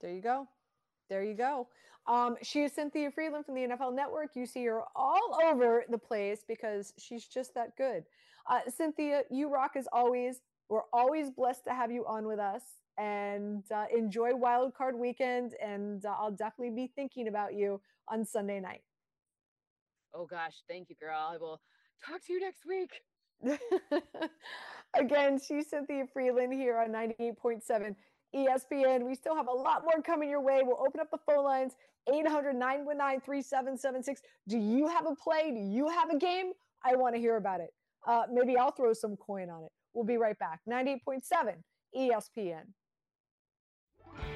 There 0.02 0.14
you 0.14 0.22
go. 0.22 0.48
There 1.10 1.24
you 1.24 1.34
go. 1.34 1.68
Um, 2.08 2.38
she 2.42 2.64
is 2.64 2.74
Cynthia 2.74 3.12
Frelund 3.12 3.46
from 3.46 3.56
the 3.56 3.62
NFL 3.62 3.94
Network. 3.94 4.32
You 4.36 4.46
see 4.46 4.66
her 4.66 4.82
all 4.96 5.40
over 5.44 5.84
the 5.90 5.98
place 5.98 6.44
because 6.48 6.94
she's 6.98 7.26
just 7.26 7.54
that 7.56 7.76
good. 7.78 8.04
Uh, 8.50 8.62
Cynthia, 8.76 9.24
you 9.30 9.50
rock 9.50 9.72
as 9.76 9.88
always. 9.92 10.42
We're 10.70 10.88
always 10.94 11.30
blessed 11.30 11.66
to 11.66 11.74
have 11.74 11.92
you 11.92 12.06
on 12.08 12.26
with 12.26 12.40
us 12.40 12.62
and 12.98 13.64
uh, 13.72 13.86
enjoy 13.96 14.36
Wild 14.36 14.74
Card 14.74 14.98
Weekend. 14.98 15.54
And 15.64 16.06
uh, 16.06 16.16
I'll 16.20 16.32
definitely 16.32 16.76
be 16.76 16.92
thinking 16.96 17.28
about 17.28 17.54
you 17.54 17.82
on 18.08 18.26
Sunday 18.26 18.60
night. 18.60 18.82
Oh, 20.14 20.26
gosh. 20.26 20.56
Thank 20.68 20.90
you, 20.90 20.96
girl. 20.96 21.30
I 21.32 21.38
will 21.38 21.62
talk 22.06 22.24
to 22.26 22.34
you 22.34 22.40
next 22.40 22.66
week. 22.66 23.02
Again, 24.96 25.40
she's 25.40 25.70
Cynthia 25.70 26.06
Frelund 26.16 26.54
here 26.54 26.78
on 26.78 26.90
98.7 26.90 27.96
ESPN. 28.36 29.06
We 29.06 29.16
still 29.16 29.36
have 29.36 29.48
a 29.48 29.54
lot 29.54 29.84
more 29.84 30.02
coming 30.02 30.30
your 30.30 30.42
way. 30.42 30.62
We'll 30.64 30.84
open 30.86 31.00
up 31.00 31.10
the 31.12 31.20
phone 31.26 31.44
lines 31.44 31.74
800 32.12 32.54
919 32.54 33.22
3776. 33.22 34.22
Do 34.48 34.58
you 34.58 34.88
have 34.88 35.06
a 35.06 35.16
play? 35.16 35.52
Do 35.52 35.60
you 35.60 35.88
have 35.90 36.10
a 36.10 36.18
game? 36.18 36.52
I 36.84 36.96
want 36.96 37.16
to 37.16 37.22
hear 37.22 37.38
about 37.38 37.60
it. 37.60 37.70
Uh, 38.08 38.24
maybe 38.32 38.58
I'll 38.58 38.72
throw 38.72 38.94
some 38.94 39.18
coin 39.18 39.50
on 39.50 39.64
it. 39.64 39.72
We'll 39.94 40.06
be 40.06 40.18
right 40.18 40.38
back. 40.40 40.62
98.7 40.70 41.56
ESPN. 41.96 42.62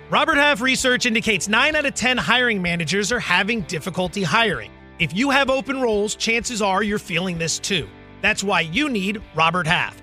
Robert 0.09 0.35
Half 0.35 0.61
research 0.61 1.05
indicates 1.05 1.47
9 1.47 1.75
out 1.75 1.85
of 1.85 1.93
10 1.93 2.17
hiring 2.17 2.61
managers 2.61 3.11
are 3.11 3.19
having 3.19 3.61
difficulty 3.61 4.23
hiring. 4.23 4.71
If 4.99 5.15
you 5.15 5.29
have 5.31 5.49
open 5.49 5.81
roles, 5.81 6.15
chances 6.15 6.61
are 6.61 6.83
you're 6.83 6.99
feeling 6.99 7.37
this 7.37 7.57
too. 7.57 7.87
That's 8.21 8.43
why 8.43 8.61
you 8.61 8.89
need 8.89 9.21
Robert 9.35 9.65
Half. 9.65 10.02